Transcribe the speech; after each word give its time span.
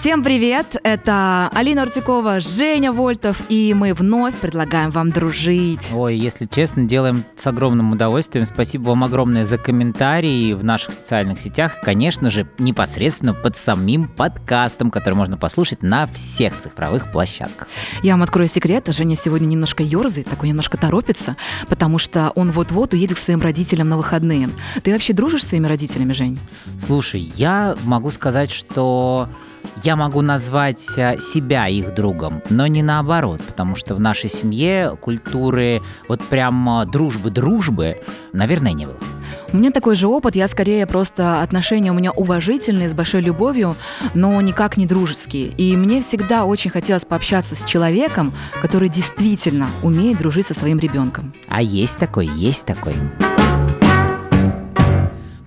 Всем 0.00 0.24
привет! 0.24 0.76
Это 0.82 1.50
Алина 1.52 1.82
Артюкова, 1.82 2.40
Женя 2.40 2.90
Вольтов, 2.90 3.38
и 3.50 3.74
мы 3.74 3.92
вновь 3.92 4.34
предлагаем 4.34 4.90
вам 4.90 5.12
дружить. 5.12 5.90
Ой, 5.92 6.16
если 6.16 6.46
честно, 6.46 6.84
делаем 6.84 7.22
с 7.36 7.46
огромным 7.46 7.92
удовольствием. 7.92 8.46
Спасибо 8.46 8.88
вам 8.88 9.04
огромное 9.04 9.44
за 9.44 9.58
комментарии 9.58 10.54
в 10.54 10.64
наших 10.64 10.94
социальных 10.94 11.38
сетях. 11.38 11.80
Конечно 11.82 12.30
же, 12.30 12.48
непосредственно 12.56 13.34
под 13.34 13.58
самим 13.58 14.08
подкастом, 14.08 14.90
который 14.90 15.16
можно 15.16 15.36
послушать 15.36 15.82
на 15.82 16.06
всех 16.06 16.58
цифровых 16.58 17.12
площадках. 17.12 17.68
Я 18.02 18.12
вам 18.12 18.22
открою 18.22 18.48
секрет. 18.48 18.88
Женя 18.88 19.16
сегодня 19.16 19.44
немножко 19.44 19.82
ерзает, 19.82 20.30
такой 20.30 20.48
немножко 20.48 20.78
торопится, 20.78 21.36
потому 21.68 21.98
что 21.98 22.32
он 22.36 22.52
вот-вот 22.52 22.94
уедет 22.94 23.18
к 23.18 23.20
своим 23.20 23.42
родителям 23.42 23.90
на 23.90 23.98
выходные. 23.98 24.48
Ты 24.82 24.92
вообще 24.92 25.12
дружишь 25.12 25.44
с 25.44 25.48
своими 25.48 25.66
родителями, 25.66 26.14
Жень? 26.14 26.38
Слушай, 26.78 27.20
я 27.20 27.76
могу 27.84 28.10
сказать, 28.10 28.50
что 28.50 29.28
я 29.82 29.96
могу 29.96 30.20
назвать 30.20 30.86
э, 30.96 31.18
себя 31.18 31.68
их 31.68 31.94
другом, 31.94 32.42
но 32.50 32.66
не 32.66 32.82
наоборот, 32.82 33.40
потому 33.42 33.76
что 33.76 33.94
в 33.94 34.00
нашей 34.00 34.30
семье 34.30 34.96
культуры 35.00 35.80
вот 36.08 36.22
прям 36.22 36.84
дружбы-дружбы, 36.90 37.98
наверное, 38.32 38.72
не 38.72 38.86
было. 38.86 38.98
У 39.52 39.56
меня 39.56 39.70
такой 39.72 39.96
же 39.96 40.06
опыт, 40.06 40.36
я 40.36 40.46
скорее 40.46 40.86
просто 40.86 41.42
отношения 41.42 41.90
у 41.90 41.94
меня 41.94 42.12
уважительные, 42.12 42.88
с 42.88 42.94
большой 42.94 43.20
любовью, 43.20 43.76
но 44.14 44.40
никак 44.40 44.76
не 44.76 44.86
дружеские. 44.86 45.48
И 45.56 45.76
мне 45.76 46.00
всегда 46.02 46.44
очень 46.44 46.70
хотелось 46.70 47.04
пообщаться 47.04 47.56
с 47.56 47.64
человеком, 47.64 48.32
который 48.62 48.88
действительно 48.88 49.66
умеет 49.82 50.18
дружить 50.18 50.46
со 50.46 50.54
своим 50.54 50.78
ребенком. 50.78 51.32
А 51.48 51.62
есть 51.62 51.98
такой, 51.98 52.26
есть 52.26 52.64
такой. 52.64 52.94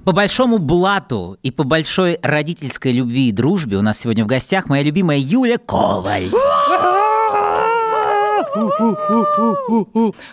По 0.03 0.11
большому 0.11 0.57
блату 0.57 1.37
и 1.43 1.51
по 1.51 1.63
большой 1.63 2.19
родительской 2.21 2.91
любви 2.91 3.29
и 3.29 3.31
дружбе 3.31 3.77
у 3.77 3.81
нас 3.81 3.99
сегодня 3.99 4.25
в 4.25 4.27
гостях 4.27 4.67
моя 4.67 4.83
любимая 4.83 5.17
Юля 5.17 5.57
Коваль. 5.57 6.29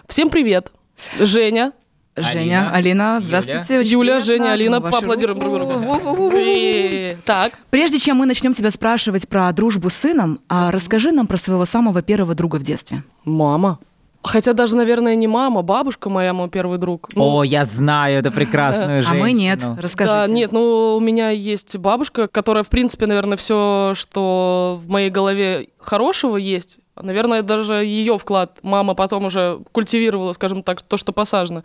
Всем 0.09 0.29
привет. 0.29 0.73
Женя. 1.21 1.73
Женя, 2.17 2.71
Алина, 2.73 3.17
Алина 3.17 3.21
здравствуйте. 3.21 3.75
Юля, 3.89 4.15
Юля 4.15 4.21
Женя, 4.21 4.53
Алина, 4.53 4.81
поаплодируем 4.81 5.39
друг 5.39 5.55
другу. 5.55 7.19
Так. 7.25 7.53
Прежде 7.71 7.99
чем 7.99 8.17
мы 8.17 8.27
начнем 8.27 8.53
тебя 8.53 8.73
спрашивать 8.73 9.29
про 9.29 9.51
дружбу 9.53 9.89
с 9.89 9.95
сыном, 9.95 10.41
а 10.49 10.73
расскажи 10.73 11.13
нам 11.13 11.29
про 11.29 11.37
своего 11.37 11.65
самого 11.65 12.03
первого 12.03 12.35
друга 12.35 12.57
в 12.57 12.63
детстве. 12.63 13.05
Мама. 13.25 13.79
Хотя 14.23 14.53
даже, 14.53 14.77
наверное, 14.77 15.15
не 15.15 15.27
мама, 15.27 15.63
бабушка 15.63 16.11
моя 16.11 16.33
мой 16.35 16.51
первый 16.51 16.79
друг. 16.79 17.09
Ну, 17.15 17.39
О, 17.39 17.43
я 17.43 17.65
знаю 17.65 18.19
эту 18.19 18.31
прекрасную 18.31 19.03
женщину. 19.03 19.19
А 19.19 19.25
мы 19.25 19.33
нет, 19.33 19.61
расскажите. 19.79 20.15
Да, 20.15 20.27
нет, 20.27 20.53
ну 20.53 20.97
у 20.97 21.01
меня 21.01 21.31
есть 21.31 21.77
бабушка, 21.77 22.29
которая, 22.29 22.63
в 22.63 22.69
принципе, 22.69 23.07
наверное, 23.07 23.39
все, 23.39 23.93
что 23.95 24.79
в 24.83 24.89
моей 24.89 25.09
голове 25.09 25.69
хорошего 25.79 26.37
есть, 26.37 26.81
наверное, 27.03 27.43
даже 27.43 27.75
ее 27.77 28.19
вклад 28.19 28.59
мама 28.63 28.95
потом 28.95 29.25
уже 29.25 29.61
культивировала, 29.73 30.33
скажем 30.35 30.63
так, 30.63 30.83
то, 30.83 30.97
что 30.97 31.13
посажено. 31.13 31.63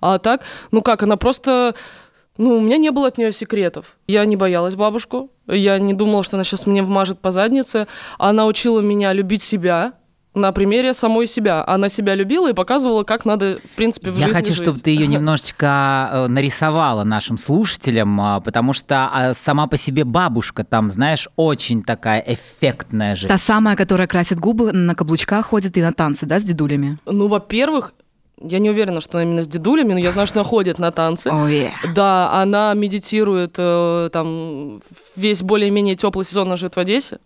А 0.00 0.18
так, 0.18 0.42
ну 0.70 0.82
как, 0.82 1.02
она 1.02 1.16
просто... 1.16 1.74
Ну, 2.36 2.56
у 2.56 2.60
меня 2.60 2.78
не 2.78 2.90
было 2.90 3.06
от 3.06 3.16
нее 3.16 3.30
секретов. 3.30 3.96
Я 4.08 4.24
не 4.24 4.34
боялась 4.34 4.74
бабушку. 4.74 5.30
Я 5.46 5.78
не 5.78 5.94
думала, 5.94 6.24
что 6.24 6.36
она 6.36 6.42
сейчас 6.42 6.66
мне 6.66 6.82
вмажет 6.82 7.20
по 7.20 7.30
заднице. 7.30 7.86
Она 8.18 8.46
учила 8.46 8.80
меня 8.80 9.12
любить 9.12 9.40
себя, 9.40 9.92
на 10.34 10.52
примере 10.52 10.94
самой 10.94 11.26
себя. 11.26 11.64
Она 11.66 11.88
себя 11.88 12.14
любила 12.14 12.50
и 12.50 12.54
показывала, 12.54 13.04
как 13.04 13.24
надо, 13.24 13.58
в 13.58 13.76
принципе, 13.76 14.10
в 14.10 14.16
Я 14.18 14.26
жизни 14.26 14.32
хочу, 14.32 14.54
жить. 14.54 14.62
чтобы 14.62 14.78
ты 14.78 14.90
ее 14.90 15.06
немножечко 15.08 16.10
э, 16.12 16.26
нарисовала 16.26 17.04
нашим 17.04 17.38
слушателям, 17.38 18.20
а, 18.20 18.40
потому 18.40 18.72
что 18.72 19.08
а, 19.12 19.34
сама 19.34 19.66
по 19.66 19.76
себе 19.76 20.04
бабушка 20.04 20.64
там, 20.64 20.90
знаешь, 20.90 21.28
очень 21.36 21.82
такая 21.82 22.22
эффектная 22.26 23.16
же. 23.16 23.28
Та 23.28 23.38
самая, 23.38 23.76
которая 23.76 24.06
красит 24.06 24.38
губы, 24.38 24.72
на 24.72 24.94
каблучках 24.94 25.46
ходит 25.46 25.76
и 25.76 25.82
на 25.82 25.92
танцы, 25.92 26.26
да, 26.26 26.38
с 26.38 26.44
дедулями? 26.44 26.98
Ну, 27.06 27.28
во-первых, 27.28 27.94
я 28.40 28.58
не 28.58 28.70
уверена, 28.70 29.00
что 29.00 29.18
она 29.18 29.22
именно 29.22 29.42
с 29.42 29.46
дедулями, 29.46 29.92
но 29.92 29.98
я 29.98 30.10
знаю, 30.10 30.26
что 30.26 30.40
она 30.40 30.48
ходит 30.48 30.78
на 30.78 30.90
танцы. 30.90 31.28
Oh, 31.28 31.48
yeah. 31.48 31.70
Да, 31.94 32.32
она 32.32 32.74
медитирует 32.74 33.54
э, 33.58 34.10
там 34.12 34.82
весь 35.14 35.42
более-менее 35.42 35.94
теплый 35.94 36.24
сезон 36.24 36.48
она 36.48 36.56
живет 36.56 36.74
в 36.74 36.78
Одессе, 36.78 37.18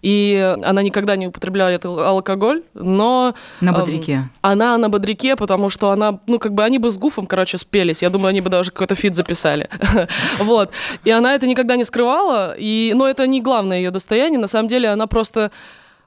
и 0.00 0.56
она 0.64 0.82
никогда 0.82 1.16
не 1.16 1.26
употребляет 1.26 1.84
алкоголь, 1.84 2.62
но... 2.72 3.34
На 3.60 3.72
бодряке. 3.72 4.12
Э, 4.12 4.38
она 4.40 4.78
на 4.78 4.88
бодряке, 4.88 5.36
потому 5.36 5.68
что 5.68 5.90
она, 5.90 6.18
ну, 6.26 6.38
как 6.38 6.54
бы 6.54 6.64
они 6.64 6.78
бы 6.78 6.90
с 6.90 6.96
Гуфом, 6.96 7.26
короче, 7.26 7.58
спелись. 7.58 8.02
Я 8.02 8.10
думаю, 8.10 8.30
они 8.30 8.40
бы 8.40 8.48
даже 8.48 8.70
какой-то 8.70 8.94
фит 8.94 9.14
записали. 9.14 9.68
вот. 10.38 10.70
И 11.04 11.10
она 11.10 11.34
это 11.34 11.46
никогда 11.46 11.76
не 11.76 11.84
скрывала, 11.84 12.54
и... 12.56 12.92
но 12.94 13.06
это 13.06 13.26
не 13.26 13.42
главное 13.42 13.78
ее 13.78 13.90
достояние. 13.90 14.40
На 14.40 14.48
самом 14.48 14.68
деле 14.68 14.88
она 14.88 15.06
просто 15.06 15.50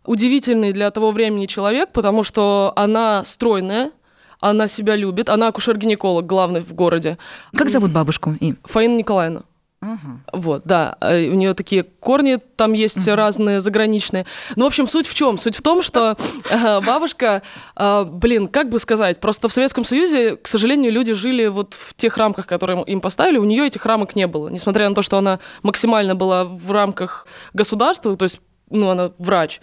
удивительный 0.07 0.71
для 0.71 0.89
того 0.89 1.11
времени 1.11 1.45
человек, 1.45 1.89
потому 1.91 2.23
что 2.23 2.73
она 2.75 3.23
стройная, 3.23 3.91
она 4.39 4.67
себя 4.67 4.95
любит. 4.95 5.29
Она 5.29 5.47
акушер-гинеколог, 5.47 6.25
главный 6.25 6.61
в 6.61 6.73
городе. 6.73 7.17
Как 7.55 7.69
зовут 7.69 7.91
бабушку? 7.91 8.35
Фаина 8.63 8.97
Николаевна. 8.97 9.43
Ага. 9.79 10.21
Вот, 10.33 10.63
да, 10.65 10.97
э, 11.01 11.29
у 11.29 11.35
нее 11.35 11.53
такие 11.53 11.83
корни 11.83 12.39
там 12.55 12.73
есть 12.73 12.97
uh-huh. 12.97 13.13
разные 13.13 13.61
заграничные. 13.61 14.25
Ну, 14.55 14.63
в 14.63 14.67
общем, 14.67 14.87
суть 14.87 15.05
в 15.05 15.13
чем? 15.13 15.37
Суть 15.37 15.55
в 15.55 15.61
том, 15.61 15.83
что 15.83 16.17
э, 16.49 16.81
бабушка, 16.81 17.43
э, 17.75 18.05
блин, 18.09 18.47
как 18.47 18.69
бы 18.69 18.79
сказать, 18.79 19.19
просто 19.19 19.49
в 19.49 19.53
Советском 19.53 19.85
Союзе, 19.85 20.35
к 20.35 20.47
сожалению, 20.47 20.91
люди 20.91 21.13
жили 21.13 21.45
вот 21.45 21.75
в 21.75 21.93
тех 21.93 22.17
рамках, 22.17 22.47
которые 22.47 22.83
им 22.85 23.01
поставили, 23.01 23.37
у 23.37 23.43
нее 23.43 23.67
этих 23.67 23.85
рамок 23.85 24.15
не 24.15 24.25
было, 24.25 24.49
несмотря 24.49 24.89
на 24.89 24.95
то, 24.95 25.03
что 25.03 25.19
она 25.19 25.39
максимально 25.61 26.15
была 26.15 26.43
в 26.43 26.71
рамках 26.71 27.27
государства, 27.53 28.17
то 28.17 28.23
есть, 28.23 28.41
ну, 28.71 28.89
она 28.89 29.11
врач. 29.19 29.61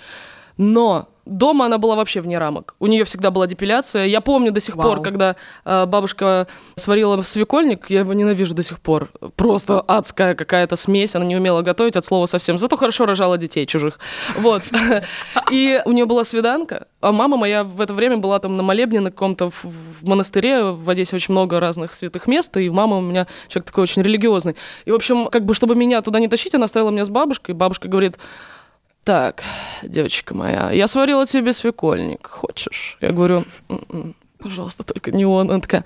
Но 0.57 1.09
Дома 1.27 1.67
она 1.67 1.79
была 1.79 1.97
вообще 1.97 2.21
вне 2.21 2.39
рамок. 2.39 2.75
У 2.79 2.87
нее 2.87 3.05
всегда 3.05 3.31
была 3.31 3.47
депиляция. 3.47 4.07
Я 4.07 4.21
помню 4.21 4.53
до 4.53 4.61
сих 4.61 4.77
Вау. 4.77 4.89
пор, 4.89 5.03
когда 5.03 5.37
э, 5.65 5.87
бабушка 5.87 6.47
сварила 6.77 7.21
свекольник, 7.23 7.89
я 7.89 8.01
его 8.01 8.13
ненавижу 8.13 8.55
до 8.55 8.63
сих 8.63 8.81
пор. 8.81 9.11
Просто 9.37 9.81
адская 9.81 10.35
какая-то 10.35 10.77
смесь. 10.77 11.15
Она 11.15 11.25
не 11.25 11.37
умела 11.37 11.63
готовить 11.63 11.97
от 11.97 12.05
слова 12.05 12.27
совсем. 12.27 12.59
Зато 12.59 12.77
хорошо 12.77 13.07
рожала 13.07 13.39
детей 13.39 13.67
чужих. 13.67 13.99
Вот. 14.39 14.63
И 15.51 15.81
у 15.85 15.93
нее 15.93 16.05
была 16.05 16.25
свиданка. 16.25 16.89
А 17.01 17.13
мама 17.13 17.37
моя 17.37 17.65
в 17.65 17.81
это 17.81 17.95
время 17.95 18.19
была 18.19 18.39
там 18.39 18.57
на 18.57 18.63
молебне 18.63 19.01
на 19.01 19.11
каком-то 19.11 19.51
в 19.51 20.07
монастыре. 20.07 20.65
В 20.65 20.89
Одессе 20.91 21.17
очень 21.17 21.33
много 21.33 21.59
разных 21.59 21.95
святых 21.95 22.27
мест. 22.27 22.55
И 22.59 22.69
мама 22.69 22.99
у 22.99 23.01
меня 23.01 23.27
человек 23.49 23.67
такой 23.67 23.83
очень 23.83 24.03
религиозный. 24.03 24.57
И, 24.85 24.91
в 24.91 24.95
общем, 24.95 25.29
как 25.29 25.45
бы, 25.47 25.55
чтобы 25.55 25.75
меня 25.75 26.03
туда 26.03 26.21
не 26.21 26.29
тащить, 26.29 26.55
она 26.55 26.67
оставила 26.67 26.91
меня 26.91 27.05
с 27.05 27.09
бабушкой. 27.09 27.55
Бабушка 27.55 27.89
говорит, 27.89 28.19
так, 29.05 29.43
девочка 29.83 30.35
моя, 30.35 30.71
я 30.71 30.89
сварила 30.89 31.27
тебе 31.27 31.53
свекольник, 31.53 32.27
хочешь? 32.27 32.97
Я 33.01 33.11
говорю, 33.11 33.45
«М-м, 33.69 34.15
пожалуйста, 34.45 34.83
только 34.83 35.11
не 35.11 35.25
он. 35.25 35.51
Она 35.51 35.61
такая, 35.61 35.85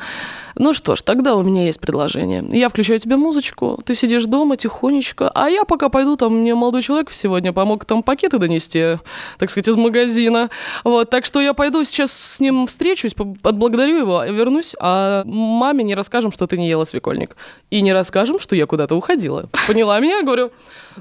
ну 0.56 0.72
что 0.72 0.96
ж, 0.96 1.02
тогда 1.02 1.36
у 1.36 1.42
меня 1.44 1.64
есть 1.66 1.78
предложение. 1.78 2.44
Я 2.50 2.68
включаю 2.68 2.98
тебе 2.98 3.16
музычку, 3.16 3.80
ты 3.84 3.94
сидишь 3.94 4.24
дома 4.24 4.56
тихонечко, 4.56 5.30
а 5.32 5.48
я 5.48 5.64
пока 5.64 5.88
пойду, 5.88 6.16
там 6.16 6.40
мне 6.40 6.56
молодой 6.56 6.82
человек 6.82 7.12
сегодня 7.12 7.52
помог 7.52 7.84
там 7.84 8.02
пакеты 8.02 8.38
донести, 8.38 8.98
так 9.38 9.48
сказать, 9.50 9.68
из 9.68 9.76
магазина. 9.76 10.50
Вот, 10.82 11.08
так 11.08 11.24
что 11.24 11.40
я 11.40 11.54
пойду 11.54 11.84
сейчас 11.84 12.12
с 12.12 12.40
ним 12.40 12.66
встречусь, 12.66 13.14
отблагодарю 13.42 13.98
его, 13.98 14.24
вернусь, 14.24 14.74
а 14.80 15.22
маме 15.24 15.84
не 15.84 15.94
расскажем, 15.94 16.32
что 16.32 16.48
ты 16.48 16.58
не 16.58 16.68
ела 16.68 16.84
свекольник. 16.84 17.36
И 17.70 17.80
не 17.80 17.92
расскажем, 17.92 18.40
что 18.40 18.56
я 18.56 18.66
куда-то 18.66 18.96
уходила. 18.96 19.48
Поняла 19.68 20.00
меня? 20.00 20.16
Я 20.16 20.22
говорю, 20.24 20.50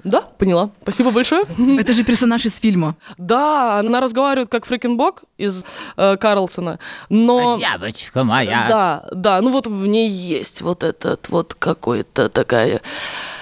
да, 0.03 0.21
поняла. 0.21 0.69
Спасибо 0.83 1.11
большое. 1.11 1.43
Это 1.79 1.93
же 1.93 2.03
персонаж 2.03 2.45
из 2.45 2.57
фильма. 2.57 2.95
Да, 3.17 3.79
она 3.79 4.01
разговаривает 4.01 4.49
как 4.49 4.65
Фрикенбок 4.65 5.23
из 5.37 5.65
э, 5.95 6.17
Карлсона, 6.17 6.79
но... 7.09 7.46
Девочка 7.57 8.23
моя. 8.23 8.65
Да, 8.67 9.05
да, 9.11 9.41
ну 9.41 9.51
вот 9.51 9.67
в 9.67 9.87
ней 9.87 10.09
есть 10.09 10.61
вот 10.61 10.83
этот 10.83 11.29
вот 11.29 11.53
какой-то 11.53 12.29
такая... 12.29 12.81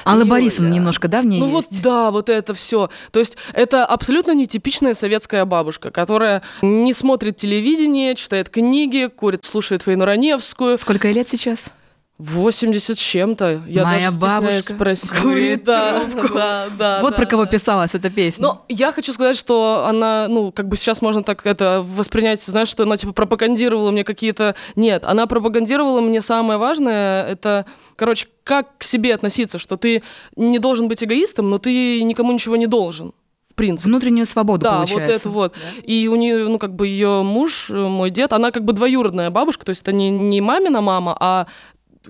Алла 0.05 0.25
Борисовна 0.25 0.69
немножко, 0.69 1.07
да, 1.07 1.21
в 1.21 1.25
ней 1.25 1.39
Ну 1.39 1.47
есть? 1.47 1.71
вот, 1.71 1.81
да, 1.81 2.11
вот 2.11 2.29
это 2.29 2.53
все. 2.53 2.89
То 3.11 3.19
есть 3.19 3.37
это 3.53 3.85
абсолютно 3.85 4.35
нетипичная 4.35 4.93
советская 4.93 5.45
бабушка, 5.45 5.89
которая 5.89 6.43
не 6.61 6.93
смотрит 6.93 7.37
телевидение, 7.37 8.13
читает 8.15 8.49
книги, 8.49 9.07
курит, 9.07 9.45
слушает 9.45 9.81
Фаину 9.81 10.05
Раневскую. 10.05 10.77
Сколько 10.77 11.07
ей 11.07 11.15
лет 11.15 11.27
сейчас? 11.27 11.71
80 12.17 12.95
с 12.95 12.99
чем-то. 12.99 13.63
Я 13.67 13.83
Моя 13.83 14.05
даже 14.09 14.19
бабушка 14.21 14.73
спросить. 14.73 15.11
курит 15.11 15.63
да, 15.65 15.99
трубку. 15.99 16.33
да, 16.33 16.67
да. 16.77 16.99
Вот 17.01 17.11
да, 17.11 17.15
про 17.17 17.25
кого 17.25 17.43
да. 17.43 17.51
писалась 17.51 17.93
эта 17.93 18.09
песня. 18.09 18.41
Но 18.43 18.65
я 18.69 18.93
хочу 18.93 19.11
сказать, 19.11 19.35
что 19.35 19.85
она, 19.85 20.27
ну, 20.29 20.53
как 20.53 20.69
бы 20.69 20.77
сейчас 20.77 21.01
можно 21.01 21.23
так 21.23 21.45
это 21.45 21.85
воспринять, 21.85 22.41
знаешь, 22.41 22.69
что 22.69 22.83
она 22.83 22.95
типа 22.95 23.11
пропагандировала 23.11 23.91
мне 23.91 24.05
какие-то... 24.05 24.55
Нет, 24.77 25.03
она 25.05 25.27
пропагандировала 25.27 25.99
мне 25.99 26.21
самое 26.21 26.57
важное, 26.57 27.25
это, 27.27 27.65
короче, 27.97 28.27
как 28.45 28.77
к 28.77 28.83
себе 28.83 29.13
относиться, 29.13 29.57
что 29.57 29.75
ты 29.75 30.01
не 30.37 30.59
должен 30.59 30.87
быть 30.87 31.03
эгоистом, 31.03 31.49
но 31.49 31.57
ты 31.57 32.01
никому 32.03 32.31
ничего 32.31 32.55
не 32.55 32.67
должен. 32.67 33.11
В 33.49 33.55
принципе. 33.55 33.89
Внутреннюю 33.89 34.25
свободу, 34.25 34.63
Да, 34.63 34.77
получается. 34.77 35.05
вот 35.05 35.15
это 35.15 35.29
вот. 35.29 35.55
И 35.83 36.09
у 36.09 36.15
нее, 36.15 36.47
ну, 36.49 36.59
как 36.59 36.75
бы 36.75 36.87
ее 36.87 37.23
муж, 37.23 37.69
э, 37.69 37.73
мой 37.73 38.09
дед, 38.09 38.33
она 38.33 38.51
как 38.51 38.65
бы 38.65 38.73
двоюродная 38.73 39.29
бабушка, 39.29 39.65
то 39.65 39.69
есть 39.69 39.81
это 39.81 39.93
не, 39.93 40.09
не 40.09 40.41
мамина 40.41 40.81
мама, 40.81 41.15
а 41.17 41.47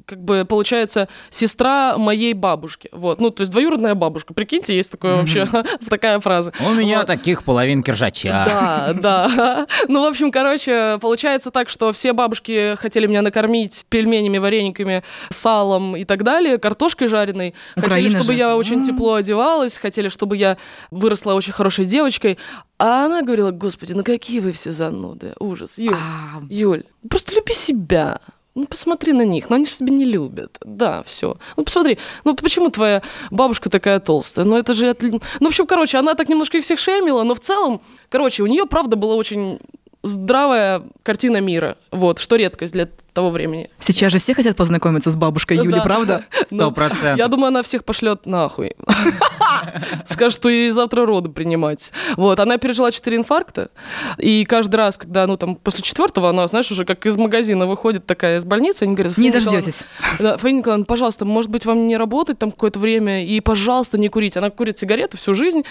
как 0.06 0.24
бы, 0.24 0.45
получается, 0.45 1.07
сестра 1.30 1.97
моей 1.97 2.33
бабушки. 2.33 2.89
Вот, 2.92 3.21
ну, 3.21 3.30
то 3.30 3.42
есть 3.42 3.51
двоюродная 3.51 3.95
бабушка. 3.95 4.33
Прикиньте, 4.33 4.75
есть 4.75 4.92
такое 4.92 5.18
вообще, 5.18 5.47
такая 5.89 6.19
фраза. 6.19 6.51
У 6.68 6.74
меня 6.74 7.03
таких 7.03 7.44
половин 7.44 7.83
киржача. 7.83 8.44
Да, 8.45 8.94
да. 8.94 9.68
Ну, 9.88 10.03
в 10.03 10.07
общем, 10.07 10.31
короче, 10.31 10.97
получается 11.00 11.51
так, 11.51 11.69
что 11.69 11.94
все 11.94 12.13
бабушки 12.13 12.75
хотели 12.75 13.07
меня 13.07 13.21
накормить 13.21 13.86
пельменями, 13.89 14.38
варениками, 14.38 15.03
салом 15.30 15.95
и 15.95 16.06
так 16.06 16.24
далее, 16.24 16.57
картошкой 16.57 17.07
жареной. 17.07 17.53
Хотели, 17.75 18.09
чтобы 18.09 18.33
я 18.33 18.56
очень 18.57 18.83
тепло 18.86 19.15
одевалась, 19.15 19.77
хотели, 19.77 20.07
чтобы 20.09 20.38
я 20.38 20.57
выросла 20.91 21.33
очень 21.33 21.53
хорошей 21.53 21.86
девочкой. 21.86 22.38
А 22.77 23.06
она 23.06 23.21
говорила, 23.21 23.51
господи, 23.51 23.94
ну 23.94 24.03
какие 24.03 24.39
вы 24.39 24.51
все 24.51 24.71
зануды. 24.71 25.33
Ужас. 25.39 25.77
Юль, 25.77 25.95
А, 25.95 26.41
Юль, 26.50 26.83
просто 27.09 27.36
люби 27.36 27.53
себя. 27.53 28.19
Ну, 28.56 28.66
посмотри 28.68 29.12
на 29.13 29.24
них, 29.25 29.50
но 29.50 29.57
они 29.57 29.66
же 29.66 29.72
себя 29.72 29.94
не 29.94 30.06
любят. 30.06 30.57
Да, 30.63 31.04
все. 31.04 31.38
Ну, 31.57 31.63
посмотри, 31.66 31.98
ну 32.24 32.36
почему 32.36 32.69
твоя 32.69 33.02
бабушка 33.30 33.69
такая 33.69 34.00
толстая? 34.00 34.46
Ну, 34.46 34.56
это 34.57 34.74
же... 34.74 34.88
отли- 34.92 35.22
Ну, 35.40 35.46
в 35.46 35.50
общем, 35.50 35.68
короче, 35.68 35.98
она 35.98 36.13
так 36.16 36.30
немножко 36.30 36.57
их 36.57 36.63
всех 36.63 36.80
шемила, 36.80 37.24
но 37.24 37.36
в 37.36 37.40
целом, 37.42 37.81
короче, 38.10 38.44
у 38.44 38.48
нее, 38.48 38.66
правда, 38.66 38.96
была 38.96 39.16
очень 39.16 39.60
здравая 40.04 40.84
картина 41.04 41.42
мира. 41.42 41.78
Вот, 41.92 42.19
что 42.19 42.38
редкость 42.38 42.74
для 42.74 42.88
того 43.15 43.31
времени. 43.31 43.69
Сейчас 43.79 44.12
же 44.12 44.19
все 44.19 44.35
хотят 44.35 44.56
познакомиться 44.56 45.09
с 45.09 45.15
бабушкой 45.15 45.57
Юли, 45.57 45.71
Да. 45.71 45.81
правда? 45.81 46.25
Ну, 46.51 46.57
Сто 46.65 46.71
процентов. 46.71 47.17
Я 47.17 47.27
думаю, 47.27 47.47
она 47.47 47.63
всех 47.63 47.83
пошлет 47.83 48.27
нахуй. 48.27 48.75
Скажет, 50.06 50.33
что 50.38 50.50
ей 50.50 50.69
завтра 50.71 51.06
роды 51.06 51.29
принимать. 51.29 51.91
Вот, 52.17 52.39
она 52.39 52.57
пережила 52.57 52.91
четыре 52.91 53.17
инфаркта, 53.17 53.69
и 54.17 54.45
каждый 54.45 54.75
раз, 54.75 54.97
когда, 54.97 55.25
ну, 55.27 55.38
там, 55.38 55.56
после 55.56 55.81
четвертого, 55.83 56.29
она, 56.29 56.47
знаешь, 56.47 56.69
уже 56.71 56.85
как 56.85 57.06
из 57.06 57.17
магазина 57.17 57.65
выходит 57.65 58.06
такая 58.06 58.38
из 58.38 58.45
больницы, 58.45 58.83
они 58.83 58.94
говорят... 58.94 59.17
Не 59.17 59.31
«Фаина 59.31 59.39
Николаевна, 59.41 59.62
дождетесь. 59.65 59.88
да, 60.19 60.38
Фаина 60.38 60.57
Николаевна, 60.59 60.85
пожалуйста, 60.85 61.25
может 61.25 61.50
быть, 61.51 61.65
вам 61.65 61.88
не 61.88 61.97
работать 61.97 62.38
там 62.38 62.51
какое-то 62.51 62.79
время, 62.79 63.25
и, 63.25 63.39
пожалуйста, 63.39 63.97
не 63.97 64.09
курить. 64.09 64.38
Она 64.38 64.50
курит 64.50 64.77
сигареты 64.77 65.17
всю 65.17 65.33
жизнь. 65.33 65.63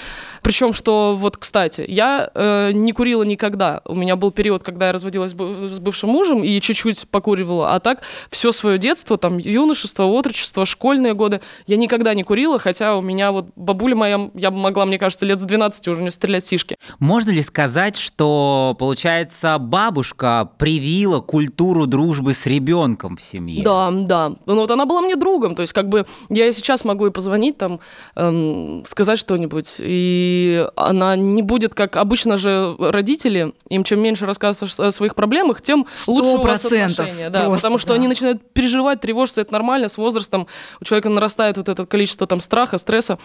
Причем, 0.43 0.73
что, 0.73 1.15
вот, 1.17 1.37
кстати, 1.37 1.85
я 1.87 2.31
э, 2.35 2.73
не 2.73 2.93
курила 2.93 3.23
никогда. 3.23 3.81
У 3.85 3.95
меня 3.95 4.17
был 4.17 4.31
период, 4.31 4.63
когда 4.63 4.87
я 4.89 4.93
разводилась 4.93 5.31
с 5.33 5.35
бы- 5.35 5.69
с 5.69 5.79
бывшим 5.79 6.11
мужем 6.11 6.43
и 6.43 6.61
чуть-чуть 6.61 7.09
покуривала, 7.35 7.75
а 7.75 7.81
так 7.81 8.03
все 8.31 8.53
свое 8.53 8.79
детство, 8.79 9.19
там, 9.19 9.39
юношество, 9.39 10.05
отрочество, 10.05 10.65
школьные 10.65 11.15
годы, 11.15 11.41
я 11.67 11.77
никогда 11.77 12.15
не 12.15 12.23
курила, 12.23 12.59
хотя 12.59 12.97
у 12.97 13.03
меня 13.03 13.33
вот 13.33 13.47
бабуля 13.57 13.97
моя, 13.97 14.31
я 14.35 14.51
бы 14.51 14.57
могла, 14.59 14.87
мне 14.87 14.99
кажется, 14.99 15.27
лет 15.27 15.41
с 15.41 15.45
12 15.45 15.89
уже 15.89 16.03
не 16.03 16.11
стрелять 16.11 16.45
сишки. 16.45 16.77
Можно 16.99 17.31
ли 17.33 17.43
сказать, 17.43 17.97
что, 17.97 18.77
получается, 18.79 19.59
бабушка 19.59 20.49
привила 20.59 21.21
культуру 21.21 21.87
дружбы 21.87 22.35
с 22.35 22.47
ребенком 22.47 23.17
в 23.17 23.23
семье? 23.23 23.63
Да, 23.65 23.91
да. 23.91 24.33
Ну 24.47 24.55
вот 24.57 24.71
она 24.71 24.87
была 24.87 25.01
мне 25.01 25.17
другом, 25.17 25.55
то 25.55 25.63
есть 25.63 25.73
как 25.73 25.89
бы 25.89 26.07
я 26.29 26.47
и 26.47 26.53
сейчас 26.53 26.85
могу 26.85 27.07
и 27.07 27.11
позвонить 27.11 27.59
там, 27.59 27.81
эм, 28.15 28.85
сказать 28.87 29.19
что-нибудь, 29.19 29.75
и 29.79 30.67
она 30.77 31.17
не 31.17 31.43
будет, 31.43 31.75
как 31.75 31.97
обычно 31.97 32.37
же 32.37 32.77
родители, 32.79 33.53
им 33.69 33.83
чем 33.85 34.01
меньше 34.01 34.27
рассказываешь 34.27 34.79
о 34.79 34.93
своих 34.93 35.15
проблемах, 35.15 35.63
тем 35.63 35.87
лучше 36.07 36.31
у 36.31 36.43
вас 36.43 36.61
процентов. 36.61 37.09
Отношения. 37.27 37.31
Да, 37.45 37.49
Просто, 37.49 37.57
потому 37.67 37.79
что 37.79 37.89
да. 37.91 37.95
они 37.95 38.09
начинают 38.09 38.53
переживать, 38.53 39.01
тревожиться, 39.01 39.41
это 39.41 39.53
нормально, 39.53 39.89
с 39.89 39.97
возрастом 39.97 40.47
у 40.81 40.85
человека 40.85 41.09
нарастает 41.11 41.57
вот 41.57 41.69
это 41.69 41.87
количество 41.87 42.27
там 42.27 42.41
страха, 42.41 42.79
стресса. 42.79 43.19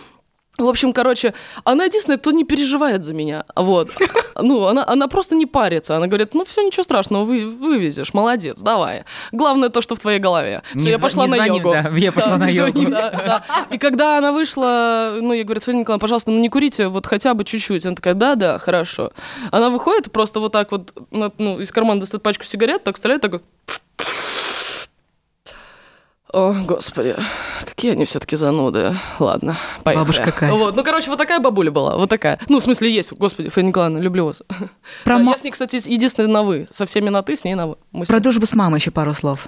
В 0.57 0.67
общем, 0.67 0.91
короче, 0.91 1.33
она 1.63 1.85
единственная, 1.85 2.17
кто 2.17 2.31
не 2.31 2.43
переживает 2.43 3.03
за 3.03 3.13
меня. 3.13 3.45
Вот. 3.55 3.89
Ну, 4.41 4.67
она, 4.67 4.85
она 4.87 5.09
просто 5.09 5.35
не 5.35 5.45
парится. 5.45 5.97
Она 5.97 6.07
говорит, 6.07 6.33
ну, 6.33 6.45
все, 6.45 6.61
ничего 6.61 6.83
страшного, 6.83 7.25
вы, 7.25 7.45
вывезешь, 7.45 8.13
молодец, 8.13 8.61
давай. 8.61 9.03
Главное 9.33 9.67
то, 9.67 9.81
что 9.81 9.95
в 9.95 9.99
твоей 9.99 10.19
голове. 10.19 10.63
Не 10.75 10.79
Все, 10.79 10.89
я 10.91 10.97
пошла 10.99 11.25
не 11.25 11.31
на 11.31 11.37
звони, 11.43 11.57
йогу. 11.57 11.71
да, 11.73 11.89
я 11.97 12.11
пошла 12.13 12.31
Да, 12.31 12.37
на 12.37 12.49
йогу. 12.49 12.89
да, 12.89 13.09
да. 13.11 13.43
И 13.69 13.77
когда 13.77 14.17
она 14.17 14.31
вышла, 14.31 15.17
ну, 15.19 15.33
я 15.33 15.43
говорю, 15.43 15.59
Фаина 15.59 15.79
Николаевна, 15.79 15.99
пожалуйста, 15.99 16.31
ну, 16.31 16.39
не 16.39 16.47
курите, 16.47 16.87
вот 16.87 17.05
хотя 17.05 17.33
бы 17.33 17.43
чуть-чуть. 17.43 17.85
Она 17.85 17.95
такая, 17.95 18.13
да-да, 18.13 18.59
хорошо. 18.59 19.11
Она 19.51 19.69
выходит 19.69 20.09
просто 20.09 20.39
вот 20.39 20.53
так 20.53 20.71
вот, 20.71 20.93
на- 21.11 21.33
ну, 21.37 21.59
из 21.59 21.69
кармана 21.73 21.99
достает 21.99 22.23
пачку 22.23 22.45
сигарет, 22.45 22.85
так 22.85 22.95
вставляет, 22.95 23.21
такой... 23.21 23.41
О, 26.31 26.53
господи, 26.53 27.15
какие 27.65 27.93
они 27.93 28.05
все-таки 28.05 28.35
зануды. 28.35 28.93
Ладно, 29.17 29.57
поехали. 29.83 30.03
Бабушка 30.05 30.31
кайф. 30.31 30.53
Вот, 30.53 30.75
ну, 30.75 30.83
короче, 30.83 31.09
вот 31.09 31.17
такая 31.17 31.39
бабуля 31.39 31.71
была, 31.71 31.97
вот 31.97 32.09
такая. 32.09 32.39
Ну, 32.47 32.59
в 32.59 32.63
смысле, 32.63 32.93
есть, 32.93 33.11
господи, 33.13 33.49
Фаина 33.49 33.69
Николаевна, 33.69 33.99
люблю 33.99 34.25
вас. 34.25 34.43
Про, 35.05 35.17
Да, 35.17 35.23
ма- 35.23 35.31
Я 35.31 35.37
с 35.37 35.43
ней, 35.43 35.49
кстати, 35.51 35.77
единственный 35.89 36.27
на 36.31 36.43
«вы». 36.43 36.67
Со 36.71 36.85
всеми 36.85 37.09
на 37.09 37.23
«ты», 37.23 37.35
с 37.35 37.43
ней 37.43 37.55
на 37.55 37.67
«вы». 37.67 37.75
Мы 37.91 38.05
про 38.05 38.19
дружбу 38.19 38.45
с 38.45 38.53
мамой 38.53 38.79
еще 38.79 38.91
пару 38.91 39.13
слов. 39.15 39.47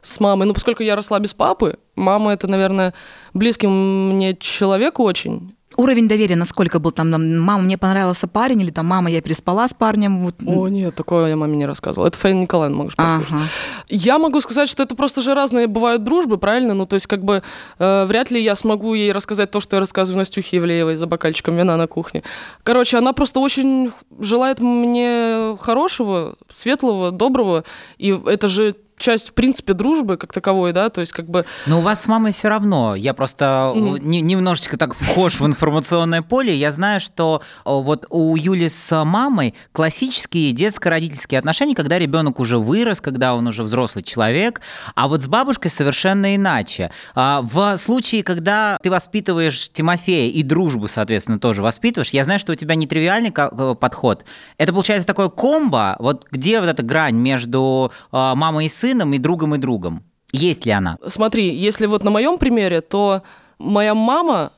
С 0.00 0.18
мамой. 0.20 0.46
Ну, 0.46 0.54
поскольку 0.54 0.82
я 0.82 0.96
росла 0.96 1.18
без 1.20 1.34
папы, 1.34 1.76
мама— 1.96 2.32
это, 2.32 2.48
наверное, 2.48 2.94
близкий 3.34 3.66
мне 3.66 4.34
человек 4.34 5.00
очень. 5.00 5.54
Уровень 5.76 6.08
доверия 6.08 6.36
насколько 6.36 6.78
был 6.78 6.90
там? 6.90 7.10
Мама, 7.10 7.62
мне 7.62 7.78
понравился 7.78 8.28
парень, 8.28 8.60
или 8.60 8.70
там 8.70 8.86
мама, 8.86 9.10
я 9.10 9.20
переспала 9.20 9.68
с 9.68 9.74
парнем. 9.74 10.20
Вот. 10.22 10.36
О, 10.44 10.68
нет, 10.68 10.94
такое 10.94 11.28
я 11.28 11.36
маме 11.36 11.56
не 11.56 11.66
рассказывала. 11.66 12.08
Это 12.08 12.18
Фаина 12.18 12.40
Николаевна, 12.42 12.76
можешь 12.76 12.96
послушать. 12.96 13.32
Ага. 13.32 13.44
Я 13.88 14.18
могу 14.18 14.40
сказать, 14.40 14.68
что 14.68 14.82
это 14.82 14.94
просто 14.94 15.22
же 15.22 15.34
разные 15.34 15.66
бывают 15.66 16.04
дружбы, 16.04 16.38
правильно? 16.38 16.74
Ну, 16.74 16.86
то 16.86 16.94
есть, 16.94 17.06
как 17.06 17.24
бы, 17.24 17.42
э, 17.78 18.04
вряд 18.06 18.30
ли 18.30 18.42
я 18.42 18.56
смогу 18.56 18.94
ей 18.94 19.12
рассказать 19.12 19.50
то, 19.50 19.60
что 19.60 19.76
я 19.76 19.80
рассказываю 19.80 20.18
Настюхе 20.18 20.56
Евлеевой 20.56 20.96
за 20.96 21.06
бокальчиком 21.06 21.56
вина 21.56 21.76
на 21.76 21.86
кухне. 21.86 22.22
Короче, 22.62 22.98
она 22.98 23.12
просто 23.12 23.40
очень 23.40 23.92
желает 24.18 24.60
мне 24.60 25.56
хорошего, 25.60 26.36
светлого, 26.54 27.10
доброго, 27.10 27.64
и 27.98 28.18
это 28.26 28.48
же 28.48 28.74
часть, 29.02 29.30
в 29.30 29.34
принципе, 29.34 29.72
дружбы 29.74 30.16
как 30.16 30.32
таковой, 30.32 30.72
да, 30.72 30.88
то 30.88 31.00
есть, 31.00 31.12
как 31.12 31.28
бы... 31.28 31.44
Но 31.66 31.80
у 31.80 31.82
вас 31.82 32.02
с 32.02 32.08
мамой 32.08 32.32
все 32.32 32.48
равно. 32.48 32.94
Я 32.94 33.12
просто 33.14 33.72
не- 33.74 34.20
немножечко 34.22 34.76
так 34.78 34.94
вхож 34.94 35.40
в 35.40 35.46
информационное 35.46 36.22
поле. 36.22 36.54
Я 36.54 36.72
знаю, 36.72 37.00
что 37.00 37.42
о, 37.64 37.82
вот 37.82 38.06
у 38.10 38.36
Юли 38.36 38.68
с 38.68 39.04
мамой 39.04 39.54
классические 39.72 40.52
детско-родительские 40.52 41.38
отношения, 41.38 41.74
когда 41.74 41.98
ребенок 41.98 42.38
уже 42.40 42.58
вырос, 42.58 43.00
когда 43.00 43.34
он 43.34 43.46
уже 43.48 43.62
взрослый 43.64 44.04
человек. 44.04 44.60
А 44.94 45.08
вот 45.08 45.22
с 45.22 45.26
бабушкой 45.26 45.70
совершенно 45.70 46.36
иначе. 46.36 46.90
А, 47.14 47.40
В 47.42 47.76
случае, 47.78 48.22
когда 48.22 48.76
ты 48.82 48.90
воспитываешь 48.90 49.70
Тимофея 49.72 50.30
и 50.30 50.42
дружбу, 50.42 50.86
соответственно, 50.88 51.38
тоже 51.40 51.62
воспитываешь, 51.62 52.10
я 52.10 52.24
знаю, 52.24 52.38
что 52.38 52.52
у 52.52 52.54
тебя 52.54 52.76
нетривиальный 52.76 53.32
э, 53.36 53.74
подход. 53.74 54.24
Это 54.58 54.72
получается 54.72 55.06
такое 55.06 55.28
комбо, 55.28 55.96
вот 55.98 56.26
где 56.30 56.60
вот 56.60 56.68
эта 56.68 56.82
грань 56.82 57.16
между 57.16 57.90
мамой 58.12 58.66
и 58.66 58.68
сыном 58.68 58.91
и 58.92 59.18
другом 59.18 59.54
и 59.54 59.58
другом? 59.58 60.04
Есть 60.32 60.66
ли 60.66 60.72
она? 60.72 60.98
Смотри, 61.06 61.54
если 61.54 61.86
вот 61.86 62.04
на 62.04 62.10
моем 62.10 62.38
примере, 62.38 62.80
то 62.80 63.22
моя 63.58 63.94
мама 63.94 64.52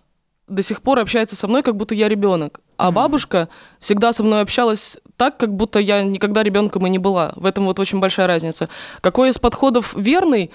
до 0.46 0.62
сих 0.62 0.82
пор 0.82 0.98
общается 0.98 1.36
со 1.36 1.48
мной, 1.48 1.62
как 1.62 1.76
будто 1.76 1.94
я 1.94 2.08
ребенок. 2.08 2.60
А 2.76 2.90
бабушка 2.90 3.48
всегда 3.78 4.12
со 4.12 4.22
мной 4.22 4.40
общалась 4.40 4.98
так, 5.16 5.36
как 5.36 5.54
будто 5.54 5.78
я 5.78 6.02
никогда 6.02 6.42
ребенком 6.42 6.86
и 6.86 6.90
не 6.90 6.98
была. 6.98 7.32
В 7.36 7.46
этом 7.46 7.66
вот 7.66 7.78
очень 7.78 8.00
большая 8.00 8.26
разница. 8.26 8.68
Какой 9.00 9.30
из 9.30 9.38
подходов 9.38 9.94
верный, 9.94 10.50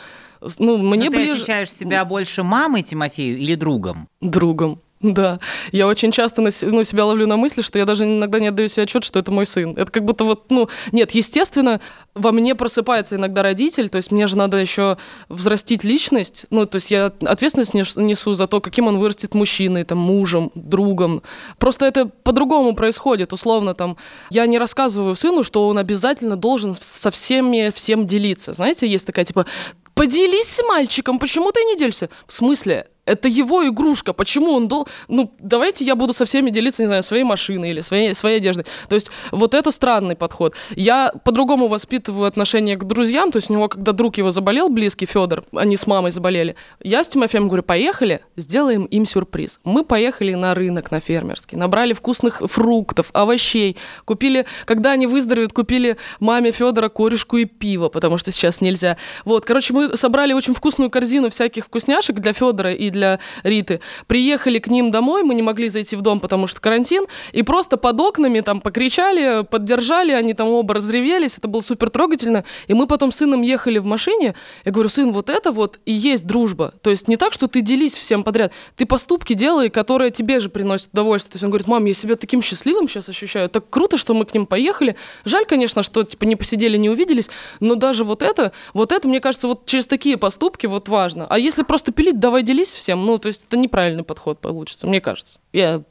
ну, 0.58 0.78
мне 0.78 1.06
Но 1.06 1.12
ты 1.12 1.18
ближе... 1.18 1.34
ощущаешь 1.34 1.72
себя 1.72 2.04
больше 2.06 2.44
мамой 2.44 2.84
Тимофею 2.84 3.38
или 3.38 3.56
другом? 3.56 4.08
Другом. 4.22 4.82
Да, 5.02 5.40
я 5.72 5.88
очень 5.88 6.12
часто 6.12 6.42
на, 6.42 6.50
ну, 6.62 6.84
себя 6.84 7.06
ловлю 7.06 7.26
на 7.26 7.38
мысли, 7.38 7.62
что 7.62 7.80
я 7.80 7.86
даже 7.86 8.04
иногда 8.04 8.40
не 8.40 8.48
отдаю 8.48 8.68
себе 8.68 8.84
отчет, 8.84 9.06
что 9.06 9.20
это 9.20 9.32
мой 9.32 9.46
сын. 9.46 9.74
Это 9.78 9.90
как 9.92 10.04
будто 10.04 10.26
вот, 10.26 10.52
ну, 10.52 10.68
нет, 10.92 11.12
естественно, 11.12 11.80
во 12.16 12.34
мне 12.34 12.54
просыпается 12.54 13.16
иногда 13.16 13.42
родитель, 13.42 13.88
то 13.88 13.96
есть 13.96 14.12
мне 14.12 14.28
же 14.28 14.36
надо 14.36 14.58
еще 14.58 14.98
взрастить 15.30 15.86
личность, 15.86 16.48
ну, 16.50 16.66
то 16.66 16.76
есть 16.76 16.92
я 16.92 17.14
ответственность 17.22 17.74
нес- 17.74 17.96
несу 17.96 18.34
за 18.34 18.48
то, 18.48 18.60
каким 18.60 18.88
он 18.88 18.98
вырастет 18.98 19.36
мужчиной, 19.36 19.86
там, 19.86 20.00
мужем, 20.00 20.52
другом. 20.54 21.24
Просто 21.60 21.86
это 21.86 22.06
по-другому 22.06 22.76
происходит, 22.76 23.32
условно, 23.32 23.74
там, 23.74 23.96
я 24.30 24.46
не 24.48 24.60
рассказываю 24.60 25.16
сыну, 25.16 25.44
что 25.44 25.68
он 25.70 25.78
обязательно 25.78 26.36
должен 26.36 26.76
со 26.78 27.10
всеми 27.10 27.72
всем 27.74 28.06
делиться. 28.06 28.52
Знаете, 28.52 28.86
есть 28.86 29.08
такая, 29.08 29.24
типа, 29.24 29.46
поделись 29.94 30.50
с 30.50 30.64
мальчиком, 30.68 31.20
почему 31.20 31.52
ты 31.52 31.64
не 31.64 31.78
делишься? 31.78 32.10
В 32.28 32.34
смысле? 32.34 32.88
Это 33.10 33.28
его 33.28 33.68
игрушка, 33.68 34.14
почему 34.14 34.54
он 34.54 34.68
дол... 34.68 34.88
Ну, 35.08 35.34
давайте 35.40 35.84
я 35.84 35.96
буду 35.96 36.14
со 36.14 36.26
всеми 36.26 36.52
делиться, 36.52 36.84
не 36.84 36.88
знаю, 36.88 37.04
своей 37.04 37.24
машиной 37.24 37.72
или 37.72 37.80
своей, 37.80 38.14
своей 38.14 38.38
одеждой. 38.38 38.66
То 38.88 38.96
есть 38.96 39.10
вот 39.32 39.54
это 39.54 39.72
странный 39.72 40.16
подход. 40.16 40.54
Я 40.76 41.12
по-другому 41.24 41.68
воспитываю 41.68 42.28
отношение 42.28 42.78
к 42.78 42.84
друзьям, 42.84 43.32
то 43.32 43.38
есть 43.38 43.50
у 43.50 43.54
него, 43.54 43.68
когда 43.68 43.92
друг 43.92 44.18
его 44.18 44.32
заболел, 44.32 44.70
близкий 44.70 45.06
Федор, 45.06 45.44
они 45.54 45.76
с 45.76 45.88
мамой 45.88 46.12
заболели, 46.12 46.56
я 46.82 47.04
с 47.04 47.10
Тимофеем 47.10 47.48
говорю, 47.48 47.64
поехали, 47.64 48.22
сделаем 48.36 48.86
им 48.86 49.06
сюрприз. 49.06 49.60
Мы 49.64 49.84
поехали 49.84 50.36
на 50.36 50.54
рынок, 50.54 50.92
на 50.92 51.00
фермерский, 51.00 51.58
набрали 51.58 51.94
вкусных 51.94 52.42
фруктов, 52.46 53.10
овощей, 53.14 53.78
купили, 54.06 54.46
когда 54.66 54.92
они 54.92 55.08
выздоровеют, 55.08 55.54
купили 55.54 55.98
маме 56.20 56.52
Федора 56.52 56.90
корешку 56.90 57.38
и 57.38 57.46
пиво, 57.46 57.90
потому 57.90 58.18
что 58.18 58.32
сейчас 58.32 58.62
нельзя. 58.62 58.98
Вот, 59.26 59.46
короче, 59.46 59.74
мы 59.74 59.98
собрали 59.98 60.34
очень 60.34 60.54
вкусную 60.54 60.92
корзину 60.92 61.30
всяких 61.30 61.66
вкусняшек 61.66 62.18
для 62.18 62.34
Федора 62.34 62.74
и 62.74 62.90
для 62.90 62.99
для 63.00 63.20
Риты. 63.44 63.80
Приехали 64.08 64.60
к 64.60 64.68
ним 64.68 64.92
домой, 64.92 65.24
мы 65.24 65.34
не 65.34 65.42
могли 65.42 65.70
зайти 65.70 65.96
в 65.96 66.02
дом, 66.02 66.20
потому 66.20 66.48
что 66.48 66.60
карантин, 66.60 67.06
и 67.32 67.44
просто 67.44 67.78
под 67.78 68.00
окнами 68.00 68.42
там 68.42 68.60
покричали, 68.60 69.46
поддержали, 69.46 70.12
они 70.12 70.34
там 70.34 70.50
оба 70.50 70.76
разревелись, 70.76 71.38
это 71.38 71.48
было 71.48 71.62
супер 71.62 71.90
трогательно. 71.90 72.44
И 72.68 72.74
мы 72.74 72.88
потом 72.88 73.12
с 73.12 73.18
сыном 73.18 73.42
ехали 73.42 73.80
в 73.80 73.86
машине, 73.86 74.36
я 74.66 74.72
говорю, 74.72 74.90
сын, 74.90 75.12
вот 75.12 75.30
это 75.30 75.52
вот 75.52 75.80
и 75.86 75.94
есть 75.94 76.26
дружба. 76.28 76.74
То 76.82 76.90
есть 76.90 77.08
не 77.08 77.18
так, 77.18 77.34
что 77.34 77.48
ты 77.48 77.62
делись 77.62 77.96
всем 77.96 78.24
подряд, 78.24 78.52
ты 78.76 78.86
поступки 78.86 79.34
делай, 79.34 79.70
которые 79.70 80.12
тебе 80.12 80.40
же 80.40 80.50
приносят 80.50 80.90
удовольствие. 80.92 81.34
То 81.34 81.36
есть 81.36 81.44
он 81.44 81.50
говорит, 81.52 81.68
мам, 81.68 81.86
я 81.86 81.94
себя 81.94 82.16
таким 82.16 82.42
счастливым 82.42 82.88
сейчас 82.88 83.10
ощущаю, 83.10 83.50
так 83.50 83.70
круто, 83.70 83.98
что 83.98 84.14
мы 84.14 84.26
к 84.26 84.34
ним 84.34 84.46
поехали. 84.46 84.96
Жаль, 85.24 85.46
конечно, 85.46 85.84
что 85.84 86.04
типа 86.04 86.26
не 86.26 86.36
посидели, 86.36 86.78
не 86.78 86.90
увиделись, 86.90 87.30
но 87.60 87.76
даже 87.76 88.04
вот 88.04 88.24
это, 88.24 88.52
вот 88.74 88.92
это, 88.92 89.08
мне 89.08 89.22
кажется, 89.22 89.48
вот 89.48 89.66
через 89.66 89.88
такие 89.88 90.18
поступки 90.18 90.66
вот 90.68 90.90
важно. 90.90 91.26
А 91.30 91.40
если 91.40 91.64
просто 91.64 91.92
пилить, 91.92 92.20
давай 92.20 92.44
делись 92.44 92.74
всем, 92.90 93.06
ну, 93.06 93.20
то 93.20 93.28
есть 93.28 93.46
это 93.46 93.56
неправильный 93.56 94.04
подход 94.04 94.42
получится, 94.42 94.88
мне 94.88 95.00
кажется. 95.00 95.40
Я 95.54 95.84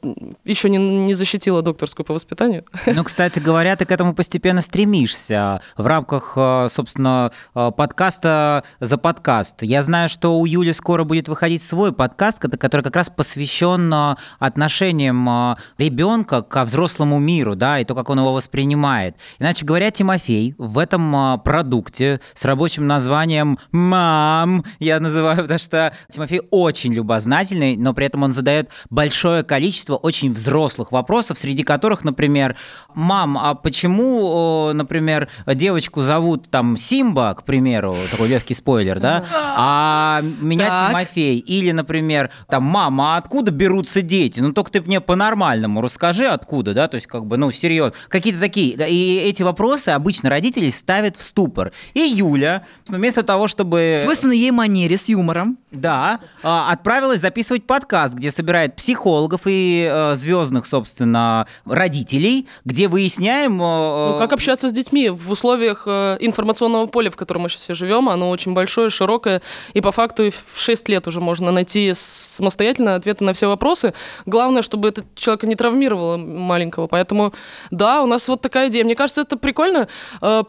еще 0.43 0.69
не, 0.69 0.77
не 0.77 1.13
защитила 1.13 1.61
докторскую 1.61 2.05
по 2.05 2.13
воспитанию. 2.13 2.65
Ну, 2.99 3.03
кстати 3.05 3.39
говоря, 3.39 3.77
ты 3.77 3.85
к 3.85 3.91
этому 3.91 4.13
постепенно 4.13 4.61
стремишься 4.61 5.61
в 5.77 5.85
рамках, 5.85 6.33
э, 6.35 6.67
собственно, 6.69 7.31
э, 7.55 7.71
подкаста 7.71 8.63
за 8.81 8.97
подкаст. 8.97 9.61
Я 9.61 9.81
знаю, 9.81 10.09
что 10.09 10.37
у 10.37 10.45
Юли 10.45 10.73
скоро 10.73 11.05
будет 11.05 11.29
выходить 11.29 11.63
свой 11.63 11.93
подкаст, 11.93 12.39
который 12.39 12.81
как 12.81 12.95
раз 12.95 13.09
посвящен 13.09 13.93
э, 13.93 14.15
отношениям 14.39 15.55
ребенка 15.77 16.41
ко 16.41 16.65
взрослому 16.65 17.19
миру, 17.19 17.55
да, 17.55 17.79
и 17.79 17.85
то, 17.85 17.95
как 17.95 18.09
он 18.09 18.19
его 18.19 18.33
воспринимает. 18.33 19.15
Иначе 19.39 19.65
говоря, 19.65 19.91
Тимофей 19.91 20.55
в 20.57 20.77
этом 20.77 21.39
продукте 21.41 22.19
с 22.33 22.43
рабочим 22.43 22.87
названием 22.87 23.57
«Мам», 23.71 24.65
я 24.79 24.99
называю, 24.99 25.37
потому 25.43 25.59
что 25.59 25.93
Тимофей 26.11 26.41
очень 26.49 26.78
любознательный, 26.87 27.75
но 27.77 27.93
при 27.93 28.05
этом 28.05 28.23
он 28.23 28.33
задает 28.33 28.69
большое 28.89 29.43
количество 29.43 29.95
очень 29.95 30.33
взрослых 30.33 30.91
вопросов, 30.91 31.37
среди 31.37 31.63
которых, 31.63 32.03
например, 32.03 32.55
«Мам, 32.95 33.37
а 33.37 33.55
почему, 33.55 34.71
например, 34.73 35.27
девочку 35.45 36.01
зовут 36.01 36.49
там 36.49 36.77
Симба, 36.77 37.33
к 37.33 37.43
примеру, 37.43 37.95
такой 38.11 38.29
легкий 38.29 38.53
спойлер, 38.53 38.99
да, 38.99 39.25
а 39.33 40.21
меня 40.41 40.67
так. 40.67 40.89
Тимофей?» 40.89 41.37
Или, 41.39 41.71
например, 41.71 42.29
там 42.47 42.63
«Мама, 42.63 43.15
а 43.15 43.17
откуда 43.17 43.51
берутся 43.51 44.01
дети?» 44.01 44.39
Ну, 44.39 44.53
только 44.53 44.71
ты 44.71 44.81
мне 44.81 45.01
по-нормальному 45.01 45.81
расскажи, 45.81 46.27
откуда, 46.27 46.73
да, 46.73 46.87
то 46.87 46.95
есть 46.95 47.07
как 47.07 47.25
бы, 47.25 47.37
ну, 47.37 47.51
серьезно. 47.51 47.95
Какие-то 48.07 48.39
такие. 48.39 48.75
И 48.89 49.17
эти 49.17 49.43
вопросы 49.43 49.89
обычно 49.89 50.29
родители 50.29 50.69
ставят 50.69 51.17
в 51.17 51.21
ступор. 51.21 51.71
И 51.93 51.99
Юля, 51.99 52.65
вместо 52.87 53.23
того, 53.23 53.47
чтобы... 53.47 53.99
Свойственно 54.03 54.31
ей 54.31 54.51
манере 54.51 54.97
с 54.97 55.09
юмором. 55.09 55.57
Да, 55.71 56.19
а, 56.43 56.68
отправилась 56.71 57.19
записывать 57.19 57.65
подкаст, 57.65 58.13
где 58.13 58.29
собирает 58.29 58.75
психологов 58.75 59.41
и 59.45 59.89
э, 59.91 60.15
звездных, 60.15 60.67
собственно, 60.67 61.47
родителей, 61.65 62.47
где 62.63 62.87
выясняем... 62.87 63.59
Э, 63.59 64.11
ну, 64.11 64.19
как 64.19 64.33
общаться 64.33 64.69
с 64.69 64.71
детьми 64.71 65.09
в 65.09 65.31
условиях 65.31 65.83
э, 65.87 66.17
информационного 66.19 66.85
поля, 66.85 67.09
в 67.09 67.15
котором 67.15 67.41
мы 67.41 67.49
сейчас 67.49 67.63
все 67.63 67.73
живем. 67.73 68.07
Оно 68.07 68.29
очень 68.29 68.53
большое, 68.53 68.91
широкое, 68.91 69.41
и 69.73 69.81
по 69.81 69.91
факту 69.91 70.29
в 70.29 70.59
6 70.59 70.89
лет 70.89 71.07
уже 71.07 71.21
можно 71.21 71.51
найти 71.51 71.91
самостоятельно 71.95 72.93
ответы 72.93 73.23
на 73.23 73.33
все 73.33 73.47
вопросы. 73.47 73.95
Главное, 74.27 74.61
чтобы 74.61 74.89
этот 74.89 75.05
человека 75.15 75.47
не 75.47 75.55
травмировало 75.55 76.17
маленького. 76.17 76.85
Поэтому, 76.85 77.33
да, 77.71 78.03
у 78.03 78.05
нас 78.05 78.27
вот 78.27 78.41
такая 78.41 78.69
идея. 78.69 78.83
Мне 78.83 78.95
кажется, 78.95 79.21
это 79.21 79.37
прикольно. 79.37 79.87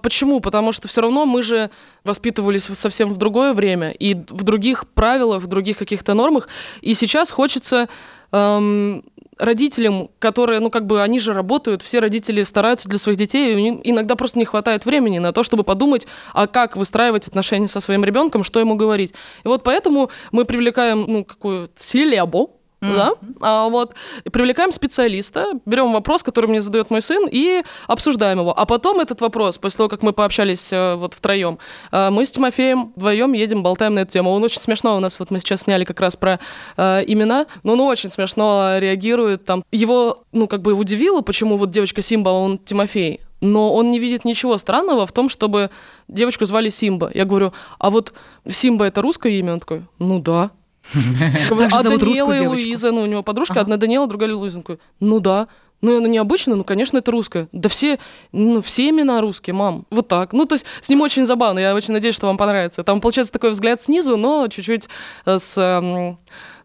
Почему? 0.02 0.40
Потому 0.40 0.72
что 0.72 0.86
все 0.86 1.00
равно 1.00 1.24
мы 1.24 1.42
же 1.42 1.70
воспитывались 2.04 2.64
совсем 2.64 3.12
в 3.12 3.16
другое 3.16 3.52
время 3.54 3.90
и 3.90 4.14
в 4.14 4.42
других 4.42 4.86
правилах, 4.88 5.42
в 5.42 5.46
других 5.46 5.78
каких-то 5.78 6.09
нормах. 6.14 6.48
И 6.80 6.94
сейчас 6.94 7.30
хочется 7.30 7.88
эм, 8.32 9.04
родителям, 9.40 10.10
которые, 10.18 10.60
ну, 10.60 10.70
как 10.70 10.86
бы, 10.86 11.02
они 11.02 11.18
же 11.18 11.32
работают, 11.32 11.82
все 11.82 11.98
родители 11.98 12.42
стараются 12.42 12.88
для 12.88 12.98
своих 12.98 13.18
детей, 13.18 13.54
и 13.54 13.90
иногда 13.90 14.14
просто 14.14 14.38
не 14.38 14.44
хватает 14.44 14.84
времени 14.84 15.18
на 15.18 15.32
то, 15.32 15.42
чтобы 15.42 15.64
подумать, 15.64 16.06
а 16.34 16.46
как 16.46 16.76
выстраивать 16.76 17.26
отношения 17.26 17.68
со 17.68 17.80
своим 17.80 18.04
ребенком, 18.04 18.44
что 18.44 18.60
ему 18.60 18.74
говорить. 18.74 19.14
И 19.44 19.48
вот 19.48 19.64
поэтому 19.64 20.10
мы 20.32 20.44
привлекаем, 20.44 21.04
ну, 21.08 21.24
какую-то 21.24 21.72
селебу, 21.82 22.59
Mm-hmm. 22.80 22.94
Да? 22.94 23.12
А, 23.40 23.68
вот. 23.68 23.94
Привлекаем 24.32 24.72
специалиста, 24.72 25.60
берем 25.66 25.92
вопрос, 25.92 26.22
который 26.22 26.46
мне 26.46 26.60
задает 26.60 26.90
мой 26.90 27.02
сын, 27.02 27.28
и 27.30 27.62
обсуждаем 27.86 28.38
его. 28.38 28.58
А 28.58 28.64
потом 28.64 29.00
этот 29.00 29.20
вопрос, 29.20 29.58
после 29.58 29.78
того, 29.78 29.88
как 29.88 30.02
мы 30.02 30.12
пообщались 30.12 30.72
э, 30.72 30.94
вот 30.94 31.14
втроем, 31.14 31.58
э, 31.92 32.10
мы 32.10 32.24
с 32.24 32.32
Тимофеем 32.32 32.92
вдвоем 32.96 33.34
едем, 33.34 33.62
болтаем 33.62 33.94
на 33.94 34.00
эту 34.00 34.12
тему. 34.12 34.30
Он 34.30 34.42
очень 34.42 34.60
смешно 34.60 34.96
у 34.96 35.00
нас, 35.00 35.18
вот 35.18 35.30
мы 35.30 35.40
сейчас 35.40 35.62
сняли 35.62 35.84
как 35.84 36.00
раз 36.00 36.16
про 36.16 36.40
э, 36.76 37.04
имена, 37.06 37.46
но 37.62 37.74
он 37.74 37.80
очень 37.80 38.08
смешно 38.08 38.78
реагирует. 38.78 39.44
Там. 39.44 39.62
Его, 39.70 40.24
ну, 40.32 40.48
как 40.48 40.62
бы 40.62 40.72
удивило, 40.72 41.20
почему 41.20 41.56
вот 41.56 41.70
девочка 41.70 42.00
Симба, 42.00 42.30
он 42.30 42.58
Тимофей. 42.58 43.20
Но 43.42 43.74
он 43.74 43.90
не 43.90 43.98
видит 43.98 44.24
ничего 44.24 44.58
странного 44.58 45.06
в 45.06 45.12
том, 45.12 45.28
чтобы 45.28 45.70
девочку 46.08 46.44
звали 46.44 46.68
Симба. 46.68 47.10
Я 47.14 47.24
говорю, 47.24 47.52
а 47.78 47.90
вот 47.90 48.12
Симба 48.46 48.84
это 48.86 49.00
русское 49.00 49.32
имя? 49.38 49.54
Он 49.54 49.60
такой, 49.60 49.82
ну 49.98 50.18
да. 50.18 50.50
А 50.94 51.82
Даниэла 51.82 52.32
и 52.32 52.46
Луиза, 52.46 52.92
ну, 52.92 53.02
у 53.02 53.06
него 53.06 53.22
подружка, 53.22 53.60
одна 53.60 53.76
Даниэла, 53.76 54.06
другая 54.06 54.34
Луиза. 54.34 54.62
Ну 55.00 55.20
да. 55.20 55.48
Ну, 55.82 55.96
она 55.96 56.08
необычная, 56.08 56.56
ну, 56.56 56.64
конечно, 56.64 56.98
это 56.98 57.10
русская. 57.10 57.48
Да 57.52 57.68
все, 57.68 57.98
ну, 58.32 58.60
все 58.60 58.90
имена 58.90 59.20
русские, 59.20 59.54
мам. 59.54 59.86
Вот 59.90 60.08
так. 60.08 60.32
Ну, 60.32 60.44
то 60.44 60.54
есть 60.54 60.66
с 60.82 60.88
ним 60.90 61.00
очень 61.00 61.24
забавно. 61.24 61.58
Я 61.58 61.74
очень 61.74 61.94
надеюсь, 61.94 62.14
что 62.14 62.26
вам 62.26 62.36
понравится. 62.36 62.84
Там, 62.84 63.00
получается, 63.00 63.32
такой 63.32 63.50
взгляд 63.50 63.80
снизу, 63.80 64.16
но 64.16 64.46
чуть-чуть 64.48 64.88
э, 65.24 65.38
с 65.38 65.56
эм, 65.56 66.18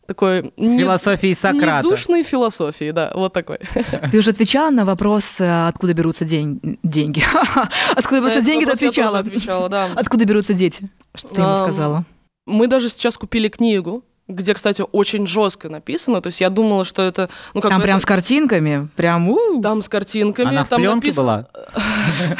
такой... 0.06 0.52
С 0.58 0.60
не, 0.60 0.80
философией 0.80 1.34
Сократа. 1.34 1.86
Недушной 1.86 2.24
философией, 2.24 2.92
да, 2.92 3.12
вот 3.16 3.32
такой. 3.32 3.60
Ты 4.12 4.18
уже 4.18 4.32
отвечала 4.32 4.70
на 4.70 4.84
вопрос, 4.84 5.40
э, 5.40 5.68
откуда 5.68 5.94
берутся 5.94 6.26
день... 6.26 6.78
деньги? 6.84 7.24
Откуда 7.96 8.20
берутся 8.20 8.42
деньги, 8.42 8.66
ты 8.66 8.72
отвечала. 8.72 9.20
отвечала, 9.20 9.70
да. 9.70 9.90
Откуда 9.96 10.26
берутся 10.26 10.54
дети? 10.54 10.90
Что 11.14 11.30
ты 11.30 11.42
ему 11.42 11.56
сказала? 11.56 12.06
Мы 12.46 12.68
даже 12.68 12.90
сейчас 12.90 13.18
купили 13.18 13.48
книгу, 13.48 14.04
где, 14.28 14.56
кстати, 14.56 14.84
очень 14.92 15.28
жестко 15.28 15.70
написано. 15.70 16.20
То 16.20 16.28
есть 16.28 16.42
я 16.42 16.50
думала, 16.50 16.84
что 16.84 17.04
это... 17.04 17.30
Ну, 17.54 17.62
как 17.62 17.70
там 17.70 17.82
прям 17.82 18.00
с 18.00 18.06
картинками? 18.06 18.90
Прям 18.96 19.30
у 19.30 19.62
Там 19.62 19.84
с 19.84 19.90
картинками. 19.90 20.50
Она 20.50 20.66
там 20.66 20.80
в 20.80 20.82
пленке 20.82 21.08
напис... 21.08 21.16
была? 21.16 21.48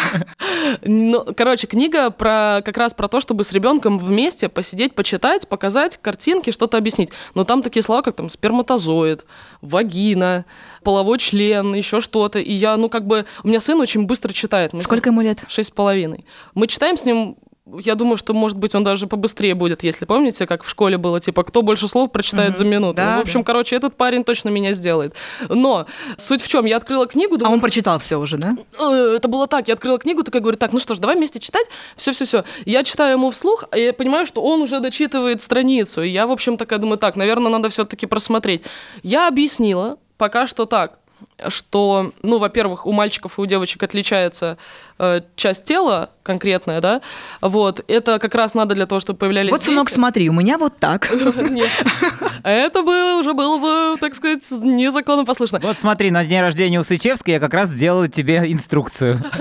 ну, 0.84 1.26
короче, 1.36 1.68
книга 1.68 2.10
про 2.10 2.62
как 2.66 2.78
раз 2.78 2.96
про 2.96 3.08
то, 3.08 3.20
чтобы 3.20 3.44
с 3.44 3.52
ребенком 3.52 4.00
вместе 4.00 4.50
посидеть, 4.50 4.96
почитать, 4.96 5.48
показать 5.48 5.98
картинки, 6.02 6.50
что-то 6.50 6.78
объяснить. 6.78 7.12
Но 7.36 7.44
там 7.44 7.62
такие 7.62 7.84
слова, 7.84 8.02
как 8.02 8.16
там 8.16 8.32
сперматозоид, 8.32 9.26
вагина, 9.62 10.46
половой 10.84 11.20
член, 11.20 11.76
еще 11.76 12.02
что-то. 12.02 12.40
И 12.40 12.52
я, 12.52 12.78
ну, 12.78 12.90
как 12.90 13.06
бы... 13.06 13.26
У 13.44 13.48
меня 13.48 13.60
сын 13.60 13.80
очень 13.80 14.08
быстро 14.08 14.34
читает. 14.34 14.74
Мы 14.74 14.82
Сколько 14.82 15.10
ему 15.10 15.22
лет? 15.22 15.44
Шесть 15.48 15.70
с 15.70 15.72
половиной. 15.72 16.26
Мы 16.56 16.66
читаем 16.66 16.98
с 16.98 17.06
ним 17.06 17.38
я 17.80 17.96
думаю, 17.96 18.16
что, 18.18 18.34
может 18.34 18.58
быть, 18.58 18.76
он 18.76 18.84
даже 18.84 19.08
побыстрее 19.08 19.56
будет, 19.56 19.84
если 19.84 20.06
помните, 20.06 20.46
как 20.46 20.64
в 20.64 20.70
школе 20.70 20.98
было, 20.98 21.20
типа, 21.20 21.44
кто 21.44 21.64
больше 21.64 21.88
слов 21.88 22.12
прочитает 22.12 22.52
угу. 22.52 22.58
за 22.58 22.66
минуту. 22.66 22.98
Да, 22.98 23.18
в 23.18 23.22
общем, 23.22 23.40
да. 23.42 23.46
короче, 23.46 23.76
этот 23.76 23.96
парень 23.96 24.24
точно 24.24 24.50
меня 24.50 24.74
сделает. 24.74 25.16
Но 25.50 25.88
суть 26.18 26.42
в 26.42 26.48
чем, 26.48 26.66
я 26.66 26.78
открыла 26.78 27.08
книгу... 27.08 27.38
Думаю, 27.38 27.52
а 27.52 27.54
он 27.54 27.62
прочитал 27.62 27.98
все 28.00 28.18
уже, 28.18 28.38
да? 28.38 28.56
«Э, 28.80 29.16
это 29.16 29.28
было 29.28 29.48
так, 29.48 29.68
я 29.68 29.74
открыла 29.74 29.98
книгу, 29.98 30.24
такая 30.24 30.42
говорю, 30.42 30.58
так, 30.58 30.74
ну 30.74 30.80
что 30.80 30.94
ж, 30.94 31.00
давай 31.00 31.16
вместе 31.16 31.40
читать, 31.40 31.66
все-все-все. 31.96 32.44
Я 32.66 32.84
читаю 32.84 33.14
ему 33.14 33.32
вслух, 33.32 33.66
и 33.76 33.82
я 33.82 33.94
понимаю, 33.94 34.28
что 34.28 34.44
он 34.44 34.62
уже 34.62 34.80
дочитывает 34.80 35.42
страницу. 35.42 36.04
И 36.04 36.10
я, 36.10 36.28
в 36.28 36.32
общем, 36.32 36.58
такая 36.58 36.78
думаю, 36.78 37.00
так, 37.00 37.16
наверное, 37.16 37.52
надо 37.52 37.70
все-таки 37.70 38.06
просмотреть. 38.06 38.62
Я 39.02 39.28
объяснила, 39.28 39.98
пока 40.18 40.46
что 40.46 40.66
так, 40.66 41.00
что, 41.48 42.12
ну, 42.22 42.40
во-первых, 42.40 42.86
у 42.86 42.92
мальчиков 42.92 43.38
и 43.38 43.42
у 43.42 43.46
девочек 43.46 43.84
отличается 43.84 44.58
э, 45.00 45.22
часть 45.36 45.66
тела 45.66 46.10
конкретная, 46.24 46.82
да, 46.82 47.02
вот, 47.42 47.84
это 47.88 48.18
как 48.18 48.34
раз 48.34 48.56
надо 48.56 48.74
для 48.74 48.88
того, 48.88 49.00
чтобы 49.00 49.20
появлялись 49.20 49.52
Вот, 49.52 49.64
сынок, 49.64 49.90
смотри, 49.90 50.30
у 50.30 50.34
меня 50.34 50.58
вот 50.58 50.78
так. 50.78 51.12
Это 52.44 52.82
бы 52.82 53.20
уже 53.20 53.34
было 53.34 53.58
бы, 53.58 54.00
так 54.00 54.16
сказать, 54.16 54.44
незаконопослушно. 54.50 55.60
Вот 55.62 55.78
смотри, 55.78 56.10
на 56.10 56.26
день 56.26 56.42
рождения 56.42 56.80
у 56.80 56.84
Сычевской 56.84 57.36
я 57.36 57.40
как 57.40 57.54
раз 57.54 57.70
сделала 57.70 58.08
тебе 58.08 58.44
инструкцию. 58.48 59.24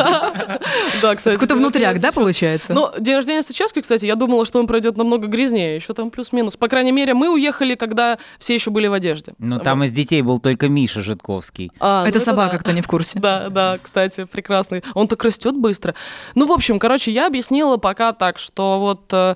Да, 1.03 1.15
кстати. 1.15 1.35
Какой-то 1.35 1.57
внутряк, 1.57 2.01
да, 2.01 2.13
получается? 2.13 2.73
Ну, 2.73 2.89
день 2.99 3.17
рождения 3.17 3.43
Сычевской, 3.43 3.83
кстати, 3.83 4.07
я 4.07 4.15
думала, 4.15 4.47
что 4.47 4.59
он 4.59 4.67
пройдет 4.67 4.97
намного 4.97 5.27
грязнее, 5.27 5.77
еще 5.77 5.93
там 5.93 6.11
плюс-минус. 6.11 6.57
По 6.57 6.69
крайней 6.69 6.93
мере, 6.93 7.15
мы 7.15 7.33
уехали, 7.33 7.75
когда 7.75 8.19
все 8.39 8.55
еще 8.55 8.71
были 8.71 8.87
в 8.87 8.93
одежде. 8.93 9.35
Ну, 9.39 9.59
там 9.59 9.85
из 9.85 9.93
детей 9.93 10.23
был 10.23 10.39
только 10.39 10.69
Миша 10.69 11.03
Житковский. 11.03 11.71
А, 11.87 12.09
это 12.09 12.19
ну, 12.19 12.25
собака, 12.25 12.59
кто 12.59 12.73
не 12.73 12.81
в 12.81 12.89
курсе. 12.89 13.19
Да, 13.19 13.51
да, 13.51 13.79
кстати, 13.83 14.25
прекрасный. 14.25 14.83
Он 14.95 15.07
так 15.07 15.23
растет 15.23 15.55
быстро. 15.55 15.95
Ну, 16.35 16.47
в 16.47 16.53
общем, 16.53 16.79
короче, 16.79 17.13
я 17.13 17.27
объяснила 17.27 17.77
пока 17.77 18.15
так, 18.15 18.39
что 18.39 18.81
вот 18.81 19.13
э, 19.13 19.35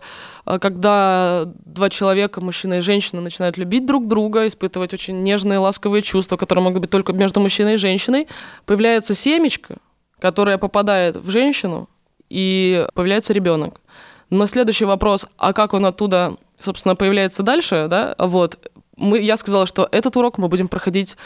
когда 0.58 1.42
два 1.44 1.90
человека, 1.90 2.40
мужчина 2.40 2.78
и 2.78 2.80
женщина, 2.80 3.20
начинают 3.20 3.58
любить 3.58 3.84
друг 3.84 4.08
друга, 4.08 4.46
испытывать 4.46 4.94
очень 4.94 5.22
нежные, 5.22 5.58
ласковые 5.58 6.00
чувства, 6.00 6.38
которые 6.38 6.64
могут 6.64 6.80
быть 6.80 6.90
только 6.90 7.12
между 7.12 7.38
мужчиной 7.40 7.74
и 7.74 7.76
женщиной, 7.76 8.28
появляется 8.64 9.14
семечко, 9.14 9.76
которое 10.18 10.56
попадает 10.56 11.16
в 11.16 11.30
женщину, 11.30 11.86
и 12.30 12.86
появляется 12.94 13.34
ребенок. 13.34 13.82
Но 14.30 14.46
следующий 14.46 14.86
вопрос, 14.86 15.26
а 15.36 15.52
как 15.52 15.74
он 15.74 15.84
оттуда 15.84 16.38
собственно, 16.58 16.96
появляется 16.96 17.42
дальше, 17.42 17.88
да, 17.90 18.14
вот, 18.18 18.70
мы, 18.96 19.20
я 19.20 19.36
сказала, 19.36 19.66
что 19.66 19.86
этот 19.92 20.16
урок 20.16 20.38
мы 20.38 20.48
будем 20.48 20.68
проходить 20.68 21.16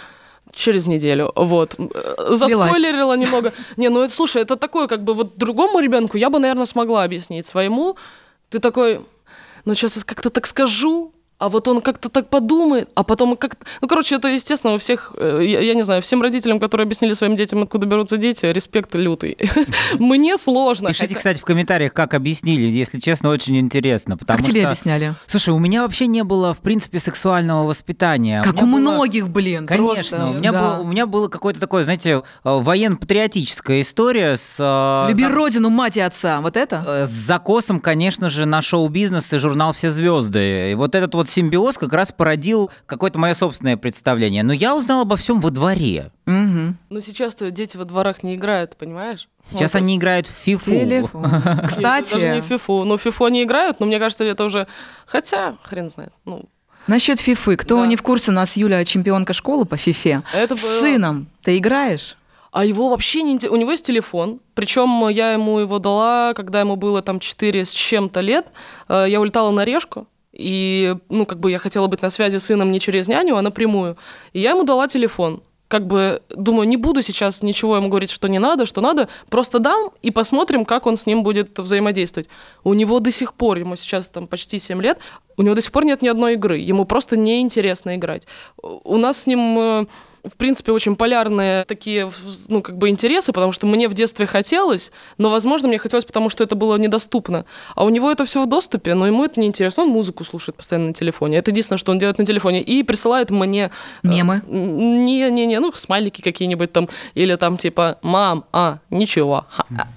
через 0.53 0.87
неделю, 0.87 1.33
вот. 1.35 1.77
Заспойлерила 2.29 3.17
немного. 3.17 3.53
Не, 3.77 3.89
ну 3.89 4.03
это, 4.03 4.13
слушай, 4.13 4.43
это 4.43 4.57
такое, 4.57 4.87
как 4.87 5.03
бы 5.03 5.15
вот 5.15 5.37
другому 5.37 5.81
ребенку 5.81 6.17
я 6.17 6.31
бы, 6.31 6.39
наверное, 6.39 6.67
смогла 6.67 7.03
объяснить 7.05 7.47
своему. 7.47 7.97
Ты 8.51 8.59
такой, 8.59 9.01
ну 9.65 9.75
сейчас 9.75 9.97
я 9.97 10.03
как-то 10.03 10.31
так 10.31 10.47
скажу, 10.47 11.13
а 11.43 11.49
вот 11.49 11.67
он 11.67 11.81
как-то 11.81 12.09
так 12.09 12.29
подумает, 12.29 12.89
а 12.95 13.03
потом 13.03 13.35
как 13.37 13.57
Ну, 13.81 13.89
короче, 13.89 14.15
это, 14.15 14.29
естественно, 14.29 14.75
у 14.75 14.79
всех, 14.79 15.13
э, 15.19 15.41
я, 15.43 15.61
я 15.61 15.75
не 15.75 15.83
знаю, 15.83 16.01
всем 16.01 16.23
родителям, 16.23 16.61
которые 16.61 16.85
объяснили 16.85 17.15
своим 17.15 17.35
детям, 17.35 17.65
откуда 17.65 17.85
берутся 17.85 18.17
дети, 18.17 18.47
респект 18.47 18.95
лютый. 18.95 19.37
Мне 19.99 20.37
сложно. 20.37 20.91
Пишите, 20.91 21.17
кстати, 21.17 21.41
в 21.41 21.45
комментариях, 21.45 21.93
как 21.95 22.15
объяснили, 22.15 22.69
если 22.69 23.01
честно, 23.01 23.31
очень 23.31 23.59
интересно. 23.59 24.17
Как 24.25 24.41
тебе 24.45 24.67
объясняли? 24.67 25.15
Слушай, 25.27 25.51
у 25.51 25.59
меня 25.59 25.83
вообще 25.83 26.07
не 26.07 26.23
было, 26.23 26.55
в 26.55 26.59
принципе, 26.59 27.01
сексуального 27.01 27.67
воспитания. 27.67 28.41
Как 28.45 28.63
у, 28.63 28.67
многих, 28.67 29.29
блин, 29.29 29.67
Конечно, 29.67 30.31
у 30.31 30.35
меня, 30.35 30.53
да. 30.53 30.63
было, 30.63 30.79
у 30.83 30.87
меня 30.87 31.07
было 31.07 31.27
какое-то 31.27 31.59
такое, 31.59 31.83
знаете, 31.83 32.11
э, 32.11 32.21
военно-патриотическая 32.45 33.81
история 33.81 34.37
с... 34.37 34.59
Э, 34.61 35.11
Люби 35.11 35.27
родину, 35.27 35.71
мать 35.71 35.97
и 35.97 36.01
отца, 36.01 36.41
вот 36.41 36.57
это? 36.57 37.05
С 37.05 37.11
закосом, 37.11 37.81
конечно 37.81 38.31
же, 38.31 38.47
на 38.47 38.63
шоу-бизнес 38.63 39.33
и 39.33 39.39
журнал 39.39 39.73
«Все 39.73 39.91
звезды». 39.91 40.71
И 40.71 40.75
вот 40.77 40.95
этот 40.95 41.15
вот 41.15 41.32
симбиоз 41.33 41.79
как 41.79 41.93
раз 41.93 42.13
породил 42.13 42.71
какое-то 42.87 43.19
мое 43.19 43.35
собственное 43.35 43.77
представление. 43.77 44.43
Но 44.43 44.53
я 44.53 44.77
узнал 44.77 45.03
обо 45.03 45.17
всем 45.17 45.41
во 45.41 45.51
дворе. 45.51 46.11
Угу. 46.27 46.77
Но 46.91 47.01
сейчас-то 47.01 47.51
дети 47.51 47.77
во 47.77 47.85
дворах 47.85 48.23
не 48.23 48.35
играют, 48.35 48.77
понимаешь? 48.77 49.29
Сейчас 49.51 49.75
вот 49.75 49.83
они 49.83 49.97
играют 49.97 50.27
в 50.27 50.33
фифу. 50.33 50.71
Кстати. 51.67 52.05
Нет, 52.05 52.13
даже 52.13 52.35
не 52.35 52.41
в 52.41 52.45
фифу. 52.45 52.85
Ну, 52.85 52.97
в 52.97 53.01
фифу 53.01 53.25
они 53.25 53.43
играют, 53.43 53.81
но 53.81 53.87
мне 53.87 53.99
кажется, 53.99 54.25
это 54.25 54.45
уже... 54.45 54.67
Хотя, 55.07 55.57
хрен 55.63 55.91
знает. 55.91 56.13
Ну, 56.25 56.45
Насчет 56.87 57.21
фифы. 57.21 57.57
Кто 57.57 57.81
да. 57.81 57.87
не 57.87 57.97
в 57.97 58.03
курсе, 58.03 58.31
у 58.31 58.35
нас 58.35 58.57
Юля 58.57 58.85
чемпионка 58.85 59.33
школы 59.33 59.65
по 59.65 59.77
фифе. 59.77 60.23
Это 60.35 60.57
С 60.57 60.63
было... 60.63 60.81
сыном 60.81 61.29
ты 61.43 61.59
играешь? 61.59 62.17
А 62.51 62.67
его 62.67 62.91
вообще 62.91 63.23
не 63.23 63.39
У 63.49 63.57
него 63.57 63.71
есть 63.71 63.87
телефон, 63.87 64.41
причем 64.55 65.09
я 65.09 65.33
ему 65.33 65.59
его 65.59 65.79
дала, 65.79 66.35
когда 66.35 66.61
ему 66.61 66.77
было 66.77 67.01
там 67.01 67.19
4 67.19 67.65
с 67.65 67.73
чем-то 67.73 68.21
лет. 68.21 68.47
Э, 68.89 69.07
я 69.09 69.21
улетала 69.21 69.51
на 69.51 69.65
решку, 69.65 70.07
и, 70.33 70.97
ну, 71.09 71.27
как 71.27 71.41
бы 71.41 71.51
я 71.51 71.59
хотела 71.59 71.87
быть 71.87 72.03
на 72.03 72.11
связи 72.11 72.39
с 72.39 72.45
сыном 72.45 72.71
не 72.71 72.81
через 72.81 73.09
няню, 73.09 73.37
а 73.37 73.43
напрямую. 73.43 73.97
И 74.33 74.41
я 74.41 74.51
ему 74.51 74.65
дала 74.65 74.89
телефон. 74.89 75.43
Как 75.69 75.87
бы, 75.87 76.23
думаю, 76.29 76.69
не 76.69 76.77
буду 76.77 77.01
сейчас 77.01 77.43
ничего 77.43 77.77
ему 77.77 77.89
говорить, 77.89 78.11
что 78.11 78.29
не 78.29 78.39
надо, 78.39 78.67
что 78.67 78.83
надо, 78.83 79.09
просто 79.31 79.59
дам 79.59 79.91
и 80.03 80.11
посмотрим, 80.11 80.67
как 80.67 80.87
он 80.87 80.97
с 80.97 81.07
ним 81.07 81.23
будет 81.23 81.59
взаимодействовать. 81.59 82.29
У 82.63 82.75
него 82.75 83.01
до 83.01 83.11
сих 83.11 83.33
пор, 83.33 83.59
ему 83.59 83.77
сейчас 83.77 84.09
там 84.09 84.27
почти 84.27 84.59
7 84.59 84.83
лет, 84.83 84.99
у 85.39 85.43
него 85.43 85.55
до 85.55 85.63
сих 85.63 85.73
пор 85.73 85.87
нет 85.87 86.03
ни 86.03 86.09
одной 86.09 86.35
игры, 86.35 86.59
ему 86.59 86.85
просто 86.85 87.17
неинтересно 87.17 87.97
играть. 87.97 88.27
У 88.63 88.99
нас 88.99 89.23
с 89.23 89.27
ним 89.27 89.59
э, 89.59 89.87
в 90.25 90.37
принципе, 90.37 90.71
очень 90.71 90.95
полярные 90.95 91.65
такие, 91.65 92.11
ну, 92.49 92.63
как 92.63 92.77
бы 92.77 92.89
интересы, 92.89 93.33
потому 93.33 93.53
что 93.53 93.67
мне 93.67 93.89
в 93.89 93.95
детстве 93.95 94.27
хотелось, 94.27 94.93
но, 95.19 95.31
возможно, 95.31 95.67
мне 95.67 95.79
хотелось, 95.79 96.05
потому 96.05 96.31
что 96.31 96.45
это 96.45 96.55
было 96.55 96.77
недоступно. 96.77 97.45
А 97.75 97.85
у 97.85 97.89
него 97.89 98.11
это 98.11 98.25
все 98.25 98.45
в 98.45 98.49
доступе, 98.49 98.95
но 98.95 99.07
ему 99.07 99.25
это 99.25 99.41
не 99.41 99.49
интересно. 99.49 99.83
Он 99.83 99.89
музыку 99.89 100.23
слушает 100.23 100.57
постоянно 100.57 100.89
на 100.89 100.95
телефоне. 100.95 101.39
Это 101.39 101.51
единственное, 101.51 101.79
что 101.79 101.91
он 101.91 101.99
делает 101.99 102.19
на 102.19 102.25
телефоне. 102.25 102.61
И 102.61 102.85
присылает 102.85 103.31
мне... 103.31 103.71
Э, 104.05 104.09
Мемы? 104.09 104.43
Не-не-не, 104.47 105.59
ну, 105.59 105.73
смайлики 105.73 106.21
какие-нибудь 106.21 106.73
там, 106.73 106.89
или 107.15 107.35
там 107.35 107.57
типа 107.57 107.99
«мам, 108.03 108.45
а, 108.53 108.79
ничего». 108.91 109.47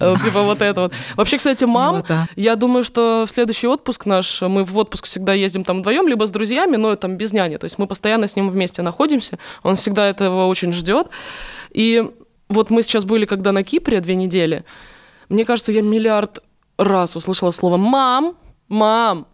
Э, 0.00 0.16
типа 0.24 0.42
вот 0.42 0.60
это 0.60 0.80
вот. 0.80 0.92
Вообще, 1.16 1.36
кстати, 1.36 1.64
мам, 1.64 2.02
я 2.34 2.56
думаю, 2.56 2.82
что 2.82 3.26
в 3.28 3.30
следующий 3.30 3.68
отпуск 3.68 4.06
наш, 4.06 4.42
мы 4.42 4.64
в 4.64 4.76
отпуск 4.76 5.06
всегда 5.06 5.34
ездим 5.34 5.62
там 5.62 5.80
вдвоем, 5.80 6.08
либо 6.08 6.26
с 6.26 6.30
друзьями, 6.32 6.76
но 6.76 6.96
там 6.96 7.16
без 7.16 7.32
няни. 7.32 7.58
То 7.58 7.64
есть 7.64 7.78
мы 7.78 7.86
постоянно 7.86 8.26
с 8.26 8.34
ним 8.34 8.48
вместе 8.48 8.82
находимся. 8.82 9.38
Он 9.62 9.76
всегда 9.76 10.15
этого 10.20 10.46
очень 10.46 10.72
ждет. 10.72 11.08
И 11.70 12.10
вот 12.48 12.70
мы 12.70 12.82
сейчас 12.82 13.04
были, 13.04 13.24
когда 13.24 13.52
на 13.52 13.62
Кипре 13.62 14.00
две 14.00 14.14
недели, 14.14 14.64
мне 15.28 15.44
кажется, 15.44 15.72
я 15.72 15.82
миллиард 15.82 16.42
раз 16.78 17.16
услышала 17.16 17.50
слово 17.50 17.76
«мам», 17.76 18.36
«мам», 18.68 19.26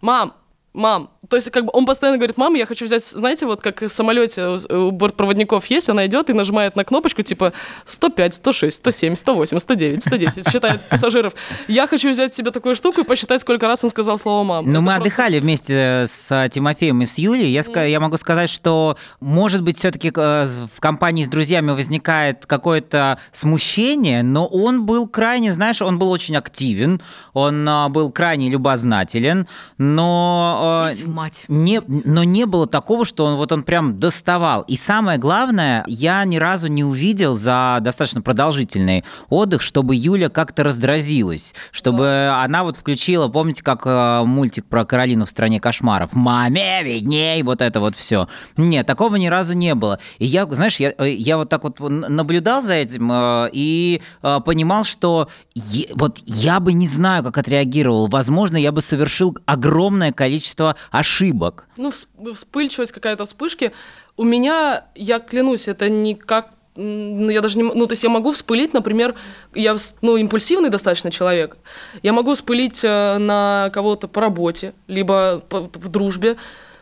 «мам», 0.00 0.34
«мам». 0.76 1.10
То 1.28 1.36
есть, 1.36 1.50
как 1.50 1.64
бы 1.64 1.70
он 1.72 1.86
постоянно 1.86 2.18
говорит, 2.18 2.36
мама, 2.36 2.58
я 2.58 2.66
хочу 2.66 2.84
взять, 2.84 3.04
знаете, 3.04 3.46
вот 3.46 3.60
как 3.60 3.82
в 3.82 3.90
самолете 3.90 4.60
у 4.70 4.90
бортпроводников 4.90 5.66
есть, 5.66 5.88
она 5.88 6.06
идет 6.06 6.30
и 6.30 6.32
нажимает 6.32 6.76
на 6.76 6.84
кнопочку, 6.84 7.22
типа 7.22 7.52
105, 7.84 8.34
106, 8.34 8.76
107, 8.76 9.14
108, 9.16 9.58
109, 9.58 10.02
110, 10.02 10.48
считает 10.48 10.80
пассажиров. 10.88 11.34
Я 11.68 11.86
хочу 11.86 12.10
взять 12.10 12.34
себе 12.34 12.50
такую 12.50 12.74
штуку 12.74 13.00
и 13.00 13.04
посчитать, 13.04 13.40
сколько 13.40 13.66
раз 13.66 13.82
он 13.82 13.90
сказал 13.90 14.18
слово 14.18 14.44
мама. 14.44 14.68
Ну, 14.68 14.80
мы 14.80 14.86
просто... 14.86 15.02
отдыхали 15.02 15.40
вместе 15.40 16.04
с 16.06 16.48
Тимофеем 16.50 17.02
и 17.02 17.06
с 17.06 17.18
Юлей. 17.18 17.50
Я, 17.50 17.62
mm. 17.62 17.88
я 17.88 18.00
могу 18.00 18.16
сказать, 18.16 18.50
что, 18.50 18.96
может 19.20 19.62
быть, 19.62 19.78
все-таки 19.78 20.12
э, 20.14 20.46
в 20.74 20.80
компании 20.80 21.24
с 21.24 21.28
друзьями 21.28 21.72
возникает 21.72 22.46
какое-то 22.46 23.18
смущение, 23.32 24.22
но 24.22 24.46
он 24.46 24.86
был 24.86 25.08
крайне, 25.08 25.52
знаешь, 25.52 25.82
он 25.82 25.98
был 25.98 26.10
очень 26.10 26.36
активен, 26.36 27.00
он 27.32 27.68
э, 27.68 27.88
был 27.88 28.10
крайне 28.12 28.48
любознателен, 28.48 29.48
но... 29.78 30.65
Э, 30.66 31.06
мать. 31.06 31.44
Не, 31.48 31.80
но 31.86 32.24
не 32.24 32.46
было 32.46 32.66
такого, 32.66 33.04
что 33.04 33.24
он 33.24 33.36
вот 33.36 33.52
он 33.52 33.62
прям 33.62 33.98
доставал. 33.98 34.62
И 34.62 34.76
самое 34.76 35.18
главное, 35.18 35.84
я 35.86 36.24
ни 36.24 36.36
разу 36.36 36.68
не 36.68 36.84
увидел 36.84 37.36
за 37.36 37.78
достаточно 37.80 38.22
продолжительный 38.22 39.04
отдых, 39.28 39.62
чтобы 39.62 39.94
Юля 39.94 40.28
как-то 40.28 40.62
раздразилась, 40.64 41.54
чтобы 41.70 42.04
да. 42.04 42.42
она 42.42 42.64
вот 42.64 42.76
включила, 42.76 43.28
помните, 43.28 43.62
как 43.62 43.82
э, 43.86 44.22
мультик 44.24 44.66
про 44.66 44.84
Каролину 44.84 45.24
в 45.26 45.30
стране 45.30 45.60
кошмаров, 45.60 46.12
маме 46.12 46.82
видней, 46.82 47.42
вот 47.42 47.60
это 47.60 47.80
вот 47.80 47.94
все. 47.94 48.28
Нет, 48.56 48.86
такого 48.86 49.16
ни 49.16 49.26
разу 49.26 49.54
не 49.54 49.74
было. 49.74 49.98
И 50.18 50.26
я, 50.26 50.46
знаешь, 50.46 50.76
я, 50.80 50.94
э, 50.98 51.10
я 51.10 51.36
вот 51.36 51.48
так 51.48 51.64
вот 51.64 51.78
наблюдал 51.80 52.62
за 52.62 52.72
этим 52.74 53.10
э, 53.12 53.50
и 53.52 54.00
э, 54.22 54.40
понимал, 54.44 54.84
что 54.84 55.28
е, 55.54 55.86
вот 55.94 56.20
я 56.24 56.60
бы 56.60 56.72
не 56.72 56.86
знаю, 56.86 57.22
как 57.22 57.38
отреагировал. 57.38 58.08
Возможно, 58.08 58.56
я 58.56 58.72
бы 58.72 58.82
совершил 58.82 59.36
огромное 59.46 60.12
количество 60.12 60.55
ошибок 60.90 61.26
ошибок. 61.26 61.66
Ну, 61.76 61.92
вспыльчивость 62.32 62.92
какая-то 62.92 63.24
вспышки. 63.24 63.72
У 64.16 64.24
меня, 64.24 64.84
я 64.94 65.18
клянусь, 65.18 65.68
это 65.68 65.88
не 65.88 66.14
как 66.14 66.50
ну, 66.78 67.30
я 67.30 67.40
даже 67.40 67.56
не... 67.56 67.64
Ну, 67.64 67.86
то 67.86 67.92
есть 67.92 68.04
я 68.04 68.10
могу 68.10 68.32
вспылить, 68.32 68.74
например, 68.74 69.14
я, 69.54 69.76
ну, 70.02 70.18
импульсивный 70.18 70.68
достаточно 70.68 71.10
человек. 71.10 71.56
Я 72.02 72.12
могу 72.12 72.34
вспылить 72.34 72.84
э, 72.84 73.16
на 73.16 73.70
кого-то 73.72 74.08
по 74.08 74.20
работе, 74.20 74.74
либо 74.86 75.38
по, 75.48 75.60
в 75.60 75.88
дружбе, 75.88 76.36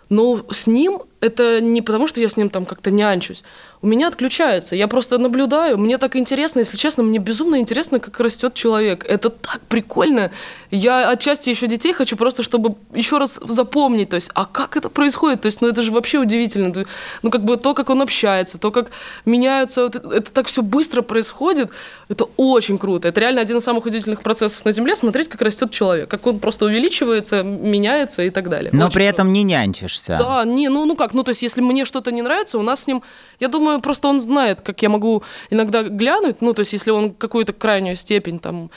но 0.08 0.40
с 0.50 0.66
ним 0.66 1.02
это 1.24 1.60
не 1.60 1.80
потому, 1.80 2.06
что 2.06 2.20
я 2.20 2.28
с 2.28 2.36
ним 2.36 2.50
там 2.50 2.66
как-то 2.66 2.90
нянчусь. 2.90 3.44
У 3.80 3.86
меня 3.86 4.08
отключается. 4.08 4.76
Я 4.76 4.88
просто 4.88 5.18
наблюдаю. 5.18 5.78
Мне 5.78 5.98
так 5.98 6.16
интересно, 6.16 6.60
если 6.60 6.76
честно, 6.76 7.02
мне 7.02 7.18
безумно 7.18 7.58
интересно, 7.58 7.98
как 7.98 8.20
растет 8.20 8.54
человек. 8.54 9.04
Это 9.08 9.30
так 9.30 9.60
прикольно. 9.68 10.30
Я 10.70 11.10
отчасти 11.10 11.50
еще 11.50 11.66
детей 11.66 11.92
хочу 11.92 12.16
просто, 12.16 12.42
чтобы 12.42 12.74
еще 12.94 13.18
раз 13.18 13.40
запомнить. 13.42 14.10
То 14.10 14.16
есть, 14.16 14.30
а 14.34 14.44
как 14.44 14.76
это 14.76 14.88
происходит? 14.88 15.42
То 15.42 15.46
есть, 15.46 15.60
ну 15.60 15.68
это 15.68 15.82
же 15.82 15.92
вообще 15.92 16.18
удивительно. 16.18 16.84
Ну 17.22 17.30
как 17.30 17.44
бы 17.44 17.56
то, 17.56 17.74
как 17.74 17.90
он 17.90 18.02
общается, 18.02 18.58
то, 18.58 18.70
как 18.70 18.90
меняются. 19.24 19.82
Вот 19.82 19.96
это, 19.96 20.08
это 20.10 20.30
так 20.30 20.46
все 20.46 20.62
быстро 20.62 21.02
происходит. 21.02 21.70
Это 22.08 22.26
очень 22.36 22.78
круто. 22.78 23.08
Это 23.08 23.20
реально 23.20 23.40
один 23.40 23.56
из 23.56 23.64
самых 23.64 23.86
удивительных 23.86 24.22
процессов 24.22 24.64
на 24.64 24.72
Земле. 24.72 24.96
Смотреть, 24.96 25.28
как 25.28 25.40
растет 25.42 25.70
человек. 25.70 26.10
Как 26.10 26.26
он 26.26 26.38
просто 26.38 26.66
увеличивается, 26.66 27.42
меняется 27.42 28.22
и 28.22 28.30
так 28.30 28.48
далее. 28.50 28.70
Но 28.72 28.86
очень 28.86 28.94
при 28.94 29.02
круто. 29.04 29.14
этом 29.14 29.32
не 29.32 29.42
нянчишься. 29.42 30.16
Да, 30.18 30.44
не, 30.44 30.68
ну, 30.68 30.84
ну 30.84 30.96
как, 30.96 31.13
ну, 31.14 31.22
то 31.22 31.30
есть, 31.30 31.42
если 31.42 31.60
мне 31.60 31.84
что-то 31.84 32.12
не 32.12 32.22
нравится, 32.22 32.58
у 32.58 32.62
нас 32.62 32.82
с 32.82 32.86
ним, 32.86 33.02
я 33.40 33.48
думаю, 33.48 33.80
просто 33.80 34.08
он 34.08 34.20
знает, 34.20 34.60
как 34.60 34.82
я 34.82 34.88
могу 34.88 35.22
иногда 35.50 35.82
глянуть, 35.82 36.40
ну, 36.40 36.52
то 36.52 36.60
есть, 36.60 36.72
если 36.72 36.90
он 36.90 37.14
какую-то 37.14 37.52
крайнюю 37.52 37.96
степень 37.96 38.38
там 38.38 38.70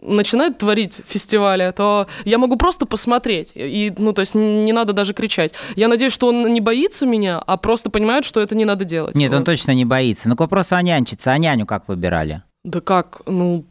начинает 0.00 0.58
творить 0.58 1.00
фестиваля, 1.06 1.72
то 1.72 2.06
я 2.24 2.38
могу 2.38 2.56
просто 2.56 2.86
посмотреть. 2.86 3.52
И, 3.54 3.92
ну, 3.98 4.12
то 4.12 4.20
есть 4.20 4.34
не 4.34 4.72
надо 4.72 4.92
даже 4.92 5.14
кричать. 5.14 5.52
Я 5.74 5.88
надеюсь, 5.88 6.12
что 6.12 6.28
он 6.28 6.52
не 6.52 6.60
боится 6.60 7.06
меня, 7.06 7.38
а 7.38 7.56
просто 7.56 7.90
понимает, 7.90 8.24
что 8.24 8.40
это 8.40 8.54
не 8.54 8.64
надо 8.64 8.84
делать. 8.84 9.16
Нет, 9.16 9.32
вот. 9.32 9.38
он 9.38 9.44
точно 9.44 9.72
не 9.72 9.84
боится. 9.84 10.28
Ну, 10.28 10.36
к 10.36 10.40
вопросу 10.40 10.76
о 10.76 10.82
нянчице. 10.82 11.28
А 11.28 11.38
няню 11.38 11.66
как 11.66 11.88
выбирали? 11.88 12.42
Да 12.64 12.80
как? 12.80 13.22
Ну, 13.26 13.64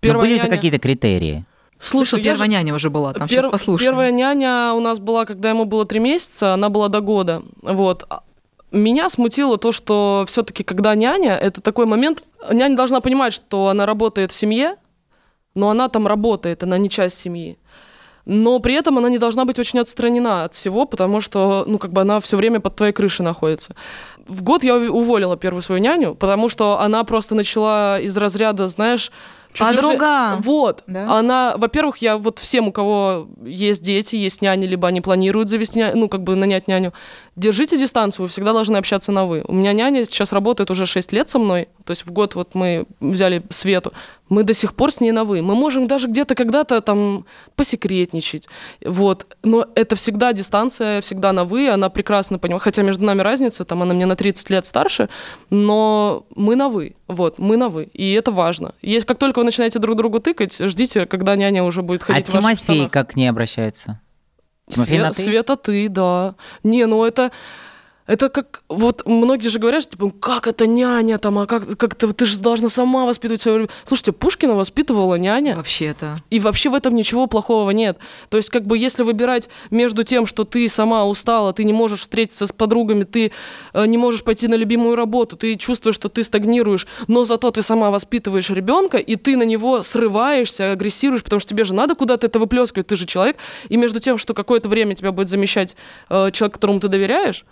первая 0.00 0.22
ну, 0.22 0.28
были 0.28 0.38
няня... 0.38 0.50
какие-то 0.50 0.78
критерии? 0.78 1.44
Слушай, 1.78 2.22
первая 2.22 2.46
же... 2.46 2.52
няня 2.52 2.74
уже 2.74 2.90
была, 2.90 3.12
там 3.12 3.28
Пер... 3.28 3.42
сейчас 3.42 3.50
послушаем. 3.50 3.90
Первая 3.90 4.10
няня 4.10 4.72
у 4.74 4.80
нас 4.80 4.98
была, 4.98 5.24
когда 5.24 5.50
ему 5.50 5.64
было 5.64 5.84
три 5.84 6.00
месяца, 6.00 6.54
она 6.54 6.68
была 6.68 6.88
до 6.88 7.00
года. 7.00 7.42
Вот. 7.62 8.04
А 8.08 8.22
меня 8.70 9.08
смутило 9.08 9.58
то, 9.58 9.72
что 9.72 10.24
все-таки, 10.26 10.62
когда 10.64 10.94
няня, 10.94 11.36
это 11.36 11.60
такой 11.60 11.86
момент, 11.86 12.24
няня 12.50 12.76
должна 12.76 13.00
понимать, 13.00 13.32
что 13.32 13.68
она 13.68 13.86
работает 13.86 14.32
в 14.32 14.36
семье, 14.36 14.76
но 15.54 15.70
она 15.70 15.88
там 15.88 16.06
работает, 16.06 16.62
она 16.62 16.78
не 16.78 16.90
часть 16.90 17.18
семьи. 17.18 17.58
Но 18.26 18.58
при 18.58 18.74
этом 18.74 18.96
она 18.96 19.10
не 19.10 19.18
должна 19.18 19.44
быть 19.44 19.58
очень 19.58 19.78
отстранена 19.80 20.44
от 20.44 20.54
всего, 20.54 20.86
потому 20.86 21.20
что, 21.20 21.64
ну, 21.66 21.78
как 21.78 21.92
бы 21.92 22.00
она 22.00 22.20
все 22.20 22.36
время 22.36 22.58
под 22.58 22.74
твоей 22.74 22.92
крышей 22.92 23.24
находится. 23.24 23.74
В 24.26 24.42
год 24.42 24.64
я 24.64 24.76
уволила 24.76 25.36
первую 25.36 25.60
свою 25.60 25.80
няню, 25.80 26.14
потому 26.14 26.48
что 26.48 26.80
она 26.80 27.04
просто 27.04 27.34
начала 27.34 28.00
из 28.00 28.16
разряда, 28.16 28.66
знаешь, 28.68 29.12
чуть 29.54 29.66
Подруга. 29.66 30.36
Вот. 30.40 30.82
Да? 30.86 31.18
Она, 31.18 31.54
во-первых, 31.56 31.98
я 31.98 32.18
вот 32.18 32.38
всем, 32.40 32.68
у 32.68 32.72
кого 32.72 33.28
есть 33.42 33.82
дети, 33.82 34.16
есть 34.16 34.42
няни, 34.42 34.66
либо 34.66 34.88
они 34.88 35.00
планируют 35.00 35.48
завести, 35.48 35.78
ня- 35.78 35.92
ну, 35.94 36.08
как 36.08 36.22
бы 36.22 36.34
нанять 36.34 36.68
няню, 36.68 36.92
держите 37.36 37.78
дистанцию, 37.78 38.24
вы 38.24 38.28
всегда 38.28 38.52
должны 38.52 38.76
общаться 38.76 39.12
на 39.12 39.24
«вы». 39.24 39.44
У 39.46 39.54
меня 39.54 39.72
няня 39.72 40.04
сейчас 40.04 40.32
работает 40.32 40.70
уже 40.70 40.86
6 40.86 41.12
лет 41.12 41.28
со 41.28 41.38
мной, 41.38 41.68
то 41.84 41.92
есть 41.92 42.04
в 42.04 42.10
год 42.12 42.34
вот 42.34 42.54
мы 42.54 42.84
взяли 43.00 43.42
Свету, 43.50 43.92
мы 44.28 44.42
до 44.42 44.54
сих 44.54 44.74
пор 44.74 44.90
с 44.90 45.00
ней 45.00 45.12
на 45.12 45.24
«вы». 45.24 45.42
Мы 45.42 45.54
можем 45.54 45.86
даже 45.86 46.08
где-то 46.08 46.34
когда-то 46.34 46.80
там 46.80 47.26
посекретничать, 47.56 48.48
вот. 48.84 49.36
Но 49.42 49.66
это 49.74 49.96
всегда 49.96 50.32
дистанция, 50.32 51.00
всегда 51.00 51.32
на 51.32 51.44
«вы», 51.44 51.68
она 51.68 51.88
прекрасно 51.88 52.38
понимает, 52.38 52.62
хотя 52.62 52.82
между 52.82 53.04
нами 53.04 53.20
разница, 53.22 53.64
там 53.64 53.82
она 53.82 53.94
мне 53.94 54.06
на 54.06 54.16
30 54.16 54.50
лет 54.50 54.66
старше, 54.66 55.08
но 55.50 56.26
мы 56.34 56.56
на 56.56 56.68
«вы», 56.68 56.96
вот, 57.06 57.38
мы 57.38 57.56
на 57.56 57.68
«вы», 57.68 57.84
и 57.92 58.12
это 58.12 58.32
важно. 58.32 58.74
Есть, 58.82 59.06
как 59.06 59.18
только 59.18 59.38
вы 59.38 59.44
начинаете 59.44 59.78
друг 59.78 59.96
другу 59.96 60.20
тыкать, 60.20 60.58
ждите, 60.58 61.06
когда 61.06 61.36
няня 61.36 61.62
уже 61.64 61.82
будет 61.82 62.02
А 62.02 62.06
ходить 62.06 62.28
в 62.28 62.34
ваших 62.34 62.60
Тимофей 62.60 62.88
как 62.88 63.10
к 63.10 63.16
ней 63.16 63.28
обращается? 63.28 64.00
Тимофей 64.68 64.98
на 64.98 65.10
Све- 65.10 65.14
«ты»? 65.14 65.22
Света, 65.22 65.56
ты, 65.56 65.88
да. 65.88 66.34
Не, 66.62 66.86
ну 66.86 67.04
это... 67.04 67.30
Это 68.06 68.28
как, 68.28 68.62
вот 68.68 69.06
многие 69.06 69.48
же 69.48 69.58
говорят, 69.58 69.82
что, 69.82 69.92
типа, 69.92 70.10
как 70.10 70.46
это 70.46 70.66
няня 70.66 71.16
там, 71.16 71.38
а 71.38 71.46
как, 71.46 71.78
как 71.78 71.94
ты, 71.94 72.12
ты 72.12 72.26
же 72.26 72.38
должна 72.38 72.68
сама 72.68 73.06
воспитывать 73.06 73.40
свою... 73.40 73.58
ребенка». 73.58 73.74
Слушайте, 73.84 74.12
Пушкина 74.12 74.54
воспитывала 74.54 75.14
няня, 75.14 75.56
Вообще-то. 75.56 76.16
и 76.28 76.38
вообще 76.38 76.68
в 76.68 76.74
этом 76.74 76.94
ничего 76.94 77.26
плохого 77.26 77.70
нет. 77.70 77.96
То 78.28 78.36
есть, 78.36 78.50
как 78.50 78.66
бы, 78.66 78.76
если 78.76 79.02
выбирать 79.04 79.48
между 79.70 80.04
тем, 80.04 80.26
что 80.26 80.44
ты 80.44 80.68
сама 80.68 81.06
устала, 81.06 81.54
ты 81.54 81.64
не 81.64 81.72
можешь 81.72 82.00
встретиться 82.00 82.46
с 82.46 82.52
подругами, 82.52 83.04
ты 83.04 83.32
э, 83.72 83.86
не 83.86 83.96
можешь 83.96 84.22
пойти 84.22 84.48
на 84.48 84.54
любимую 84.54 84.96
работу, 84.96 85.36
ты 85.36 85.56
чувствуешь, 85.56 85.94
что 85.94 86.10
ты 86.10 86.24
стагнируешь, 86.24 86.86
но 87.08 87.24
зато 87.24 87.50
ты 87.52 87.62
сама 87.62 87.90
воспитываешь 87.90 88.50
ребенка, 88.50 88.98
и 88.98 89.16
ты 89.16 89.36
на 89.38 89.44
него 89.44 89.82
срываешься, 89.82 90.72
агрессируешь, 90.72 91.24
потому 91.24 91.40
что 91.40 91.48
тебе 91.48 91.64
же 91.64 91.72
надо 91.72 91.94
куда-то 91.94 92.26
это 92.26 92.38
выплескивать, 92.38 92.86
ты 92.86 92.96
же 92.96 93.06
человек. 93.06 93.38
И 93.70 93.78
между 93.78 93.98
тем, 93.98 94.18
что 94.18 94.34
какое-то 94.34 94.68
время 94.68 94.94
тебя 94.94 95.10
будет 95.10 95.30
замещать 95.30 95.74
э, 96.10 96.30
человек, 96.32 96.54
которому 96.54 96.80
ты 96.80 96.88
доверяешь, 96.88 97.46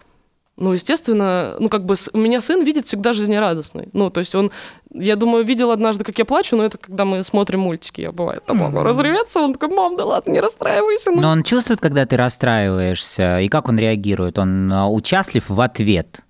ну, 0.56 0.72
естественно, 0.72 1.56
ну, 1.58 1.68
как 1.68 1.86
бы 1.86 1.94
у 2.12 2.18
меня 2.18 2.40
сын 2.40 2.62
видит 2.62 2.86
всегда 2.86 3.12
жизнерадостный. 3.12 3.88
Ну, 3.92 4.10
то 4.10 4.20
есть 4.20 4.34
он, 4.34 4.50
я 4.92 5.16
думаю, 5.16 5.44
видел 5.44 5.70
однажды, 5.70 6.04
как 6.04 6.18
я 6.18 6.24
плачу, 6.24 6.56
но 6.56 6.64
это 6.64 6.78
когда 6.78 7.04
мы 7.04 7.22
смотрим 7.22 7.60
мультики, 7.60 8.02
я 8.02 8.12
бывает 8.12 8.44
там 8.44 8.58
могу 8.58 8.82
разреветься, 8.82 9.40
он 9.40 9.54
такой, 9.54 9.74
мам, 9.74 9.96
да 9.96 10.04
ладно, 10.04 10.30
не 10.30 10.40
расстраивайся. 10.40 11.10
ну». 11.10 11.22
Но 11.22 11.30
он 11.30 11.42
чувствует, 11.42 11.80
когда 11.80 12.04
ты 12.04 12.16
расстраиваешься, 12.16 13.40
и 13.40 13.48
как 13.48 13.68
он 13.68 13.78
реагирует? 13.78 14.38
Он 14.38 14.72
а, 14.72 14.88
участлив 14.88 15.48
в 15.48 15.60
ответ? 15.60 16.20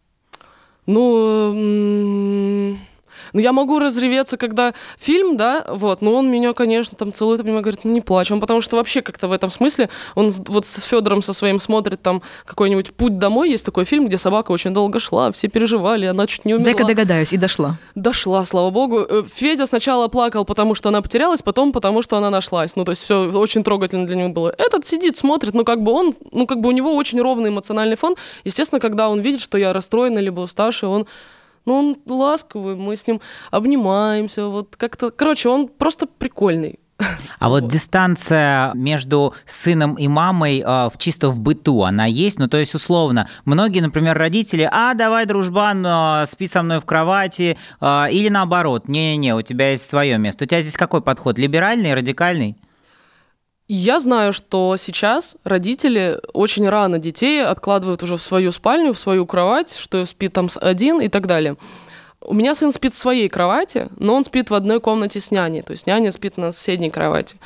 Ну, 0.87 2.77
ну, 3.33 3.41
я 3.41 3.53
могу 3.53 3.79
разреветься, 3.79 4.37
когда 4.37 4.75
фильм, 4.99 5.37
да, 5.37 5.65
вот, 5.69 6.03
но 6.03 6.15
он 6.15 6.31
меня, 6.31 6.53
конечно, 6.53 6.97
там 6.97 7.13
целует, 7.13 7.41
обнимает, 7.41 7.65
говорит, 7.65 7.85
ну, 7.85 7.93
не 7.93 8.01
плачь. 8.01 8.31
Он 8.31 8.41
потому 8.41 8.61
что 8.61 8.77
вообще 8.77 9.03
как-то 9.03 9.29
в 9.29 9.33
этом 9.33 9.51
смысле, 9.51 9.89
он 10.15 10.31
вот 10.47 10.67
с 10.67 10.83
Федором 10.83 11.23
со 11.23 11.33
своим 11.33 11.59
смотрит 11.59 12.03
там 12.03 12.23
какой-нибудь 12.45 12.95
«Путь 12.95 13.19
домой», 13.19 13.51
есть 13.51 13.65
такой 13.65 13.85
фильм, 13.85 14.07
где 14.07 14.19
собака 14.19 14.53
очень 14.53 14.75
долго 14.75 14.99
шла, 15.01 15.31
все 15.33 15.49
переживали, 15.49 16.07
она 16.07 16.27
чуть 16.27 16.45
не 16.45 16.55
умерла. 16.55 16.73
Дай-ка 16.73 16.85
догадаюсь, 16.85 17.33
и 17.33 17.37
дошла. 17.37 17.79
Дошла, 17.95 18.45
слава 18.45 18.71
богу. 18.71 19.01
Э, 19.09 19.23
Федя 19.35 19.67
сначала 19.67 20.09
плакал, 20.09 20.45
потому 20.45 20.75
что 20.75 20.89
она 20.89 21.03
потерялась, 21.03 21.43
потом 21.43 21.73
потому 21.73 22.03
что 22.03 22.17
она 22.17 22.31
нашлась. 22.31 22.77
Ну, 22.77 22.85
то 22.85 22.91
есть 22.91 23.03
все 23.03 23.31
очень 23.31 23.63
трогательно 23.63 24.07
для 24.07 24.17
него 24.17 24.29
было. 24.31 24.55
Этот 24.59 24.87
сидит, 24.87 25.17
смотрит, 25.17 25.55
ну, 25.55 25.65
как 25.65 25.83
бы 25.83 25.93
он, 25.93 26.15
ну, 26.33 26.47
как 26.47 26.61
бы 26.61 26.69
у 26.69 26.73
него 26.73 26.95
очень 26.95 27.21
ровный 27.21 27.51
эмоциональный 27.51 27.97
фон. 27.97 28.17
Естественно, 28.45 28.81
когда 28.81 29.09
он 29.09 29.21
видит, 29.21 29.41
что 29.41 29.59
я 29.59 29.73
расстроена 29.73 30.19
либо 30.19 30.41
уставшая, 30.41 30.91
он 30.91 31.07
ну, 31.65 31.75
он 31.75 31.97
ласковый, 32.07 32.77
мы 32.77 32.97
с 32.97 33.07
ним 33.07 33.21
обнимаемся, 33.51 34.47
вот 34.47 34.77
как-то... 34.77 35.11
Короче, 35.11 35.49
он 35.49 35.69
просто 35.69 36.07
прикольный. 36.07 36.79
А 37.39 37.49
вот 37.49 37.67
дистанция 37.67 38.73
между 38.75 39.35
сыном 39.45 39.95
и 39.95 40.09
мамой 40.09 40.63
э, 40.65 40.91
чисто 40.99 41.31
в 41.31 41.41
быту, 41.41 41.83
она 41.83 42.07
есть? 42.07 42.39
Ну, 42.39 42.49
то 42.49 42.57
есть, 42.57 42.75
условно, 42.75 43.29
многие, 43.45 43.81
например, 43.81 44.17
родители, 44.17 44.69
а, 44.71 44.95
давай, 44.95 45.27
дружбан, 45.27 45.85
э, 45.85 46.27
спи 46.27 46.47
со 46.47 46.63
мной 46.63 46.81
в 46.81 46.85
кровати, 46.85 47.57
э, 47.81 48.07
или 48.11 48.29
наоборот, 48.29 48.89
не-не-не, 48.89 49.35
у 49.35 49.43
тебя 49.43 49.71
есть 49.71 49.89
свое 49.89 50.19
место. 50.19 50.45
У 50.45 50.47
тебя 50.47 50.63
здесь 50.63 50.77
какой 50.77 51.03
подход, 51.03 51.39
либеральный, 51.39 51.95
радикальный? 51.95 52.57
Я 53.75 54.01
знаю, 54.01 54.35
что 54.35 54.77
сейчас 54.77 55.35
родители 55.45 56.21
очень 56.35 56.69
рано 56.69 56.99
детей 56.99 57.43
откладывают 57.43 58.03
уже 58.03 58.19
в 58.19 58.23
свою 58.23 58.53
спальню, 58.53 58.93
в 58.93 58.99
свою 58.99 59.25
кровать, 59.25 59.75
что 59.75 60.05
спит 60.05 60.35
там 60.35 60.51
один 60.61 61.01
и 61.01 61.09
так 61.09 61.27
далее. 61.27 61.57
У 62.21 62.35
меня 62.35 62.55
сын 62.55 62.71
спит 62.71 62.93
в 62.93 62.99
своей 62.99 63.31
кровати, 63.31 63.89
но 63.99 64.15
он 64.15 64.25
спит 64.27 64.51
в 64.51 64.55
одной 64.55 64.79
комнате 64.79 65.21
с 65.21 65.31
няней. 65.31 65.63
То 65.63 65.71
есть 65.71 65.87
няня 65.87 66.13
спит 66.13 66.37
на 66.37 66.53
соседней 66.53 66.91
кровати. 66.91 67.37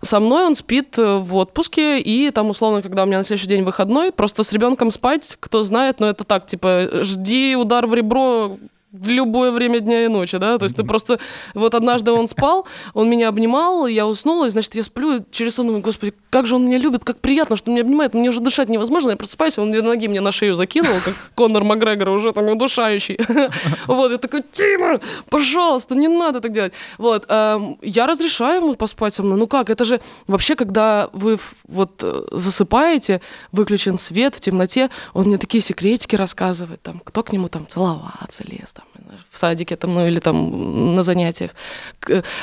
Со 0.00 0.20
мной 0.20 0.46
он 0.46 0.54
спит 0.54 0.96
э, 0.96 1.18
в 1.18 1.34
отпуске, 1.34 2.00
и 2.00 2.30
там, 2.30 2.48
условно, 2.48 2.80
когда 2.80 3.02
у 3.02 3.06
меня 3.06 3.18
на 3.18 3.24
следующий 3.24 3.48
день 3.48 3.62
выходной, 3.62 4.10
просто 4.10 4.42
с 4.42 4.52
ребенком 4.52 4.90
спать, 4.90 5.36
кто 5.38 5.64
знает, 5.64 6.00
но 6.00 6.08
это 6.08 6.24
так, 6.24 6.46
типа, 6.46 6.88
жди 7.02 7.56
удар 7.56 7.86
в 7.86 7.92
ребро 7.92 8.56
в 8.94 9.08
любое 9.08 9.50
время 9.50 9.80
дня 9.80 10.04
и 10.04 10.08
ночи, 10.08 10.38
да, 10.38 10.56
то 10.56 10.64
есть 10.64 10.76
ты 10.76 10.84
просто... 10.84 11.18
Вот 11.54 11.74
однажды 11.74 12.12
он 12.12 12.28
спал, 12.28 12.66
он 12.94 13.10
меня 13.10 13.28
обнимал, 13.28 13.88
я 13.88 14.06
уснула, 14.06 14.46
и, 14.46 14.50
значит, 14.50 14.74
я 14.76 14.84
сплю, 14.84 15.16
и 15.16 15.22
через 15.32 15.56
сон 15.56 15.66
думаю, 15.66 15.82
господи, 15.82 16.14
как 16.30 16.46
же 16.46 16.54
он 16.54 16.66
меня 16.66 16.78
любит, 16.78 17.04
как 17.04 17.18
приятно, 17.18 17.56
что 17.56 17.70
он 17.70 17.74
меня 17.74 17.82
обнимает, 17.82 18.14
мне 18.14 18.28
уже 18.28 18.40
дышать 18.40 18.68
невозможно, 18.68 19.10
я 19.10 19.16
просыпаюсь, 19.16 19.58
он 19.58 19.72
две 19.72 19.82
ноги 19.82 20.06
мне 20.06 20.20
на 20.20 20.30
шею 20.30 20.54
закинул, 20.54 20.94
как 21.04 21.14
Конор 21.34 21.64
Макгрегор, 21.64 22.08
уже 22.10 22.32
там 22.32 22.48
удушающий. 22.48 23.18
Вот, 23.86 24.12
я 24.12 24.18
такой, 24.18 24.42
Тима, 24.52 25.00
пожалуйста, 25.28 25.94
не 25.94 26.08
надо 26.08 26.40
так 26.40 26.52
делать. 26.52 26.72
Вот, 26.98 27.26
эм, 27.28 27.78
я 27.82 28.06
разрешаю 28.06 28.62
ему 28.62 28.74
поспать 28.74 29.12
со 29.12 29.22
мной, 29.22 29.38
ну 29.38 29.46
как, 29.46 29.70
это 29.70 29.84
же 29.84 30.00
вообще, 30.26 30.54
когда 30.54 31.08
вы 31.12 31.38
вот 31.66 32.02
э, 32.02 32.22
засыпаете, 32.30 33.20
выключен 33.52 33.98
свет 33.98 34.34
в 34.34 34.40
темноте, 34.40 34.90
он 35.12 35.26
мне 35.26 35.38
такие 35.38 35.60
секретики 35.60 36.16
рассказывает, 36.16 36.80
там, 36.82 37.00
кто 37.04 37.22
к 37.22 37.32
нему 37.32 37.48
там 37.48 37.66
целоваться 37.66 38.44
лез, 38.46 38.72
там, 38.74 38.83
в 39.30 39.38
садике 39.38 39.76
там, 39.76 39.94
ну 39.94 40.06
или 40.06 40.20
там 40.20 40.94
на 40.94 41.02
занятиях, 41.02 41.50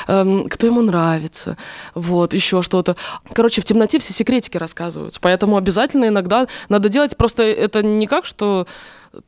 эм, 0.08 0.48
кто 0.48 0.66
ему 0.66 0.82
нравится, 0.82 1.56
вот, 1.94 2.34
еще 2.34 2.62
что-то. 2.62 2.96
Короче, 3.32 3.60
в 3.60 3.64
темноте 3.64 3.98
все 3.98 4.12
секретики 4.12 4.56
рассказываются, 4.56 5.20
поэтому 5.20 5.56
обязательно 5.56 6.08
иногда 6.08 6.46
надо 6.68 6.88
делать, 6.88 7.16
просто 7.16 7.42
это 7.42 7.82
не 7.82 8.06
как, 8.06 8.26
что 8.26 8.66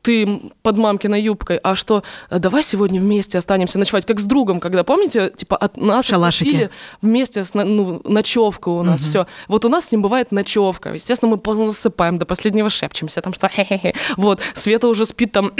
ты 0.01 0.41
под 0.61 0.77
мамкиной 0.77 1.21
юбкой, 1.21 1.57
а 1.57 1.75
что 1.75 2.03
э, 2.29 2.39
давай 2.39 2.63
сегодня 2.63 2.99
вместе 2.99 3.37
останемся 3.37 3.79
ночевать, 3.79 4.05
как 4.05 4.19
с 4.19 4.25
другом, 4.25 4.59
когда, 4.59 4.83
помните, 4.83 5.31
типа 5.35 5.55
от 5.57 5.77
нас 5.77 6.09
отпустили 6.11 6.69
вместе, 7.01 7.43
с, 7.43 7.53
ну, 7.53 8.01
ночевка 8.03 8.69
у 8.69 8.83
нас, 8.83 9.03
все. 9.03 9.27
Вот 9.47 9.65
у 9.65 9.69
нас 9.69 9.85
с 9.87 9.91
ним 9.91 10.01
бывает 10.01 10.31
ночевка. 10.31 10.93
Естественно, 10.93 11.31
мы 11.31 11.37
поздно 11.37 11.67
засыпаем, 11.67 12.17
до 12.17 12.25
последнего 12.25 12.69
шепчемся, 12.69 13.21
там 13.21 13.33
что 13.33 13.47
хе-хе-хе. 13.47 13.93
Вот, 14.17 14.39
Света 14.55 14.87
уже 14.87 15.05
спит 15.05 15.31
там, 15.31 15.51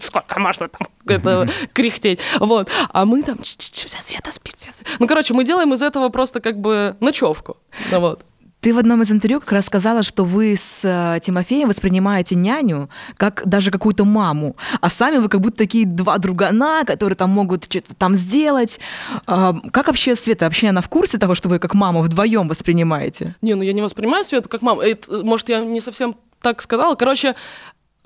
сколько 0.00 0.38
можно 0.38 0.68
там 0.68 0.88
это, 1.06 1.48
кряхтеть. 1.72 2.20
Вот, 2.40 2.68
а 2.90 3.04
мы 3.04 3.22
там, 3.22 3.38
«Ч-ч-ч, 3.38 3.86
вся 3.86 4.00
Света 4.00 4.30
спит, 4.30 4.58
Света 4.58 4.78
спит». 4.78 4.88
Ну, 4.98 5.06
короче, 5.06 5.34
мы 5.34 5.44
делаем 5.44 5.72
из 5.74 5.82
этого 5.82 6.08
просто 6.08 6.40
как 6.40 6.58
бы 6.58 6.96
ночевку. 7.00 7.56
Ну, 7.90 8.00
вот. 8.00 8.24
Ты 8.60 8.74
в 8.74 8.78
одном 8.78 9.02
из 9.02 9.12
интервью 9.12 9.40
как 9.40 9.52
раз 9.52 9.66
сказала, 9.66 10.02
что 10.02 10.24
вы 10.24 10.56
с 10.56 10.80
э, 10.82 11.20
Тимофеем 11.20 11.68
воспринимаете 11.68 12.34
няню 12.34 12.88
как 13.16 13.42
даже 13.46 13.70
какую-то 13.70 14.04
маму, 14.04 14.56
а 14.80 14.90
сами 14.90 15.18
вы 15.18 15.28
как 15.28 15.40
будто 15.40 15.58
такие 15.58 15.86
два 15.86 16.18
другана, 16.18 16.84
которые 16.84 17.16
там 17.16 17.30
могут 17.30 17.64
что-то 17.64 17.94
там 17.94 18.14
сделать. 18.16 18.80
А, 19.26 19.54
Как 19.72 19.86
вообще 19.86 20.14
Света, 20.16 20.46
вообще 20.46 20.68
она 20.68 20.80
в 20.80 20.88
курсе 20.88 21.18
того, 21.18 21.34
что 21.34 21.48
вы 21.48 21.58
как 21.58 21.74
маму 21.74 22.02
вдвоем 22.02 22.48
воспринимаете? 22.48 23.34
Не, 23.42 23.54
ну 23.54 23.62
я 23.62 23.72
не 23.72 23.82
воспринимаю 23.82 24.24
Свету 24.24 24.48
как 24.48 24.62
маму. 24.62 24.80
Это, 24.80 25.24
может, 25.24 25.48
я 25.48 25.60
не 25.60 25.80
совсем 25.80 26.16
так 26.40 26.62
сказала. 26.62 26.94
Короче, 26.94 27.34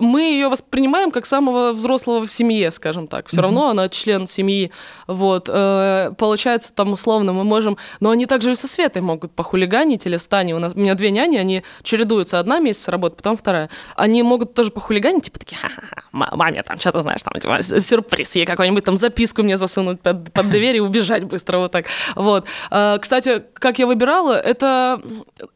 мы 0.03 0.21
ее 0.21 0.49
воспринимаем 0.49 1.11
как 1.11 1.25
самого 1.25 1.71
взрослого 1.73 2.25
в 2.25 2.31
семье, 2.31 2.71
скажем 2.71 3.07
так. 3.07 3.27
Все 3.27 3.41
равно 3.41 3.69
она 3.69 3.89
член 3.89 4.27
семьи. 4.27 4.71
Вот. 5.07 5.49
Э, 5.49 6.11
Получается, 6.17 6.71
там 6.73 6.93
условно 6.93 7.33
мы 7.33 7.43
можем... 7.43 7.77
Но 7.99 8.09
они 8.09 8.25
также 8.25 8.51
и 8.51 8.55
со 8.55 8.67
Светой 8.67 9.01
могут 9.01 9.31
похулиганить 9.31 10.05
или 10.05 10.17
с 10.17 10.27
Таней. 10.27 10.53
У, 10.53 10.59
нас, 10.59 10.73
у 10.73 10.79
меня 10.79 10.95
две 10.95 11.11
няни, 11.11 11.37
они 11.37 11.63
чередуются. 11.83 12.39
Одна 12.39 12.59
месяц 12.59 12.87
работает, 12.87 13.17
потом 13.17 13.37
вторая. 13.37 13.69
Они 13.95 14.23
могут 14.23 14.53
тоже 14.53 14.71
похулиганить, 14.71 15.25
типа 15.25 15.39
такие, 15.39 15.57
«Ха-ха-ха, 15.57 16.03
ма- 16.11 16.31
маме 16.33 16.63
там 16.63 16.79
что-то, 16.79 17.01
знаешь, 17.01 17.21
там 17.23 17.33
типа, 17.39 17.61
сюрприз, 17.61 18.35
ей 18.35 18.45
какую-нибудь 18.45 18.83
там 18.83 18.97
записку 18.97 19.43
мне 19.43 19.57
засунуть 19.57 20.01
под, 20.01 20.31
под 20.33 20.49
дверь 20.49 20.77
и 20.77 20.79
убежать 20.79 21.23
быстро 21.23 21.59
вот 21.59 21.71
так. 21.71 21.85
Вот. 22.15 22.45
Э, 22.71 22.97
Кстати, 22.99 23.43
как 23.53 23.79
я 23.79 23.87
выбирала, 23.87 24.33
это 24.33 25.01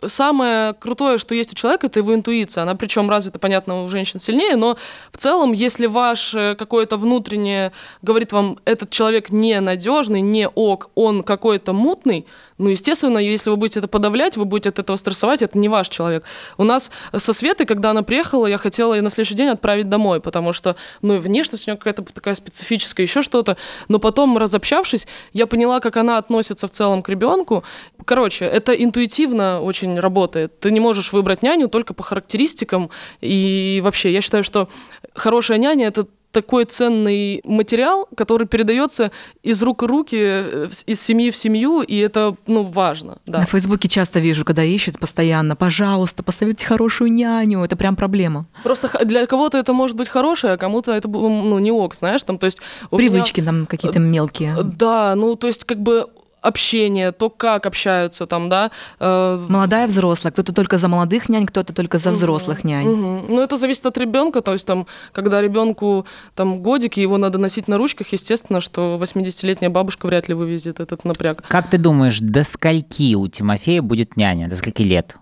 самое 0.06 0.74
крутое, 0.74 1.18
что 1.18 1.36
есть 1.36 1.52
у 1.52 1.56
человека, 1.56 1.88
это 1.88 2.00
его 2.00 2.14
интуиция. 2.14 2.62
Она 2.64 2.76
причем 2.76 3.10
развита, 3.10 3.40
понятно, 3.40 3.84
у 3.84 3.88
женщин 3.90 4.20
сильнее, 4.20 4.37
но 4.56 4.78
в 5.12 5.18
целом, 5.18 5.54
если 5.54 5.86
ваш 5.86 6.34
э, 6.34 6.56
какое-то 6.56 6.98
внутреннее 6.98 7.72
говорит 8.02 8.32
вам, 8.32 8.58
этот 8.66 8.90
человек 8.90 9.30
ненадежный, 9.30 10.22
не 10.22 10.48
ок, 10.48 10.90
он 10.96 11.24
какой-то 11.24 11.74
мутный, 11.74 12.26
Ну, 12.58 12.70
естественно, 12.70 13.20
если 13.20 13.50
вы 13.50 13.56
будете 13.56 13.80
это 13.80 13.88
подавлять, 13.88 14.36
вы 14.36 14.46
будете 14.46 14.70
от 14.70 14.80
этого 14.80 14.98
стрессовать, 14.98 15.42
это 15.42 15.58
не 15.58 15.70
ваш 15.70 15.90
человек. 15.90 16.24
У 16.58 16.64
нас 16.64 16.90
со 17.16 17.34
Светой, 17.34 17.66
когда 17.66 17.92
она 17.92 18.02
приехала, 18.02 18.48
я 18.48 18.58
хотела 18.58 18.96
ее 18.96 19.02
на 19.02 19.10
следующий 19.10 19.36
день 19.36 19.50
отправить 19.50 19.90
домой, 19.90 20.20
потому 20.22 20.54
что, 20.54 20.76
ну, 21.02 21.16
и 21.16 21.20
внешность 21.20 21.68
у 21.68 21.72
нее 21.72 21.78
какая-то 21.78 22.04
такая 22.14 22.34
специфическая, 22.36 23.06
еще 23.06 23.22
что-то. 23.22 23.58
Но 23.90 24.00
потом, 24.00 24.38
разобщавшись, 24.38 25.08
я 25.34 25.46
поняла, 25.46 25.80
как 25.80 25.98
она 25.98 26.18
относится 26.18 26.68
в 26.68 26.72
целом 26.72 27.04
к 27.04 27.10
ребенку. 27.10 27.64
Короче, 28.06 28.46
это 28.46 28.74
интуитивно 28.74 29.62
очень 29.62 30.00
работает. 30.00 30.60
Ты 30.60 30.72
не 30.72 30.80
можешь 30.80 31.14
выбрать 31.14 31.44
няню 31.44 31.68
только 31.68 31.94
по 31.94 32.02
характеристикам. 32.04 32.90
И 33.22 33.82
вообще, 33.84 34.12
я 34.12 34.22
считаю, 34.22 34.44
что 34.44 34.68
хорошая 35.14 35.60
няня— 35.60 35.88
это 35.88 36.08
такой 36.32 36.66
ценный 36.66 37.42
материал, 37.46 38.08
который 38.16 38.48
передается 38.48 39.12
из 39.44 39.62
рук 39.64 39.84
в 39.84 39.86
руки, 39.86 40.18
э, 40.20 40.70
из 40.86 41.02
семьи 41.02 41.32
в 41.32 41.36
семью, 41.36 41.82
и 41.82 41.98
это, 41.98 42.36
ну, 42.48 42.64
важно. 42.64 43.18
Да. 43.26 43.40
На 43.40 43.46
Фейсбуке 43.46 43.88
часто 43.88 44.20
вижу, 44.20 44.46
когда 44.46 44.64
ищут 44.64 45.00
постоянно, 45.00 45.56
пожалуйста, 45.56 46.24
посоветуйте 46.24 46.66
хорошую 46.66 47.12
няню, 47.12 47.64
это 47.64 47.76
прям 47.76 47.96
проблема. 47.96 48.46
Просто 48.64 48.90
для 49.06 49.26
кого-то 49.26 49.58
это 49.58 49.74
может 49.74 49.96
быть 49.96 50.10
хорошее, 50.10 50.54
а 50.54 50.58
кому-то 50.58 50.92
это, 50.92 51.08
ну, 51.08 51.60
не 51.60 51.72
ок, 51.72 51.96
знаешь, 51.96 52.24
там, 52.24 52.38
то 52.38 52.46
есть... 52.46 52.60
Привычки 52.92 53.42
меня... 53.42 53.52
там 53.52 53.66
какие-то 53.66 54.00
мелкие. 54.00 54.56
Да, 54.64 55.16
ну, 55.16 55.36
то 55.36 55.48
есть, 55.48 55.64
как 55.64 55.80
бы 55.80 56.08
общение, 56.42 57.12
то, 57.12 57.30
как 57.30 57.66
общаются 57.66 58.26
там, 58.26 58.50
да. 58.50 58.72
Э... 59.00 59.46
Молодая, 59.50 59.88
взрослая. 59.88 60.32
Кто-то 60.32 60.54
только 60.54 60.78
за 60.78 60.88
молодых 60.88 61.30
нянь, 61.30 61.46
кто-то 61.46 61.74
только 61.74 61.98
за 61.98 62.12
взрослых 62.12 62.60
угу, 62.60 62.68
нянь. 62.68 62.88
Угу. 62.88 63.26
Ну, 63.30 63.42
это 63.42 63.58
зависит 63.58 63.86
от 63.86 63.98
ребенка. 63.98 64.42
То 64.42 64.54
есть, 64.54 64.66
там, 64.66 64.88
когда 65.12 65.42
ребенку 65.42 66.06
там 66.36 66.62
годики, 66.62 67.00
его 67.00 67.18
надо 67.18 67.38
носить 67.38 67.68
на 67.68 67.78
ручках, 67.78 68.08
естественно, 68.14 68.62
что 68.62 69.00
80-летняя 69.02 69.70
бабушка 69.70 70.08
вряд 70.08 70.28
ли 70.28 70.34
вывезет 70.34 70.80
этот 70.80 71.06
напряг. 71.06 71.44
Как 71.48 71.70
ты 71.70 71.78
думаешь, 71.78 72.20
до 72.20 72.44
скольки 72.44 73.16
у 73.16 73.28
Тимофея 73.28 73.82
будет 73.82 74.18
няня? 74.18 74.48
До 74.48 74.56
скольки 74.56 74.84
лет? 74.84 75.18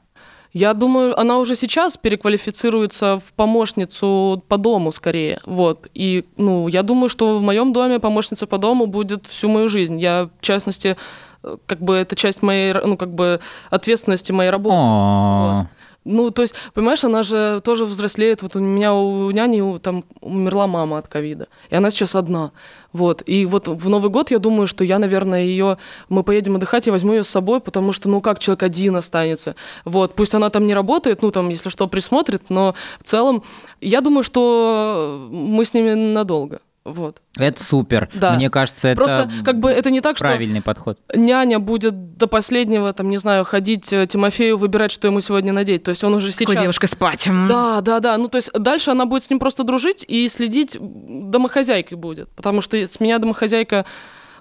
Я 0.55 0.73
думаю, 0.73 1.19
она 1.19 1.39
уже 1.39 1.55
сейчас 1.55 1.97
переквалифицируется 1.97 3.19
в 3.19 3.33
помощницу 3.33 4.41
по 4.47 4.57
дому 4.57 4.93
скорее. 4.93 5.39
Вот. 5.45 5.89
И, 5.93 6.23
ну, 6.37 6.69
я 6.69 6.81
думаю, 6.81 7.09
что 7.09 7.37
в 7.37 7.41
моем 7.41 7.73
доме 7.73 7.99
помощница 7.99 8.47
по 8.47 8.57
дому 8.57 8.85
будет 8.85 9.27
всю 9.27 9.49
мою 9.49 9.67
жизнь. 9.67 9.99
Я, 9.99 10.29
в 10.39 10.41
частности, 10.41 10.95
э, 11.43 11.57
как 11.65 11.81
бы 11.81 11.95
это 11.95 12.15
часть 12.15 12.41
моей, 12.41 12.73
ну, 12.73 12.95
как 12.95 13.09
бы 13.09 13.41
ответственности 13.69 14.31
моей 14.31 14.49
работы. 14.49 14.77
Вот. 14.77 15.67
Ну, 16.05 16.29
то 16.29 16.43
есть, 16.43 16.53
понимаешь, 16.75 17.03
она 17.03 17.23
же 17.23 17.61
тоже 17.63 17.85
взрослеет. 17.85 18.43
Вот 18.43 18.55
у 18.55 18.59
меня 18.59 18.93
у 18.93 19.31
няни 19.31 19.79
там 19.79 20.05
умерла 20.21 20.67
мама 20.67 20.99
от 20.99 21.07
ковида, 21.07 21.47
и 21.71 21.75
она 21.75 21.89
сейчас 21.89 22.15
одна. 22.15 22.51
Вот. 22.93 23.23
И 23.25 23.45
вот 23.47 23.67
в 23.67 23.89
Новый 23.89 24.11
год 24.11 24.31
я 24.31 24.37
думаю, 24.37 24.67
что 24.67 24.83
я, 24.83 24.99
наверное, 24.99 25.43
ее... 25.43 25.77
Мы 26.07 26.23
поедем 26.23 26.55
отдыхать, 26.55 26.85
я 26.85 26.93
возьму 26.93 27.13
ее 27.13 27.23
с 27.23 27.29
собой, 27.29 27.59
потому 27.59 27.91
что, 27.91 28.07
ну, 28.07 28.21
как 28.21 28.39
человек 28.39 28.63
один 28.63 28.95
останется. 28.95 29.55
Вот. 29.83 30.13
Пусть 30.15 30.35
она 30.35 30.49
там 30.51 30.67
не 30.67 30.75
работает, 30.75 31.23
ну, 31.23 31.31
там, 31.31 31.49
если 31.49 31.69
что, 31.69 31.87
присмотрит, 31.87 32.49
но 32.49 32.75
в 32.99 33.03
целом 33.03 33.43
я 33.81 34.01
думаю, 34.01 34.23
что 34.23 35.27
мы 35.31 35.65
с 35.65 35.73
ними 35.73 35.93
надолго. 35.93 36.61
Вот. 36.85 37.23
Это 37.35 37.63
супер. 37.63 38.09
Да. 38.13 38.35
Мне 38.35 38.51
кажется, 38.51 38.89
это 38.89 38.97
Просто 38.97 39.29
как 39.43 39.59
бы 39.59 39.71
это 39.71 39.89
не 39.89 40.01
так, 40.01 40.17
что 40.17 40.27
правильный 40.27 40.61
подход. 40.61 40.99
Няня 41.15 41.59
будет 41.59 42.15
до 42.17 42.27
последнего, 42.27 42.93
там, 42.93 43.09
не 43.09 43.17
знаю, 43.17 43.43
ходить 43.43 43.91
э, 43.91 44.05
Тимофею, 44.05 44.55
выбирать, 44.57 44.91
что 44.91 45.07
ему 45.07 45.19
сегодня 45.19 45.51
надеть. 45.51 45.81
То 45.81 45.89
есть 45.89 46.03
он 46.03 46.13
уже 46.13 46.31
сейчас... 46.31 46.55
С 46.55 46.61
девушкой 46.61 46.85
спать. 46.85 47.27
Да, 47.49 47.81
да, 47.81 47.99
да. 47.99 48.15
Ну, 48.17 48.27
то 48.27 48.37
есть 48.37 48.51
дальше 48.53 48.91
она 48.91 49.07
будет 49.07 49.23
с 49.23 49.29
ним 49.31 49.39
просто 49.39 49.63
дружить 49.63 50.05
и 50.07 50.27
следить 50.27 50.77
домохозяйкой 50.79 51.97
будет. 51.97 52.29
Потому 52.29 52.61
что 52.61 52.77
с 52.77 52.99
меня 52.99 53.17
домохозяйка 53.17 53.85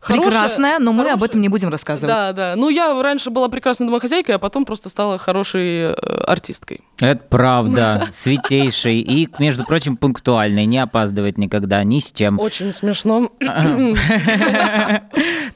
прекрасная, 0.06 0.78
но 0.78 0.92
мы 0.92 1.10
об 1.10 1.22
этом 1.22 1.40
не 1.40 1.48
будем 1.48 1.68
рассказывать. 1.68 2.14
Да, 2.14 2.32
да. 2.32 2.54
Ну, 2.56 2.68
я 2.68 3.00
раньше 3.02 3.30
была 3.30 3.48
прекрасной 3.48 3.86
домохозяйкой, 3.86 4.36
а 4.36 4.38
потом 4.38 4.64
просто 4.64 4.88
стала 4.88 5.18
хорошей 5.18 5.90
э, 5.90 5.94
артисткой. 6.26 6.80
Это 7.00 7.22
правда, 7.28 8.06
святейший 8.10 9.00
и, 9.00 9.28
между 9.38 9.64
прочим, 9.64 9.96
пунктуальный, 9.96 10.66
не 10.66 10.78
опаздывает 10.78 11.38
никогда, 11.38 11.82
ни 11.84 12.00
с 12.00 12.12
чем. 12.12 12.38
Очень 12.38 12.72
смешно. 12.72 13.30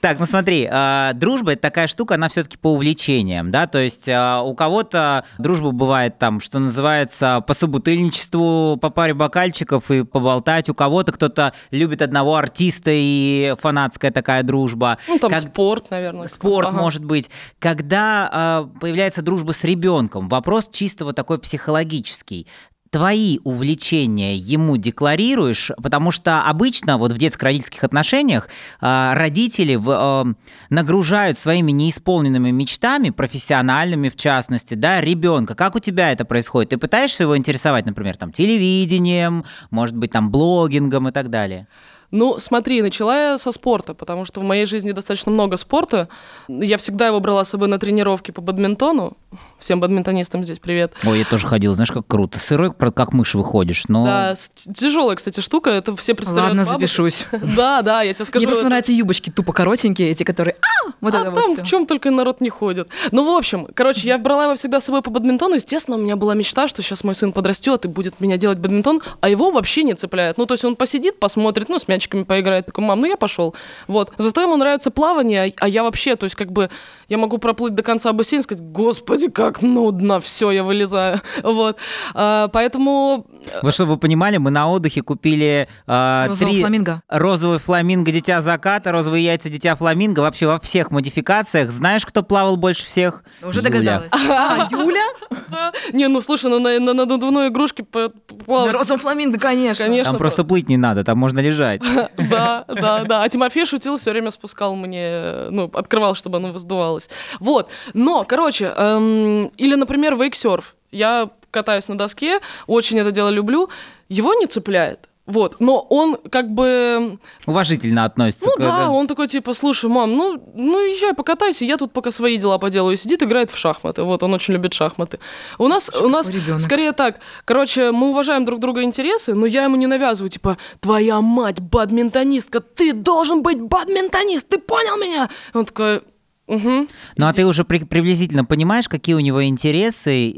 Так, 0.00 0.20
ну 0.20 0.26
смотри, 0.26 0.68
а, 0.70 1.12
дружба 1.14 1.52
это 1.52 1.62
такая 1.62 1.86
штука, 1.86 2.14
она 2.14 2.28
все-таки 2.28 2.56
по 2.56 2.72
увлечениям, 2.72 3.50
да, 3.50 3.66
то 3.66 3.78
есть 3.78 4.08
а, 4.08 4.42
у 4.42 4.54
кого-то 4.54 5.24
дружба 5.38 5.72
бывает 5.72 6.18
там, 6.18 6.40
что 6.40 6.58
называется, 6.58 7.42
по 7.46 7.54
собутыльничеству, 7.54 8.78
по 8.80 8.90
паре 8.90 9.14
бокальчиков 9.14 9.90
и 9.90 10.04
поболтать, 10.04 10.68
у 10.68 10.74
кого-то 10.74 11.12
кто-то 11.12 11.52
любит 11.70 12.02
одного 12.02 12.36
артиста 12.36 12.90
и 12.92 13.54
фанатская 13.60 14.10
такая 14.10 14.42
дружба. 14.42 14.98
Ну 15.08 15.18
там 15.18 15.30
как... 15.30 15.40
спорт, 15.40 15.90
наверное. 15.90 16.28
Спорт, 16.28 16.68
ага. 16.68 16.78
может 16.78 17.04
быть. 17.04 17.30
Когда 17.58 18.66
э, 18.74 18.80
появляется 18.80 19.22
дружба 19.22 19.52
с 19.52 19.64
ребенком, 19.64 20.28
вопрос 20.28 20.68
чисто 20.70 21.04
вот 21.04 21.16
такой 21.16 21.38
психологический 21.38 22.46
твои 22.90 23.38
увлечения 23.44 24.34
ему 24.34 24.76
декларируешь, 24.76 25.70
потому 25.82 26.10
что 26.10 26.42
обычно 26.42 26.98
вот 26.98 27.12
в 27.12 27.18
детско-родительских 27.18 27.84
отношениях 27.84 28.48
э, 28.80 29.12
родители 29.14 29.74
в, 29.74 29.90
э, 29.90 30.34
нагружают 30.70 31.38
своими 31.38 31.72
неисполненными 31.72 32.50
мечтами, 32.50 33.10
профессиональными 33.10 34.08
в 34.08 34.16
частности, 34.16 34.74
да, 34.74 35.00
ребенка. 35.00 35.54
Как 35.54 35.74
у 35.74 35.80
тебя 35.80 36.12
это 36.12 36.24
происходит? 36.24 36.70
Ты 36.70 36.78
пытаешься 36.78 37.24
его 37.24 37.36
интересовать, 37.36 37.86
например, 37.86 38.16
там 38.16 38.32
телевидением, 38.32 39.44
может 39.70 39.96
быть, 39.96 40.10
там 40.10 40.30
блогингом 40.30 41.08
и 41.08 41.12
так 41.12 41.30
далее? 41.30 41.68
Ну, 42.10 42.38
смотри, 42.38 42.80
начала 42.80 43.32
я 43.32 43.38
со 43.38 43.52
спорта, 43.52 43.92
потому 43.92 44.24
что 44.24 44.40
в 44.40 44.42
моей 44.42 44.64
жизни 44.64 44.92
достаточно 44.92 45.30
много 45.30 45.58
спорта. 45.58 46.08
Я 46.48 46.78
всегда 46.78 47.08
его 47.08 47.20
брала 47.20 47.44
с 47.44 47.50
собой 47.50 47.68
на 47.68 47.78
тренировки 47.78 48.30
по 48.30 48.40
бадминтону. 48.40 49.16
Всем 49.58 49.78
бадминтонистам 49.80 50.42
здесь 50.42 50.58
привет. 50.58 50.94
Ой, 51.04 51.18
я 51.18 51.24
тоже 51.26 51.46
ходил, 51.46 51.74
знаешь, 51.74 51.92
как 51.92 52.06
круто. 52.06 52.38
Сырой, 52.38 52.72
как 52.72 53.12
мышь 53.12 53.34
выходишь, 53.34 53.84
но... 53.88 54.06
Да, 54.06 54.34
тяжелая, 54.74 55.16
кстати, 55.16 55.40
штука, 55.40 55.68
это 55.68 55.94
все 55.96 56.14
представляют 56.14 56.56
Ладно, 56.56 56.72
бабушек. 56.72 56.80
запишусь. 56.80 57.26
Да, 57.58 57.82
да, 57.82 58.02
я 58.02 58.14
тебе 58.14 58.24
скажу. 58.24 58.44
Мне 58.44 58.48
просто 58.48 58.68
нравятся 58.68 58.92
юбочки 58.92 59.30
тупо 59.30 59.52
коротенькие, 59.52 60.10
эти, 60.10 60.22
которые... 60.22 60.56
А, 60.62 60.92
вот 61.00 61.14
а 61.14 61.24
там 61.24 61.34
вот 61.34 61.60
в 61.60 61.66
чем 61.66 61.86
только 61.86 62.10
народ 62.10 62.40
не 62.40 62.50
ходит. 62.50 62.88
Ну, 63.10 63.24
в 63.24 63.36
общем, 63.36 63.66
короче, 63.74 64.06
я 64.08 64.16
брала 64.16 64.44
его 64.44 64.54
всегда 64.54 64.80
с 64.80 64.84
собой 64.84 65.02
по 65.02 65.10
бадминтону. 65.10 65.56
Естественно, 65.56 65.96
у 65.96 66.00
меня 66.00 66.16
была 66.16 66.34
мечта, 66.34 66.68
что 66.68 66.82
сейчас 66.82 67.04
мой 67.04 67.14
сын 67.14 67.32
подрастет 67.32 67.84
и 67.84 67.88
будет 67.88 68.20
меня 68.20 68.36
делать 68.38 68.58
бадминтон, 68.58 69.02
а 69.20 69.28
его 69.28 69.50
вообще 69.50 69.82
не 69.82 69.94
цепляет. 69.94 70.38
Ну, 70.38 70.46
то 70.46 70.54
есть 70.54 70.64
он 70.64 70.76
посидит, 70.76 71.18
посмотрит, 71.18 71.68
ну, 71.68 71.78
с 71.78 71.88
мячиками 71.98 72.22
поиграет. 72.22 72.66
Такой, 72.66 72.84
мам, 72.84 73.00
ну 73.00 73.06
я 73.06 73.16
пошел. 73.16 73.54
Вот. 73.86 74.12
Зато 74.18 74.42
ему 74.42 74.56
нравится 74.56 74.90
плавание, 74.90 75.52
а 75.58 75.68
я 75.68 75.82
вообще, 75.82 76.16
то 76.16 76.24
есть 76.24 76.36
как 76.36 76.52
бы 76.52 76.70
я 77.08 77.18
могу 77.18 77.38
проплыть 77.38 77.74
до 77.74 77.82
конца 77.82 78.12
бассейна 78.12 78.40
и 78.40 78.44
сказать, 78.44 78.64
господи, 78.64 79.28
как 79.28 79.62
нудно, 79.62 80.20
все, 80.20 80.50
я 80.50 80.62
вылезаю. 80.62 81.20
Вот. 81.42 81.76
А, 82.14 82.48
поэтому... 82.48 83.26
Э, 83.46 83.60
вы 83.62 83.72
чтобы 83.72 83.92
вы 83.92 83.98
понимали, 83.98 84.36
мы 84.36 84.50
на 84.50 84.68
отдыхе 84.68 85.02
купили 85.02 85.68
а, 85.86 86.26
розовый 86.28 86.52
три... 86.52 86.60
фламинго. 86.60 87.02
Розовый 87.08 87.58
фламинго, 87.58 88.10
дитя 88.12 88.42
заката, 88.42 88.92
розовые 88.92 89.24
яйца, 89.24 89.48
дитя 89.48 89.76
фламинго. 89.76 90.20
Вообще 90.20 90.46
во 90.46 90.60
всех 90.60 90.90
модификациях. 90.90 91.70
Знаешь, 91.70 92.04
кто 92.04 92.22
плавал 92.22 92.56
больше 92.56 92.84
всех? 92.84 93.24
Уже 93.42 93.60
Юля. 93.60 93.70
догадалась. 93.70 94.12
А, 94.12 94.68
Юля? 94.70 95.06
Не, 95.92 96.08
ну 96.08 96.20
слушай, 96.20 96.50
ну 96.50 96.58
на 96.58 96.94
надувной 96.94 97.48
игрушке 97.48 97.84
плавать. 97.84 98.72
Розовый 98.72 99.00
фламинго, 99.00 99.38
конечно. 99.38 99.84
Конечно. 99.84 100.12
Там 100.12 100.18
просто 100.18 100.44
плыть 100.44 100.68
не 100.68 100.76
надо, 100.76 101.04
там 101.04 101.18
можно 101.18 101.40
лежать. 101.40 101.82
Да, 102.28 102.64
да, 102.68 103.04
да. 103.04 103.22
А 103.22 103.28
Тимофей 103.28 103.64
шутил, 103.64 103.96
все 103.96 104.10
время 104.10 104.30
спускал 104.30 104.76
мне, 104.76 105.48
ну, 105.50 105.70
открывал, 105.72 106.14
чтобы 106.14 106.36
оно 106.38 106.52
воздувалось. 106.52 107.08
Вот. 107.40 107.70
Но, 107.94 108.24
короче, 108.28 108.72
эм, 108.76 109.46
или, 109.56 109.74
например, 109.74 110.16
вейксерф. 110.16 110.74
Я 110.90 111.30
катаюсь 111.50 111.88
на 111.88 111.96
доске, 111.96 112.40
очень 112.66 112.98
это 112.98 113.10
дело 113.10 113.28
люблю. 113.28 113.68
Его 114.08 114.34
не 114.34 114.46
цепляет. 114.46 115.08
Вот, 115.28 115.56
но 115.60 115.86
он 115.90 116.16
как 116.30 116.50
бы... 116.50 117.18
Уважительно 117.44 118.06
относится 118.06 118.46
ну, 118.46 118.52
к... 118.56 118.60
да, 118.60 118.90
он 118.90 119.06
такой 119.06 119.28
типа, 119.28 119.52
слушай, 119.52 119.90
мам, 119.90 120.16
ну, 120.16 120.42
ну 120.54 120.80
езжай 120.80 121.12
покатайся, 121.12 121.66
я 121.66 121.76
тут 121.76 121.92
пока 121.92 122.10
свои 122.10 122.38
дела 122.38 122.56
поделаю. 122.56 122.96
Сидит, 122.96 123.22
играет 123.22 123.50
в 123.50 123.58
шахматы, 123.58 124.04
вот, 124.04 124.22
он 124.22 124.32
очень 124.32 124.54
любит 124.54 124.72
шахматы. 124.72 125.18
У 125.58 125.68
нас, 125.68 125.90
у 126.00 126.08
нас 126.08 126.30
скорее 126.60 126.92
так, 126.92 127.20
короче, 127.44 127.92
мы 127.92 128.08
уважаем 128.08 128.46
друг 128.46 128.58
друга 128.58 128.82
интересы, 128.82 129.34
но 129.34 129.44
я 129.44 129.64
ему 129.64 129.76
не 129.76 129.86
навязываю, 129.86 130.30
типа, 130.30 130.56
твоя 130.80 131.20
мать 131.20 131.60
бадминтонистка, 131.60 132.60
ты 132.60 132.94
должен 132.94 133.42
быть 133.42 133.60
бадминтонист, 133.60 134.48
ты 134.48 134.56
понял 134.56 134.96
меня? 134.96 135.28
Он 135.52 135.66
такой, 135.66 136.00
Угу. 136.48 136.88
Ну 137.16 137.26
а 137.26 137.32
ты 137.32 137.46
уже 137.46 137.64
при, 137.64 137.84
приблизительно 137.84 138.44
понимаешь, 138.44 138.88
какие 138.88 139.14
у 139.14 139.20
него 139.20 139.44
интересы 139.44 140.28
и, 140.28 140.32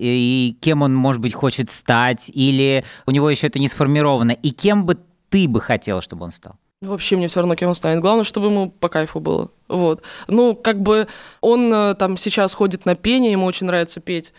и 0.51 0.57
кем 0.61 0.83
он, 0.83 0.95
может 0.95 1.23
быть, 1.23 1.33
хочет 1.33 1.71
стать, 1.71 2.31
или 2.35 2.85
у 3.07 3.13
него 3.13 3.31
еще 3.31 3.47
это 3.47 3.61
не 3.61 3.69
сформировано, 3.69 4.33
и 4.33 4.51
кем 4.51 4.85
бы 4.85 4.99
ты 5.29 5.49
бы 5.49 5.61
хотел, 5.61 6.03
чтобы 6.03 6.25
он 6.25 6.33
стал? 6.33 6.57
Вообще 6.83 7.17
мне 7.17 7.29
все 7.29 7.41
равно, 7.41 7.55
кем 7.55 7.69
он 7.69 7.75
станет. 7.75 8.01
Главное, 8.01 8.25
чтобы 8.25 8.47
ему 8.47 8.71
по 8.71 8.89
кайфу 8.89 9.21
было. 9.21 9.51
Вот. 9.69 10.03
Ну, 10.29 10.57
как 10.57 10.81
бы 10.81 11.09
он 11.43 11.73
э, 11.73 11.95
там 11.95 12.17
сейчас 12.17 12.55
ходит 12.55 12.87
на 12.87 12.95
пение, 12.95 13.33
ему 13.33 13.47
очень 13.47 13.67
нравится 13.67 14.01
петь. 14.01 14.33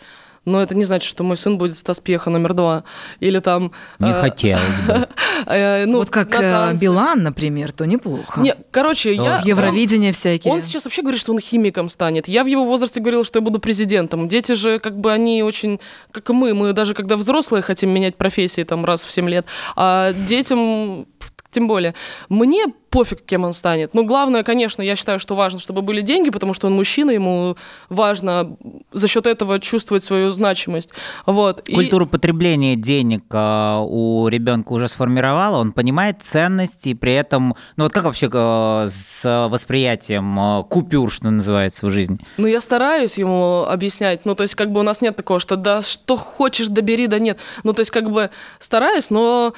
Но 0.44 0.60
это 0.60 0.74
не 0.76 0.84
значит, 0.84 1.08
что 1.08 1.22
мой 1.24 1.36
сын 1.36 1.56
будет 1.56 1.78
Стас 1.78 2.00
Пьеха 2.00 2.30
номер 2.30 2.54
два. 2.54 2.84
Или 3.20 3.38
там... 3.38 3.72
Не 3.98 4.10
э, 4.10 4.20
хотелось 4.20 4.80
бы. 4.80 5.08
э, 5.46 5.86
ну, 5.86 5.98
вот 5.98 6.10
как 6.10 6.30
на 6.38 6.72
э. 6.72 6.76
Билан, 6.76 7.22
например, 7.22 7.72
то 7.72 7.86
неплохо. 7.86 8.40
Не, 8.40 8.56
короче, 8.70 9.14
я... 9.14 9.40
В 9.40 9.46
Евровидение 9.46 10.12
всякие. 10.12 10.52
Он 10.52 10.60
сейчас 10.60 10.84
вообще 10.84 11.02
говорит, 11.02 11.20
что 11.20 11.32
он 11.32 11.38
химиком 11.38 11.88
станет. 11.88 12.26
Я 12.28 12.42
в 12.42 12.46
его 12.46 12.64
возрасте 12.64 13.00
говорила, 13.00 13.24
что 13.24 13.38
я 13.38 13.42
буду 13.42 13.60
президентом. 13.60 14.28
Дети 14.28 14.52
же, 14.52 14.78
как 14.78 14.98
бы, 14.98 15.12
они 15.12 15.42
очень, 15.42 15.80
как 16.10 16.28
и 16.30 16.32
мы, 16.32 16.54
мы 16.54 16.72
даже 16.72 16.94
когда 16.94 17.16
взрослые 17.16 17.62
хотим 17.62 17.90
менять 17.90 18.16
профессии 18.16 18.64
там 18.64 18.84
раз 18.84 19.04
в 19.04 19.12
7 19.12 19.28
лет, 19.28 19.46
а 19.76 20.12
детям 20.12 21.06
тем 21.52 21.68
более. 21.68 21.94
Мне 22.28 22.66
пофиг, 22.90 23.24
кем 23.24 23.44
он 23.44 23.52
станет. 23.54 23.94
Но 23.94 24.04
главное, 24.04 24.42
конечно, 24.42 24.82
я 24.82 24.96
считаю, 24.96 25.18
что 25.18 25.34
важно, 25.34 25.60
чтобы 25.60 25.80
были 25.80 26.02
деньги, 26.02 26.28
потому 26.30 26.52
что 26.52 26.66
он 26.66 26.74
мужчина, 26.74 27.10
ему 27.10 27.56
важно 27.88 28.56
за 28.92 29.08
счет 29.08 29.26
этого 29.26 29.60
чувствовать 29.60 30.04
свою 30.04 30.30
значимость. 30.32 30.90
Вот. 31.24 31.60
И- 31.68 31.74
Культуру 31.74 32.06
потребления 32.06 32.76
денег 32.76 33.24
э, 33.30 33.78
у 33.80 34.28
ребенка 34.28 34.72
уже 34.72 34.88
сформировала, 34.88 35.58
он 35.58 35.72
понимает 35.72 36.22
ценность 36.22 36.86
и 36.86 36.94
при 36.94 37.14
этом, 37.14 37.54
ну 37.76 37.84
вот 37.84 37.92
как 37.94 38.04
вообще 38.04 38.28
э, 38.30 38.86
с 38.90 39.48
восприятием 39.48 40.38
э, 40.38 40.64
купюр, 40.64 41.10
что 41.10 41.30
называется, 41.30 41.86
в 41.86 41.90
жизни? 41.90 42.18
Ну, 42.36 42.46
я 42.46 42.60
стараюсь 42.60 43.16
ему 43.16 43.64
объяснять. 43.64 44.26
Ну, 44.26 44.34
то 44.34 44.42
есть, 44.42 44.54
как 44.54 44.70
бы 44.70 44.80
у 44.80 44.82
нас 44.82 45.00
нет 45.00 45.16
такого, 45.16 45.40
что 45.40 45.56
да 45.56 45.80
что 45.82 46.16
хочешь, 46.16 46.68
добери, 46.68 47.06
да 47.06 47.18
нет. 47.18 47.38
Ну, 47.64 47.72
то 47.72 47.80
есть, 47.80 47.90
как 47.90 48.10
бы 48.10 48.30
стараюсь, 48.58 49.08
но 49.10 49.54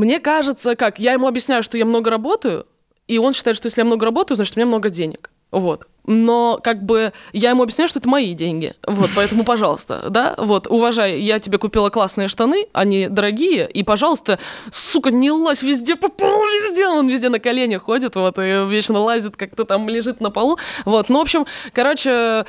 мне 0.00 0.18
кажется, 0.18 0.76
как, 0.76 0.98
я 0.98 1.12
ему 1.12 1.26
объясняю, 1.26 1.62
что 1.62 1.76
я 1.76 1.84
много 1.84 2.10
работаю, 2.10 2.66
и 3.06 3.18
он 3.18 3.34
считает, 3.34 3.56
что 3.58 3.66
если 3.66 3.82
я 3.82 3.84
много 3.84 4.06
работаю, 4.06 4.36
значит, 4.36 4.56
у 4.56 4.60
меня 4.60 4.66
много 4.66 4.88
денег. 4.88 5.30
Вот. 5.50 5.86
Но 6.06 6.58
как 6.62 6.82
бы 6.82 7.12
я 7.34 7.50
ему 7.50 7.62
объясняю, 7.62 7.86
что 7.86 7.98
это 7.98 8.08
мои 8.08 8.32
деньги. 8.32 8.72
Вот, 8.86 9.10
поэтому, 9.14 9.44
пожалуйста, 9.44 10.06
да, 10.10 10.36
вот, 10.38 10.66
уважай, 10.68 11.20
я 11.20 11.38
тебе 11.38 11.58
купила 11.58 11.90
классные 11.90 12.28
штаны, 12.28 12.66
они 12.72 13.08
дорогие, 13.08 13.68
и, 13.68 13.82
пожалуйста, 13.82 14.38
сука, 14.72 15.10
не 15.10 15.30
лазь 15.30 15.60
везде 15.60 15.96
по 15.96 16.08
полу, 16.08 16.46
везде, 16.64 16.86
он 16.86 17.06
везде 17.06 17.28
на 17.28 17.38
коленях 17.38 17.82
ходит, 17.82 18.16
вот, 18.16 18.38
и 18.38 18.66
вечно 18.70 19.00
лазит, 19.00 19.36
как-то 19.36 19.64
там 19.64 19.86
лежит 19.86 20.22
на 20.22 20.30
полу. 20.30 20.58
Вот, 20.86 21.10
ну, 21.10 21.18
в 21.18 21.22
общем, 21.22 21.44
короче, 21.74 22.46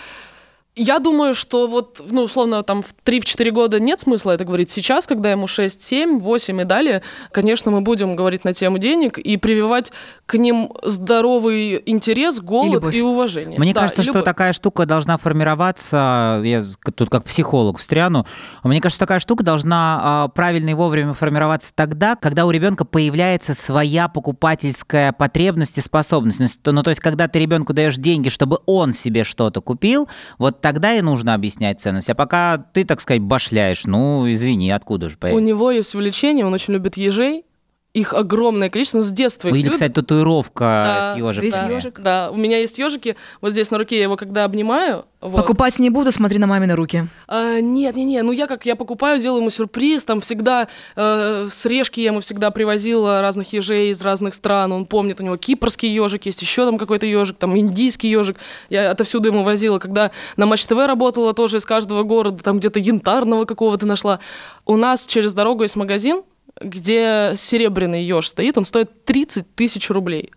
я 0.75 0.99
думаю, 0.99 1.33
что 1.33 1.67
вот, 1.67 2.01
ну, 2.09 2.23
условно, 2.23 2.63
там 2.63 2.81
в 2.81 2.93
3-4 3.05 3.51
года 3.51 3.79
нет 3.79 3.99
смысла 3.99 4.31
это 4.31 4.45
говорить. 4.45 4.69
Сейчас, 4.69 5.05
когда 5.05 5.29
ему 5.31 5.45
6, 5.47 5.81
7, 5.81 6.19
8 6.19 6.61
и 6.61 6.63
далее, 6.63 7.01
конечно, 7.31 7.71
мы 7.71 7.81
будем 7.81 8.15
говорить 8.15 8.45
на 8.45 8.53
тему 8.53 8.77
денег 8.77 9.17
и 9.17 9.35
прививать 9.35 9.91
к 10.25 10.35
ним 10.37 10.71
здоровый 10.83 11.81
интерес, 11.85 12.39
голод 12.39 12.75
любовь. 12.75 12.95
и, 12.95 13.01
уважение. 13.01 13.59
Мне 13.59 13.73
Да, 13.73 13.81
кажется, 13.81 14.01
и 14.01 14.05
что 14.05 14.13
любовь. 14.13 14.25
такая 14.25 14.53
штука 14.53 14.85
должна 14.85 15.17
формироваться, 15.17 16.41
я 16.45 16.63
тут 16.95 17.09
как 17.09 17.25
психолог 17.25 17.77
встряну, 17.77 18.25
мне 18.63 18.79
кажется, 18.79 18.99
такая 18.99 19.19
штука 19.19 19.43
должна 19.43 19.99
а, 20.01 20.27
правильно 20.29 20.69
и 20.69 20.73
вовремя 20.73 21.13
формироваться 21.13 21.73
тогда, 21.75 22.15
когда 22.15 22.45
у 22.45 22.51
ребенка 22.51 22.85
появляется 22.85 23.53
своя 23.53 24.07
покупательская 24.07 25.11
потребность 25.11 25.77
и 25.77 25.81
способность. 25.81 26.59
Ну, 26.65 26.81
то 26.83 26.89
есть, 26.89 27.01
когда 27.01 27.27
ты 27.27 27.39
ребенку 27.39 27.73
даешь 27.73 27.97
деньги, 27.97 28.29
чтобы 28.29 28.59
он 28.65 28.93
себе 28.93 29.25
что-то 29.25 29.61
купил, 29.61 30.07
вот 30.37 30.60
тогда 30.61 30.93
и 30.93 31.01
нужно 31.01 31.33
объяснять 31.33 31.81
ценность. 31.81 32.09
А 32.09 32.15
пока 32.15 32.57
ты, 32.57 32.85
так 32.85 33.01
сказать, 33.01 33.21
башляешь, 33.21 33.85
ну, 33.85 34.31
извини, 34.31 34.71
откуда 34.71 35.09
же 35.09 35.15
У 35.15 35.19
появится? 35.19 35.43
него 35.45 35.71
есть 35.71 35.93
увлечение, 35.95 36.45
он 36.45 36.53
очень 36.53 36.73
любит 36.73 36.97
ежей. 36.97 37.45
Их 37.93 38.13
огромное 38.13 38.69
количество, 38.69 39.01
с 39.01 39.11
детства 39.11 39.49
их 39.49 39.53
Или, 39.53 39.63
любит. 39.63 39.73
кстати, 39.73 39.91
татуировка 39.91 40.63
Да, 40.63 41.13
с 41.13 41.17
ежиками. 41.17 41.43
весь 41.45 41.53
Да, 41.53 41.67
ёжик. 41.67 41.99
Да, 41.99 42.31
у 42.31 42.37
меня 42.37 42.59
есть 42.59 42.77
ежики. 42.79 43.17
Вот 43.41 43.51
здесь 43.51 43.69
на 43.69 43.77
руке 43.77 43.97
я 43.97 44.03
его 44.03 44.15
когда 44.15 44.45
обнимаю. 44.45 45.03
вот. 45.19 45.35
Покупать 45.35 45.77
не 45.77 45.89
буду, 45.89 46.09
смотри 46.13 46.37
на 46.39 46.47
мамины 46.47 46.73
руки. 46.73 47.03
А, 47.27 47.59
нет, 47.59 47.97
не, 47.97 48.05
не, 48.05 48.21
ну 48.21 48.31
я 48.31 48.47
как 48.47 48.65
я 48.65 48.77
покупаю, 48.77 49.19
делаю 49.19 49.41
ему 49.41 49.49
сюрприз, 49.49 50.05
там 50.05 50.21
всегда 50.21 50.69
э, 50.95 51.47
с 51.51 51.65
Решки 51.65 51.99
я 51.99 52.07
ему 52.07 52.21
всегда 52.21 52.49
привозила 52.49 53.19
разных 53.19 53.51
ежей 53.51 53.89
из 53.89 54.01
разных 54.01 54.35
стран, 54.35 54.71
он 54.71 54.85
помнит, 54.85 55.19
у 55.19 55.23
него 55.23 55.35
кипрский 55.35 55.89
ежик 55.93 56.25
есть, 56.25 56.41
еще 56.41 56.65
там 56.65 56.77
какой-то 56.77 57.05
ежик, 57.05 57.37
там 57.37 57.57
индийский 57.59 58.09
ежик, 58.09 58.37
я 58.69 58.89
отовсюду 58.91 59.27
ему 59.27 59.43
возила, 59.43 59.79
когда 59.79 60.11
на 60.37 60.45
Матч 60.45 60.65
ТВ 60.65 60.71
работала, 60.71 61.33
тоже 61.33 61.57
из 61.57 61.65
каждого 61.65 62.03
города, 62.03 62.41
там 62.41 62.59
где-то 62.59 62.79
янтарного 62.79 63.43
какого-то 63.45 63.85
нашла. 63.85 64.19
У 64.65 64.77
нас 64.77 65.05
через 65.07 65.33
дорогу 65.33 65.63
есть 65.63 65.75
магазин, 65.75 66.23
где 66.59 67.33
серебряный 67.35 68.03
еж 68.03 68.27
стоит, 68.29 68.57
он 68.57 68.65
стоит 68.65 69.05
30 69.05 69.55
тысяч 69.55 69.89
рублей. 69.89 70.31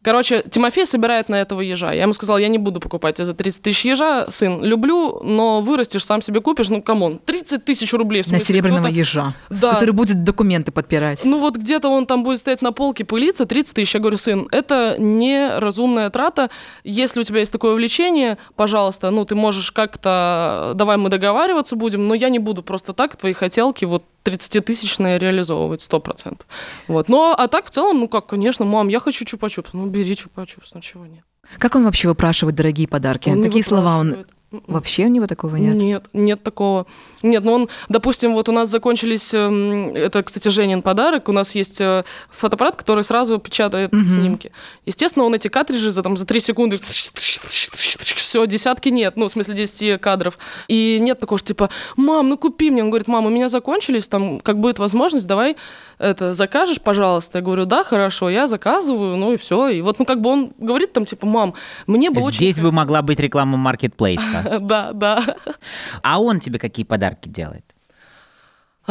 Короче, 0.00 0.44
Тимофей 0.48 0.86
собирает 0.86 1.28
на 1.28 1.34
этого 1.34 1.60
ежа. 1.60 1.92
Я 1.92 2.02
ему 2.02 2.12
сказала, 2.12 2.36
я 2.38 2.46
не 2.46 2.56
буду 2.58 2.78
покупать 2.78 3.18
за 3.18 3.34
30 3.34 3.62
тысяч 3.62 3.84
ежа, 3.84 4.30
сын, 4.30 4.62
люблю, 4.62 5.20
но 5.24 5.60
вырастешь, 5.60 6.04
сам 6.04 6.22
себе 6.22 6.40
купишь, 6.40 6.68
ну, 6.68 6.80
come 6.80 7.02
on, 7.02 7.18
30 7.18 7.64
тысяч 7.64 7.92
рублей. 7.92 8.22
В 8.22 8.26
На 8.26 8.38
смысле, 8.38 8.46
серебряного 8.46 8.84
кто-то- 8.84 8.94
ежа, 8.96 9.34
Да. 9.50 9.74
который 9.74 9.90
будет 9.90 10.22
документы 10.22 10.70
подпирать. 10.70 11.24
Ну 11.24 11.40
вот 11.40 11.56
где-то 11.56 11.88
он 11.88 12.06
там 12.06 12.22
будет 12.22 12.38
стоять 12.38 12.62
на 12.62 12.70
полке, 12.70 13.04
пылиться, 13.04 13.44
30 13.44 13.74
тысяч. 13.74 13.92
Я 13.92 14.00
говорю, 14.00 14.18
сын, 14.18 14.46
это 14.52 14.94
неразумная 14.98 16.10
трата. 16.10 16.48
Если 16.84 17.20
у 17.20 17.22
тебя 17.24 17.40
есть 17.40 17.52
такое 17.52 17.72
увлечение, 17.72 18.38
пожалуйста, 18.54 19.10
ну 19.10 19.24
ты 19.24 19.34
можешь 19.34 19.72
как-то, 19.72 20.72
давай 20.76 20.96
мы 20.96 21.08
договариваться 21.08 21.74
будем, 21.74 22.06
но 22.06 22.14
я 22.14 22.28
не 22.28 22.38
буду 22.38 22.62
просто 22.62 22.92
так 22.92 23.16
твои 23.16 23.32
хотелки 23.32 23.84
вот 23.84 24.04
30-тысячные 24.28 25.18
реализовывать, 25.18 25.80
100%. 25.80 26.40
Вот. 26.88 27.08
Но, 27.08 27.34
а 27.36 27.48
так 27.48 27.66
в 27.66 27.70
целом, 27.70 28.00
ну 28.00 28.08
как, 28.08 28.26
конечно, 28.26 28.64
мам, 28.64 28.88
я 28.88 29.00
хочу 29.00 29.24
чупа-чупс. 29.24 29.68
Ну 29.72 29.86
бери 29.86 30.14
чупа-чупс, 30.14 30.70
ну 30.74 30.80
чего 30.80 31.06
нет. 31.06 31.24
Как 31.58 31.74
он 31.76 31.84
вообще 31.84 32.08
выпрашивает 32.08 32.56
дорогие 32.56 32.86
подарки? 32.88 33.30
Он 33.30 33.42
Какие 33.42 33.62
слова 33.62 33.96
он... 33.98 34.12
М-м. 34.14 34.26
Вообще 34.66 35.04
у 35.04 35.08
него 35.08 35.26
такого 35.26 35.56
нет? 35.56 35.74
Нет, 35.74 36.06
нет 36.14 36.42
такого. 36.42 36.86
Нет, 37.22 37.44
ну 37.44 37.52
он, 37.52 37.68
допустим, 37.90 38.32
вот 38.32 38.48
у 38.48 38.52
нас 38.52 38.70
закончились, 38.70 39.34
эм, 39.34 39.94
это, 39.94 40.22
кстати, 40.22 40.48
Женин 40.48 40.80
подарок, 40.80 41.28
у 41.28 41.32
нас 41.32 41.54
есть 41.54 41.82
э, 41.82 42.04
фотоаппарат, 42.30 42.76
который 42.76 43.04
сразу 43.04 43.38
печатает 43.38 43.92
Мгм. 43.92 44.04
снимки. 44.06 44.52
Естественно, 44.86 45.26
он 45.26 45.34
эти 45.34 45.48
картриджи 45.48 45.90
за, 45.90 46.02
там, 46.02 46.16
за 46.16 46.24
3 46.24 46.40
секунды, 46.40 46.78
все, 48.28 48.44
десятки 48.46 48.90
нет, 48.90 49.16
ну, 49.16 49.26
в 49.26 49.30
смысле, 49.30 49.54
10 49.54 50.00
кадров. 50.02 50.38
И 50.68 50.98
нет 51.00 51.18
такого, 51.18 51.38
что 51.38 51.48
типа, 51.48 51.70
мам, 51.96 52.28
ну 52.28 52.36
купи 52.36 52.70
мне. 52.70 52.82
Он 52.82 52.90
говорит, 52.90 53.08
мам, 53.08 53.24
у 53.24 53.30
меня 53.30 53.48
закончились, 53.48 54.06
там, 54.06 54.40
как 54.40 54.58
будет 54.58 54.78
возможность, 54.78 55.26
давай 55.26 55.56
это, 55.98 56.34
закажешь, 56.34 56.82
пожалуйста. 56.82 57.38
Я 57.38 57.42
говорю, 57.42 57.64
да, 57.64 57.84
хорошо, 57.84 58.28
я 58.28 58.46
заказываю, 58.46 59.16
ну 59.16 59.32
и 59.32 59.38
все. 59.38 59.68
И 59.68 59.80
вот, 59.80 59.98
ну, 59.98 60.04
как 60.04 60.20
бы 60.20 60.28
он 60.28 60.52
говорит 60.58 60.92
там, 60.92 61.06
типа, 61.06 61.26
мам, 61.26 61.54
мне 61.86 62.10
бы 62.10 62.20
очень... 62.20 62.36
Здесь 62.36 62.56
бы 62.56 62.64
хотелось». 62.64 62.74
могла 62.74 63.00
быть 63.02 63.18
реклама 63.18 63.56
маркетплейса. 63.56 64.58
Да, 64.68 64.92
да. 64.92 65.24
А 66.02 66.20
он 66.20 66.40
тебе 66.40 66.58
какие 66.58 66.84
подарки 66.84 67.28
делает? 67.28 67.64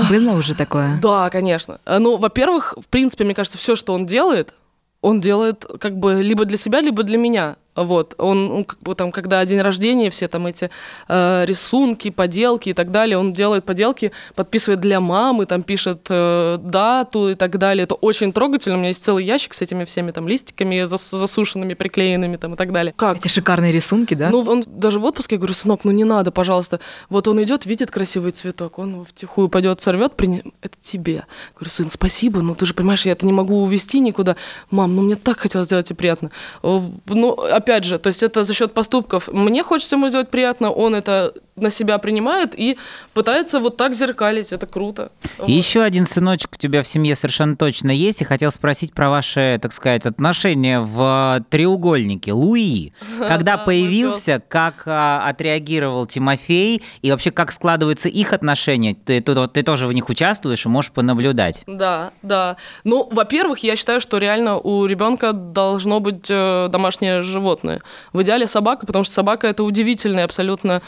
Было 0.10 0.32
уже 0.32 0.56
такое? 0.56 1.00
Да, 1.00 1.30
конечно. 1.30 1.80
Ну, 1.86 2.18
во-первых, 2.18 2.74
в 2.78 2.88
принципе, 2.88 3.24
мне 3.24 3.36
кажется, 3.36 3.60
все, 3.60 3.76
что 3.76 3.94
он 3.94 4.08
делает, 4.08 4.54
он 5.02 5.22
делает 5.22 5.66
как 5.80 5.98
бы 5.98 6.22
либо 6.24 6.46
для 6.46 6.58
себя, 6.58 6.82
либо 6.82 7.04
для 7.04 7.18
меня. 7.18 7.58
Вот, 7.78 8.16
он, 8.18 8.52
он 8.52 8.64
как 8.66 8.80
бы 8.82 8.96
там, 8.96 9.12
когда 9.12 9.46
день 9.46 9.62
рождения, 9.62 10.10
все 10.10 10.28
там 10.28 10.48
эти 10.48 10.72
э, 11.08 11.46
рисунки, 11.46 12.10
поделки 12.10 12.70
и 12.70 12.74
так 12.74 12.90
далее, 12.92 13.18
он 13.20 13.34
делает 13.34 13.66
поделки, 13.66 14.12
подписывает 14.34 14.80
для 14.80 15.00
мамы, 15.00 15.46
там 15.46 15.62
пишет 15.62 16.08
э, 16.10 16.58
дату 16.60 17.30
и 17.30 17.36
так 17.36 17.58
далее. 17.60 17.84
Это 17.84 17.94
очень 17.94 18.34
трогательно. 18.34 18.76
У 18.76 18.80
меня 18.80 18.90
есть 18.90 19.04
целый 19.04 19.24
ящик 19.24 19.54
с 19.54 19.62
этими 19.62 19.84
всеми 19.84 20.10
там 20.12 20.28
листиками 20.28 20.84
зас- 20.86 21.16
засушенными, 21.16 21.76
приклеенными 21.76 22.38
там 22.38 22.56
и 22.56 22.58
так 22.58 22.72
далее. 22.72 22.94
Как? 22.98 23.18
Эти 23.18 23.28
шикарные 23.28 23.72
рисунки, 23.72 24.16
да? 24.16 24.30
Ну, 24.30 24.42
он 24.42 24.64
даже 24.66 25.00
в 25.00 25.06
отпуске, 25.06 25.36
я 25.36 25.40
говорю, 25.40 25.54
сынок, 25.54 25.82
ну 25.84 25.92
не 25.92 26.04
надо, 26.04 26.32
пожалуйста. 26.32 26.80
Вот 27.10 27.28
он 27.28 27.42
идет, 27.44 27.68
видит 27.68 27.92
красивый 27.92 28.32
цветок, 28.32 28.80
он 28.80 29.06
втихую 29.06 29.50
пойдет, 29.50 29.82
сорвет, 29.82 30.16
приня... 30.16 30.42
это 30.62 30.76
тебе. 30.82 31.14
Я 31.14 31.24
говорю, 31.56 31.70
сын, 31.70 31.90
спасибо, 31.92 32.42
но 32.42 32.56
ты 32.56 32.66
же 32.66 32.74
понимаешь, 32.74 33.06
я 33.06 33.12
это 33.12 33.26
не 33.26 33.34
могу 33.34 33.62
увезти 33.62 34.00
никуда. 34.00 34.36
Мам, 34.72 34.96
ну 34.96 35.04
мне 35.04 35.16
так 35.16 35.40
хотелось 35.40 35.68
сделать 35.68 35.88
тебе 35.88 35.96
приятно. 35.98 36.32
Э, 36.64 36.82
Ну, 37.06 37.38
опять 37.68 37.84
же, 37.84 38.00
то 38.00 38.08
есть 38.08 38.24
это 38.24 38.44
за 38.44 38.54
счет 38.54 38.74
поступков. 38.74 39.28
Мне 39.28 39.64
хочется 39.64 39.96
ему 39.96 40.10
сделать 40.10 40.30
приятно, 40.30 40.72
он 40.72 40.96
это 40.96 41.34
на 41.58 41.70
себя 41.70 41.98
принимает 41.98 42.58
и 42.58 42.78
пытается 43.14 43.60
вот 43.60 43.78
так 43.78 43.94
зеркалить. 43.94 44.52
Это 44.52 44.66
круто. 44.68 45.12
И 45.40 45.42
Вот. 45.42 45.50
еще 45.50 45.82
один 45.82 46.06
сыночек 46.06 46.52
у 46.54 46.58
тебя 46.58 46.84
в 46.84 46.88
семье 46.88 47.16
совершенно 47.16 47.58
точно 47.58 47.92
есть, 47.92 48.22
и 48.22 48.26
хотел 48.26 48.52
спросить 48.52 48.94
про 48.94 49.10
ваши, 49.10 49.60
так 49.62 49.74
сказать, 49.74 50.06
отношения 50.06 50.80
в 50.80 51.44
треугольнике. 51.50 52.32
Луи, 52.34 52.94
когда 53.20 53.58
Да, 53.58 53.64
появился, 53.64 54.42
как 54.48 54.84
а, 54.86 55.28
отреагировал 55.28 56.06
Тимофей, 56.06 56.84
и 57.02 57.12
вообще 57.12 57.32
как 57.32 57.52
складываются 57.52 58.10
их 58.10 58.34
отношения? 58.34 58.94
Ты, 58.94 59.22
ты, 59.22 59.48
ты 59.48 59.64
тоже 59.64 59.88
в 59.88 59.94
них 59.94 60.10
участвуешь 60.10 60.66
и 60.66 60.70
можешь 60.70 60.92
понаблюдать. 60.92 61.64
Да, 61.66 62.12
да. 62.22 62.58
Ну, 62.84 63.08
во-первых, 63.12 63.60
я 63.60 63.76
считаю, 63.76 64.00
что 64.02 64.18
реально 64.18 64.58
у 64.58 64.86
ребенка 64.86 65.34
должно 65.34 66.00
быть 66.00 66.28
э, 66.30 66.68
домашнее 66.70 67.24
животное. 67.24 67.82
В 68.14 68.22
идеале 68.22 68.48
собака, 68.48 68.86
потому 68.86 69.04
что 69.04 69.14
собака 69.14 69.48
это 69.48 69.64
удивительный 69.64 70.24
абсолютно 70.24 70.82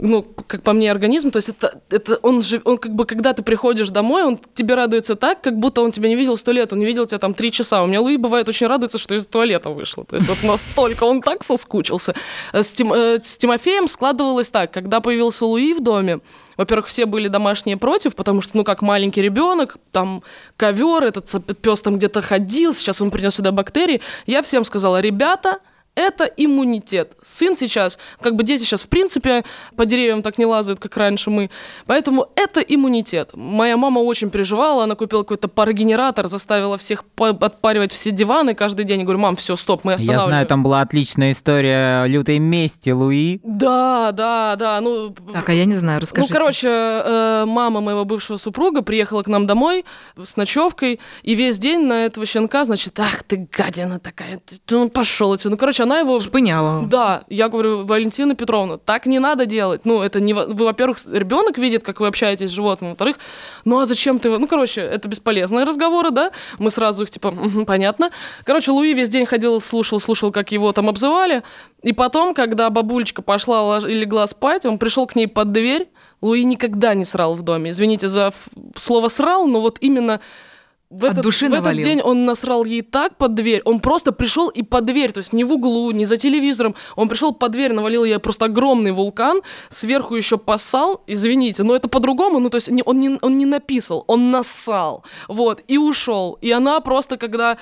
ну, 0.00 0.22
как 0.22 0.62
по 0.62 0.72
мне, 0.72 0.90
организм. 0.90 1.30
То 1.30 1.36
есть 1.36 1.50
это, 1.50 1.80
это 1.90 2.16
он 2.22 2.42
же, 2.42 2.60
он 2.64 2.78
как 2.78 2.94
бы, 2.94 3.04
когда 3.04 3.32
ты 3.32 3.42
приходишь 3.42 3.90
домой, 3.90 4.24
он 4.24 4.40
тебе 4.54 4.74
радуется 4.74 5.14
так, 5.14 5.40
как 5.42 5.58
будто 5.58 5.82
он 5.82 5.92
тебя 5.92 6.08
не 6.08 6.16
видел 6.16 6.36
сто 6.36 6.52
лет, 6.52 6.72
он 6.72 6.78
не 6.78 6.86
видел 6.86 7.06
тебя 7.06 7.18
там 7.18 7.34
три 7.34 7.52
часа. 7.52 7.82
У 7.82 7.86
меня 7.86 8.00
Луи 8.00 8.16
бывает 8.16 8.48
очень 8.48 8.66
радуется, 8.66 8.98
что 8.98 9.14
из 9.14 9.26
туалета 9.26 9.70
вышла. 9.70 10.04
То 10.04 10.16
есть 10.16 10.28
вот 10.28 10.42
настолько 10.42 11.04
он 11.04 11.20
так 11.20 11.44
соскучился. 11.44 12.14
С, 12.52 12.72
Тим, 12.72 12.92
э, 12.92 13.18
с 13.22 13.36
Тимофеем 13.36 13.88
складывалось 13.88 14.50
так, 14.50 14.72
когда 14.72 15.00
появился 15.00 15.44
Луи 15.44 15.74
в 15.74 15.80
доме, 15.80 16.20
во-первых, 16.56 16.88
все 16.88 17.06
были 17.06 17.28
домашние 17.28 17.76
против, 17.76 18.14
потому 18.14 18.42
что, 18.42 18.56
ну, 18.58 18.64
как 18.64 18.82
маленький 18.82 19.22
ребенок, 19.22 19.78
там 19.92 20.22
ковер, 20.58 21.04
этот 21.04 21.26
пес 21.62 21.80
там 21.80 21.96
где-то 21.96 22.20
ходил, 22.20 22.74
сейчас 22.74 23.00
он 23.00 23.10
принес 23.10 23.34
сюда 23.34 23.50
бактерии. 23.50 24.02
Я 24.26 24.42
всем 24.42 24.64
сказала, 24.64 25.00
ребята, 25.00 25.60
это 26.00 26.24
иммунитет. 26.24 27.12
Сын 27.22 27.56
сейчас, 27.56 27.98
как 28.20 28.34
бы 28.34 28.42
дети 28.42 28.62
сейчас 28.62 28.82
в 28.82 28.88
принципе 28.88 29.44
по 29.76 29.84
деревьям 29.86 30.22
так 30.22 30.38
не 30.38 30.46
лазают, 30.46 30.80
как 30.80 30.96
раньше 30.96 31.30
мы. 31.30 31.50
Поэтому 31.86 32.28
это 32.36 32.60
иммунитет. 32.60 33.30
Моя 33.34 33.76
мама 33.76 34.00
очень 34.00 34.30
переживала, 34.30 34.84
она 34.84 34.94
купила 34.94 35.22
какой-то 35.22 35.48
парогенератор, 35.48 36.26
заставила 36.26 36.78
всех 36.78 37.04
отпаривать 37.18 37.92
все 37.92 38.10
диваны 38.10 38.54
каждый 38.54 38.84
день. 38.84 39.00
Я 39.00 39.04
говорю, 39.04 39.20
мам, 39.20 39.36
все, 39.36 39.56
стоп, 39.56 39.84
мы 39.84 39.94
останавливаем. 39.94 40.28
Я 40.28 40.34
знаю, 40.34 40.46
там 40.46 40.62
была 40.62 40.80
отличная 40.80 41.32
история 41.32 42.06
лютой 42.06 42.38
мести 42.38 42.90
Луи. 42.90 43.40
Да, 43.44 44.12
да, 44.12 44.56
да. 44.56 44.80
Ну, 44.80 45.14
так, 45.32 45.48
а 45.48 45.52
я 45.52 45.64
не 45.64 45.74
знаю, 45.74 46.00
расскажите. 46.00 46.32
Ну, 46.32 46.38
короче, 46.38 46.68
э, 46.68 47.44
мама 47.46 47.80
моего 47.80 48.04
бывшего 48.04 48.36
супруга 48.38 48.82
приехала 48.82 49.22
к 49.22 49.28
нам 49.28 49.46
домой 49.46 49.84
с 50.16 50.36
ночевкой, 50.36 51.00
и 51.22 51.34
весь 51.34 51.58
день 51.58 51.80
на 51.80 52.06
этого 52.06 52.26
щенка, 52.26 52.64
значит, 52.64 52.98
ах 52.98 53.22
ты 53.22 53.48
гадина 53.50 53.98
такая, 53.98 54.40
ты, 54.66 54.76
он 54.76 54.90
пошел 54.90 55.32
отсюда. 55.32 55.50
Ну, 55.50 55.56
короче, 55.58 55.82
она 55.90 56.00
его... 56.00 56.20
Шпыняла. 56.20 56.86
Да, 56.86 57.24
я 57.28 57.48
говорю, 57.48 57.84
Валентина 57.84 58.34
Петровна, 58.36 58.78
так 58.78 59.06
не 59.06 59.18
надо 59.18 59.44
делать. 59.44 59.84
Ну, 59.84 60.02
это 60.02 60.20
не... 60.20 60.32
Вы, 60.32 60.64
во-первых, 60.64 60.98
ребенок 61.12 61.58
видит, 61.58 61.82
как 61.82 62.00
вы 62.00 62.06
общаетесь 62.06 62.50
с 62.50 62.52
животным, 62.52 62.90
во-вторых, 62.90 63.16
ну 63.64 63.78
а 63.78 63.86
зачем 63.86 64.20
ты... 64.20 64.30
Ну, 64.38 64.46
короче, 64.46 64.80
это 64.80 65.08
бесполезные 65.08 65.64
разговоры, 65.64 66.10
да? 66.10 66.30
Мы 66.58 66.70
сразу 66.70 67.02
их, 67.02 67.10
типа, 67.10 67.28
угу, 67.28 67.64
понятно. 67.64 68.10
Короче, 68.44 68.70
Луи 68.70 68.94
весь 68.94 69.10
день 69.10 69.26
ходил, 69.26 69.60
слушал, 69.60 70.00
слушал, 70.00 70.30
как 70.30 70.52
его 70.52 70.72
там 70.72 70.88
обзывали. 70.88 71.42
И 71.82 71.92
потом, 71.92 72.34
когда 72.34 72.70
бабулечка 72.70 73.22
пошла 73.22 73.78
и 73.78 73.94
легла 73.94 74.26
спать, 74.28 74.66
он 74.66 74.78
пришел 74.78 75.06
к 75.06 75.16
ней 75.16 75.26
под 75.26 75.50
дверь, 75.50 75.88
Луи 76.20 76.44
никогда 76.44 76.94
не 76.94 77.04
срал 77.04 77.34
в 77.34 77.42
доме. 77.42 77.70
Извините 77.70 78.08
за 78.08 78.32
слово 78.76 79.08
«срал», 79.08 79.46
но 79.46 79.60
вот 79.60 79.78
именно 79.80 80.20
в 80.90 81.04
этот, 81.04 81.22
души 81.22 81.48
в 81.48 81.52
этот 81.52 81.76
день 81.76 82.00
он 82.02 82.24
насрал 82.24 82.64
ей 82.64 82.82
так 82.82 83.16
под 83.16 83.34
дверь, 83.34 83.62
он 83.64 83.78
просто 83.78 84.10
пришел 84.10 84.48
и 84.48 84.62
под 84.62 84.86
дверь, 84.86 85.12
то 85.12 85.18
есть 85.18 85.32
не 85.32 85.44
в 85.44 85.52
углу, 85.52 85.92
не 85.92 86.04
за 86.04 86.16
телевизором, 86.16 86.74
он 86.96 87.08
пришел 87.08 87.32
под 87.32 87.52
дверь, 87.52 87.72
навалил 87.72 88.04
ей 88.04 88.18
просто 88.18 88.46
огромный 88.46 88.90
вулкан, 88.90 89.42
сверху 89.68 90.16
еще 90.16 90.36
посал, 90.36 91.02
извините, 91.06 91.62
но 91.62 91.76
это 91.76 91.88
по-другому, 91.88 92.40
ну 92.40 92.50
то 92.50 92.56
есть 92.56 92.70
он 92.84 92.98
не, 92.98 93.18
он 93.22 93.38
не 93.38 93.46
написал, 93.46 94.04
он 94.08 94.32
насал, 94.32 95.04
вот, 95.28 95.62
и 95.68 95.78
ушел. 95.78 96.38
И 96.40 96.50
она 96.50 96.80
просто, 96.80 97.16
когда 97.16 97.56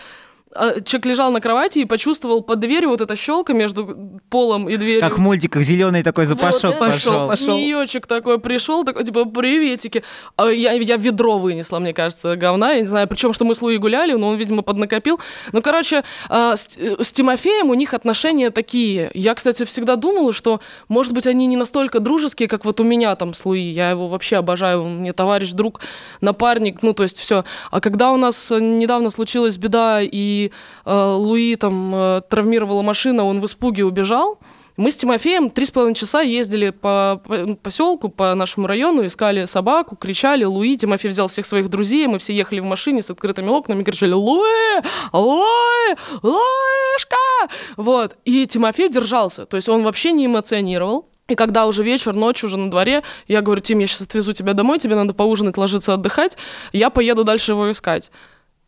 человек 0.54 1.06
лежал 1.06 1.30
на 1.30 1.40
кровати 1.40 1.80
и 1.80 1.84
почувствовал 1.84 2.42
под 2.42 2.60
дверью 2.60 2.90
вот 2.90 3.00
эта 3.00 3.16
щелка 3.16 3.52
между 3.52 4.20
полом 4.30 4.68
и 4.68 4.76
дверью. 4.76 5.02
Как 5.02 5.18
в 5.18 5.20
мультиках 5.20 5.62
зеленый 5.62 6.02
такой 6.02 6.24
запашок 6.24 6.70
вот 6.70 6.78
пошел. 6.78 7.28
пошел. 7.28 7.54
Змеечек 7.54 8.06
такой 8.06 8.38
пришел, 8.38 8.84
такой 8.84 9.04
типа 9.04 9.26
приветики. 9.26 10.02
А 10.36 10.46
я, 10.46 10.72
я 10.72 10.96
ведро 10.96 11.38
вынесла, 11.38 11.78
мне 11.78 11.92
кажется, 11.92 12.36
говна. 12.36 12.72
Я 12.72 12.80
не 12.80 12.86
знаю, 12.86 13.08
причем 13.08 13.32
что 13.32 13.44
мы 13.44 13.54
с 13.54 13.62
Луи 13.62 13.76
гуляли, 13.76 14.14
но 14.14 14.28
он, 14.28 14.36
видимо, 14.36 14.62
поднакопил. 14.62 15.20
Ну, 15.52 15.62
короче, 15.62 16.02
а, 16.28 16.56
с, 16.56 16.76
с 16.76 17.12
Тимофеем 17.12 17.70
у 17.70 17.74
них 17.74 17.94
отношения 17.94 18.50
такие. 18.50 19.10
Я, 19.14 19.34
кстати, 19.34 19.64
всегда 19.64 19.96
думала, 19.96 20.32
что, 20.32 20.60
может 20.88 21.12
быть, 21.12 21.26
они 21.26 21.46
не 21.46 21.56
настолько 21.56 22.00
дружеские, 22.00 22.48
как 22.48 22.64
вот 22.64 22.80
у 22.80 22.84
меня 22.84 23.14
там 23.16 23.34
с 23.34 23.44
Луи. 23.44 23.60
Я 23.60 23.90
его 23.90 24.08
вообще 24.08 24.36
обожаю, 24.36 24.82
он 24.84 24.98
мне 24.98 25.12
товарищ, 25.12 25.52
друг, 25.52 25.80
напарник, 26.20 26.82
ну, 26.82 26.94
то 26.94 27.02
есть 27.02 27.18
все. 27.18 27.44
А 27.70 27.80
когда 27.80 28.12
у 28.12 28.16
нас 28.16 28.50
недавно 28.50 29.10
случилась 29.10 29.56
беда 29.56 30.00
и 30.02 30.37
э, 30.46 31.14
Луи 31.16 31.56
там 31.56 31.94
э, 31.94 32.22
травмировала 32.28 32.82
машина, 32.82 33.24
он 33.24 33.40
в 33.40 33.46
испуге 33.46 33.84
убежал. 33.84 34.38
Мы 34.78 34.92
с 34.92 34.96
Тимофеем 34.96 35.50
три 35.50 35.66
с 35.66 35.72
половиной 35.72 35.96
часа 35.96 36.20
ездили 36.20 36.70
по 36.70 37.20
поселку, 37.64 38.08
по 38.10 38.32
нашему 38.36 38.68
району, 38.68 39.04
искали 39.04 39.44
собаку, 39.46 39.96
кричали 39.96 40.44
«Луи!». 40.44 40.76
Тимофей 40.76 41.10
взял 41.10 41.26
всех 41.26 41.46
своих 41.46 41.68
друзей, 41.68 42.06
мы 42.06 42.20
все 42.20 42.32
ехали 42.32 42.60
в 42.60 42.64
машине 42.64 43.02
с 43.02 43.10
открытыми 43.10 43.48
окнами, 43.48 43.82
кричали 43.82 44.12
«Луи! 44.12 44.80
Луи! 45.12 45.96
Луишка!». 46.22 47.16
Вот. 47.76 48.16
И 48.24 48.46
Тимофей 48.46 48.88
держался, 48.88 49.46
то 49.46 49.56
есть 49.56 49.68
он 49.68 49.82
вообще 49.82 50.12
не 50.12 50.26
эмоционировал. 50.26 51.08
И 51.26 51.34
когда 51.34 51.66
уже 51.66 51.82
вечер, 51.82 52.14
ночь 52.14 52.44
уже 52.44 52.56
на 52.56 52.70
дворе, 52.70 53.02
я 53.26 53.42
говорю, 53.42 53.60
Тим, 53.60 53.80
я 53.80 53.88
сейчас 53.88 54.02
отвезу 54.02 54.32
тебя 54.32 54.54
домой, 54.54 54.78
тебе 54.78 54.94
надо 54.94 55.12
поужинать, 55.12 55.58
ложиться, 55.58 55.94
отдыхать, 55.94 56.38
я 56.72 56.88
поеду 56.88 57.24
дальше 57.24 57.52
его 57.52 57.68
искать. 57.70 58.12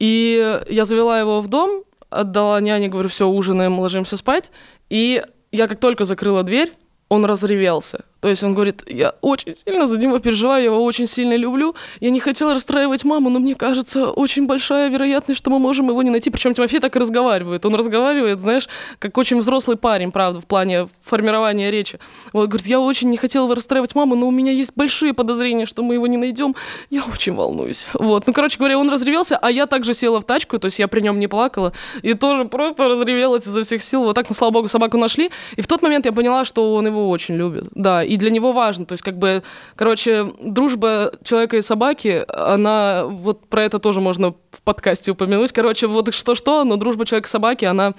И 0.00 0.60
я 0.68 0.84
завела 0.84 1.20
его 1.20 1.40
в 1.40 1.48
дом, 1.48 1.84
отдала 2.08 2.60
няне, 2.60 2.88
говорю, 2.88 3.08
все, 3.08 3.28
ужинаем, 3.28 3.78
ложимся 3.78 4.16
спать. 4.16 4.50
И 4.88 5.22
я 5.52 5.68
как 5.68 5.78
только 5.78 6.04
закрыла 6.04 6.42
дверь, 6.42 6.72
он 7.08 7.24
разревелся. 7.24 8.04
То 8.20 8.28
есть 8.28 8.42
он 8.42 8.54
говорит, 8.54 8.82
я 8.86 9.14
очень 9.20 9.54
сильно 9.54 9.86
за 9.86 9.98
него 9.98 10.18
переживаю, 10.18 10.62
я 10.62 10.70
его 10.70 10.84
очень 10.84 11.06
сильно 11.06 11.36
люблю. 11.36 11.74
Я 12.00 12.10
не 12.10 12.20
хотела 12.20 12.54
расстраивать 12.54 13.04
маму, 13.04 13.30
но 13.30 13.38
мне 13.38 13.54
кажется, 13.54 14.10
очень 14.10 14.46
большая 14.46 14.90
вероятность, 14.90 15.38
что 15.38 15.50
мы 15.50 15.58
можем 15.58 15.88
его 15.88 16.02
не 16.02 16.10
найти. 16.10 16.30
Причем 16.30 16.52
Тимофей 16.52 16.80
так 16.80 16.94
и 16.96 16.98
разговаривает. 16.98 17.64
Он 17.64 17.74
разговаривает, 17.74 18.40
знаешь, 18.40 18.68
как 18.98 19.16
очень 19.16 19.38
взрослый 19.38 19.76
парень, 19.76 20.12
правда, 20.12 20.40
в 20.40 20.46
плане 20.46 20.88
формирования 21.02 21.70
речи. 21.70 21.98
Вот, 22.32 22.48
говорит, 22.48 22.66
я 22.66 22.80
очень 22.80 23.08
не 23.08 23.16
хотела 23.16 23.54
расстраивать 23.54 23.94
маму, 23.94 24.14
но 24.16 24.28
у 24.28 24.30
меня 24.30 24.52
есть 24.52 24.72
большие 24.76 25.14
подозрения, 25.14 25.66
что 25.66 25.82
мы 25.82 25.94
его 25.94 26.06
не 26.06 26.16
найдем. 26.16 26.54
Я 26.90 27.04
очень 27.04 27.34
волнуюсь. 27.34 27.86
Вот, 27.94 28.26
ну, 28.26 28.32
короче 28.32 28.58
говоря, 28.58 28.78
он 28.78 28.90
разревелся, 28.90 29.38
а 29.38 29.50
я 29.50 29.66
также 29.66 29.94
села 29.94 30.20
в 30.20 30.24
тачку, 30.24 30.58
то 30.58 30.66
есть 30.66 30.78
я 30.78 30.88
при 30.88 31.00
нем 31.00 31.18
не 31.18 31.26
плакала, 31.26 31.72
и 32.02 32.14
тоже 32.14 32.44
просто 32.44 32.88
разревелась 32.88 33.46
изо 33.46 33.62
всех 33.62 33.82
сил. 33.82 34.02
Вот 34.02 34.14
так, 34.14 34.28
ну, 34.28 34.34
слава 34.34 34.52
богу, 34.52 34.68
собаку 34.68 34.98
нашли. 34.98 35.30
И 35.56 35.62
в 35.62 35.66
тот 35.66 35.82
момент 35.82 36.04
я 36.04 36.12
поняла, 36.12 36.44
что 36.44 36.74
он 36.74 36.86
его 36.86 37.08
очень 37.08 37.36
любит. 37.36 37.64
Да, 37.74 38.04
и 38.10 38.16
для 38.16 38.30
него 38.30 38.50
важно. 38.52 38.86
То 38.86 38.92
есть, 38.94 39.04
как 39.04 39.18
бы, 39.18 39.44
короче, 39.76 40.32
дружба 40.40 41.12
человека 41.22 41.56
и 41.56 41.62
собаки, 41.62 42.24
она, 42.28 43.04
вот 43.06 43.46
про 43.46 43.62
это 43.62 43.78
тоже 43.78 44.00
можно 44.00 44.34
в 44.50 44.62
подкасте 44.64 45.12
упомянуть. 45.12 45.52
Короче, 45.52 45.86
вот 45.86 46.12
что-что, 46.12 46.64
но 46.64 46.74
дружба 46.74 47.06
человека 47.06 47.28
и 47.28 47.30
собаки, 47.30 47.64
она... 47.66 47.94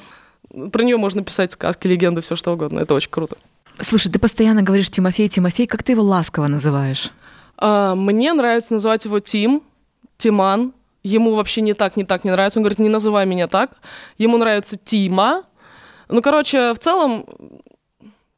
Про 0.74 0.84
нее 0.84 0.98
можно 0.98 1.24
писать 1.24 1.54
сказки, 1.54 1.88
легенды, 1.88 2.20
все 2.20 2.36
что 2.36 2.52
угодно. 2.52 2.80
Это 2.80 2.94
очень 2.94 3.10
круто. 3.10 3.38
Слушай, 3.80 4.12
ты 4.12 4.20
постоянно 4.20 4.64
говоришь 4.64 4.90
Тимофей, 4.90 5.30
Тимофей, 5.30 5.66
как 5.66 5.82
ты 5.82 5.94
его 5.94 6.04
ласково 6.04 6.48
называешь? 6.48 7.12
А, 7.58 7.96
мне 7.96 8.34
нравится 8.34 8.74
называть 8.74 9.06
его 9.06 9.22
Тим, 9.22 9.64
Тиман. 10.18 10.74
Ему 11.04 11.36
вообще 11.36 11.62
не 11.62 11.74
так, 11.74 11.96
не 11.96 12.04
так 12.04 12.26
не 12.26 12.32
нравится. 12.32 12.60
Он 12.60 12.64
говорит, 12.64 12.80
не 12.80 12.90
называй 12.90 13.26
меня 13.26 13.48
так. 13.48 13.72
Ему 14.18 14.38
нравится 14.38 14.76
Тима. 14.76 15.44
Ну, 16.10 16.22
короче, 16.22 16.74
в 16.74 16.80
целом, 16.80 17.26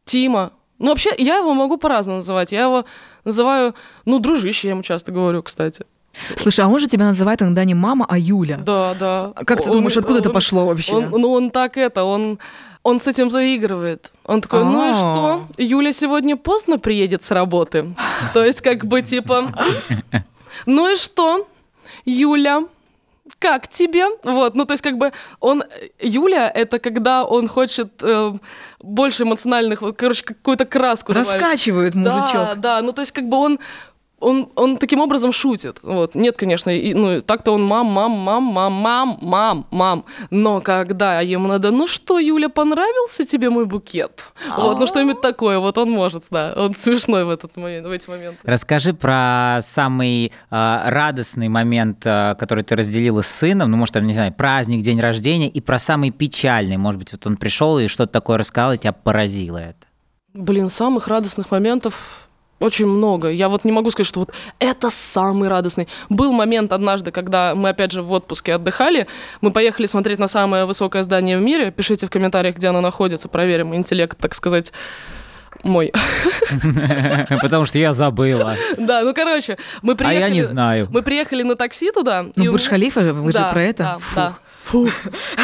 Тима, 0.06 0.52
ну, 0.84 0.90
вообще, 0.90 1.12
я 1.18 1.38
его 1.38 1.54
могу 1.54 1.78
по-разному 1.78 2.18
называть. 2.18 2.52
Я 2.52 2.64
его 2.64 2.84
называю, 3.24 3.74
ну, 4.04 4.20
дружище, 4.20 4.68
я 4.68 4.72
ему 4.74 4.84
часто 4.84 5.14
говорю, 5.14 5.42
кстати. 5.42 5.86
Слушай, 6.36 6.66
а 6.66 6.68
он 6.68 6.78
же 6.80 6.88
тебя 6.88 7.06
называет 7.06 7.42
иногда 7.42 7.64
не 7.64 7.74
мама, 7.74 8.06
а 8.10 8.18
Юля. 8.18 8.58
Да, 8.58 8.94
да. 8.94 9.32
А 9.34 9.46
как 9.46 9.64
ты 9.64 9.70
он, 9.70 9.78
думаешь, 9.78 9.96
откуда 9.96 10.16
он, 10.16 10.20
это 10.20 10.30
пошло 10.30 10.66
вообще? 10.66 10.94
Он, 10.94 11.10
ну, 11.10 11.32
он 11.32 11.52
так 11.52 11.78
это, 11.78 12.04
он, 12.04 12.38
он 12.84 13.00
с 13.00 13.08
этим 13.08 13.32
заигрывает. 13.32 14.12
Он 14.26 14.42
такой, 14.42 14.60
А-а-а. 14.60 14.72
ну 14.72 14.90
и 14.90 14.94
что? 14.94 15.48
Юля 15.58 15.94
сегодня 15.94 16.36
поздно 16.36 16.78
приедет 16.78 17.24
с 17.24 17.32
работы. 17.32 17.96
То 18.34 18.44
есть, 18.44 18.60
как 18.60 18.86
бы, 18.86 19.02
типа, 19.02 19.54
ну 20.66 20.94
и 20.94 20.98
что? 20.98 21.48
Юля, 22.04 22.66
как 23.44 23.68
тебе? 23.68 24.06
Вот, 24.24 24.56
ну 24.56 24.66
то 24.66 24.72
есть 24.72 24.82
как 24.82 24.98
бы 24.98 25.12
он, 25.42 25.64
Юля, 26.00 26.50
это 26.50 26.80
когда 26.80 27.26
он 27.26 27.50
хочет 27.50 27.92
э, 28.02 28.34
больше 28.80 29.24
эмоциональных, 29.24 29.82
вот, 29.82 29.98
короче, 29.98 30.24
какую-то 30.24 30.66
краску 30.66 31.12
Раскачивает 31.12 31.94
добавить. 31.94 32.22
мужичок. 32.22 32.34
Да, 32.34 32.56
да, 32.56 32.82
ну 32.82 32.94
то 32.94 33.02
есть 33.02 33.12
как 33.12 33.28
бы 33.28 33.36
он 33.36 33.60
он, 34.24 34.50
он 34.56 34.78
таким 34.78 35.00
образом 35.00 35.32
шутит. 35.34 35.78
Вот. 35.84 36.16
Нет, 36.16 36.38
конечно, 36.38 36.70
и, 36.70 36.94
ну, 36.94 37.22
так-то 37.22 37.52
он 37.52 37.64
мам, 37.64 37.86
мам, 37.88 38.12
мам, 38.12 38.44
мам, 38.44 38.74
мам, 38.74 39.18
мам, 39.22 39.68
мам. 39.72 40.06
Но 40.30 40.62
когда 40.62 41.22
ему 41.22 41.48
надо, 41.48 41.72
ну 41.72 41.88
что, 41.88 42.20
Юля, 42.20 42.50
понравился 42.50 43.26
тебе 43.26 43.50
мой 43.50 43.66
букет? 43.66 44.32
Вот, 44.58 44.80
ну 44.80 44.88
что-нибудь 44.88 45.22
такое, 45.22 45.60
вот 45.60 45.78
он 45.78 45.92
может, 45.92 46.24
да. 46.32 46.54
Он 46.56 46.76
смешной 46.76 47.26
в, 47.26 47.30
этот 47.30 47.56
момент, 47.58 47.88
в 47.88 47.92
эти 47.92 48.10
моменты. 48.10 48.40
Расскажи 48.44 48.94
про 48.94 49.60
самый 49.62 50.32
э, 50.50 50.82
радостный 50.86 51.50
момент, 51.50 52.06
э, 52.06 52.36
который 52.40 52.64
ты 52.64 52.76
разделила 52.76 53.22
с 53.22 53.28
сыном, 53.28 53.72
ну, 53.72 53.78
может, 53.78 53.94
там, 53.94 54.08
не 54.08 54.14
знаю, 54.14 54.34
праздник, 54.34 54.84
день 54.84 55.00
рождения, 55.00 55.50
и 55.50 55.62
про 55.62 55.80
самый 55.80 56.12
печальный. 56.12 56.78
Может 56.78 57.00
быть, 57.00 57.12
вот 57.12 57.28
он 57.28 57.38
пришел 57.38 57.80
и 57.80 57.88
что-то 57.88 58.12
такое 58.12 58.38
рассказал, 58.38 58.74
и 58.74 58.78
тебя 58.78 58.94
поразило 58.94 59.58
это. 59.58 59.88
Блин, 60.34 60.70
самых 60.70 61.08
радостных 61.08 61.52
моментов 61.52 62.28
очень 62.64 62.88
много. 62.88 63.30
Я 63.30 63.50
вот 63.50 63.66
не 63.66 63.72
могу 63.72 63.92
сказать, 63.92 64.08
что 64.08 64.22
вот 64.22 64.32
это 64.60 64.90
самый 64.90 65.50
радостный. 65.50 65.88
Был 66.10 66.34
момент 66.34 66.72
однажды, 66.72 67.12
когда 67.12 67.54
мы 67.56 67.70
опять 67.70 67.92
же 67.92 68.02
в 68.02 68.12
отпуске 68.12 68.56
отдыхали, 68.56 69.08
мы 69.42 69.52
поехали 69.52 69.86
смотреть 69.86 70.20
на 70.20 70.28
самое 70.28 70.66
высокое 70.66 71.04
здание 71.04 71.38
в 71.38 71.42
мире. 71.42 71.72
Пишите 71.72 72.08
в 72.08 72.10
комментариях, 72.10 72.56
где 72.56 72.68
оно 72.70 72.82
находится, 72.82 73.28
проверим 73.28 73.76
интеллект, 73.76 74.18
так 74.18 74.34
сказать, 74.34 74.72
Мой. 75.64 75.94
Потому 77.42 77.66
что 77.66 77.80
я 77.80 77.94
забыла. 77.94 78.56
Да, 78.78 79.02
ну 79.04 79.14
короче, 79.14 79.58
мы 79.82 79.94
А 79.94 79.96
приехали... 79.96 80.20
я 80.22 80.30
не 80.30 80.42
знаю. 80.42 80.88
Мы 80.92 81.02
приехали 81.04 81.44
на 81.44 81.56
такси 81.56 81.92
туда. 81.92 82.26
Ну, 82.36 82.52
Бурж-Халифа, 82.52 83.14
вы 83.14 83.32
же 83.32 83.40
про 83.52 83.62
это? 83.64 83.98
Да, 84.16 84.34
Фу. 84.64 84.88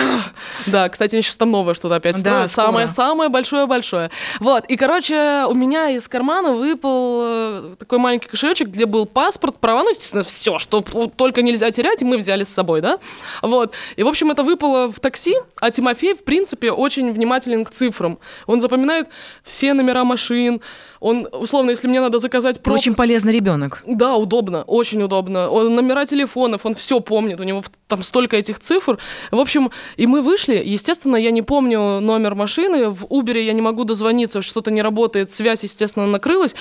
да. 0.66 0.88
Кстати, 0.90 1.22
сейчас 1.22 1.38
там 1.38 1.52
новое 1.52 1.74
что-то 1.74 1.96
опять 1.96 2.16
Да, 2.24 2.48
строят. 2.48 2.52
Самое-самое 2.52 3.30
большое-большое. 3.30 4.12
Вот, 4.40 4.66
и, 4.66 4.78
короче, 4.78 5.46
у 5.48 5.54
меня 5.54 5.90
из 5.90 6.08
кармана 6.08 6.54
выпал 6.54 7.20
э, 7.24 7.76
такой 7.78 8.00
маленький 8.00 8.30
кошелечек, 8.30 8.70
где 8.70 8.86
был 8.86 9.06
паспорт, 9.06 9.58
права, 9.60 9.84
ну, 9.84 9.90
естественно, 9.90 10.24
все, 10.24 10.58
что 10.58 10.82
только 10.82 11.42
нельзя 11.42 11.70
терять, 11.72 12.02
мы 12.02 12.18
взяли 12.18 12.44
с 12.44 12.50
собой, 12.50 12.82
да? 12.82 13.00
Вот. 13.42 13.74
И, 13.98 14.04
в 14.04 14.08
общем, 14.08 14.32
это 14.32 14.44
выпало 14.44 14.90
в 14.90 15.00
такси, 15.00 15.36
а 15.58 15.70
Тимофей, 15.70 16.14
в 16.14 16.24
принципе, 16.24 16.72
очень 16.72 17.12
внимателен 17.12 17.66
к 17.66 17.72
цифрам. 17.72 18.20
Он 18.48 18.62
запоминает 18.62 19.08
все 19.44 19.74
номера 19.74 20.04
машин, 20.06 20.62
он, 21.00 21.28
условно, 21.32 21.72
если 21.72 21.88
мне 21.88 22.02
надо 22.02 22.20
заказать 22.20 22.58
проб- 22.58 22.74
очень 22.74 22.94
полезный 22.96 23.32
ребенок. 23.32 23.84
да, 23.88 24.16
удобно, 24.16 24.64
очень 24.64 25.02
удобно. 25.02 25.50
Он 25.50 25.74
номера 25.74 26.06
телефонов, 26.06 26.66
он 26.66 26.74
все 26.74 27.00
помнит, 27.00 27.40
у 27.40 27.44
него 27.44 27.64
там 27.88 28.04
столько 28.04 28.38
этих 28.38 28.60
цифр. 28.60 29.00
В 29.32 29.40
общем, 29.40 29.72
и 29.98 30.08
мы 30.08 30.22
вышли. 30.22 30.62
Естественно, 30.64 31.16
я 31.16 31.32
не 31.32 31.42
помню 31.42 32.00
номер 32.00 32.36
машины. 32.36 32.90
В 32.90 33.06
Убере 33.10 33.46
я 33.46 33.54
не 33.54 33.62
могу 33.62 33.84
дозвониться, 33.84 34.42
что-то 34.42 34.72
не 34.72 34.82
работает, 34.82 35.32
связь, 35.32 35.64
естественно, 35.64 36.08
накрылась. 36.08 36.56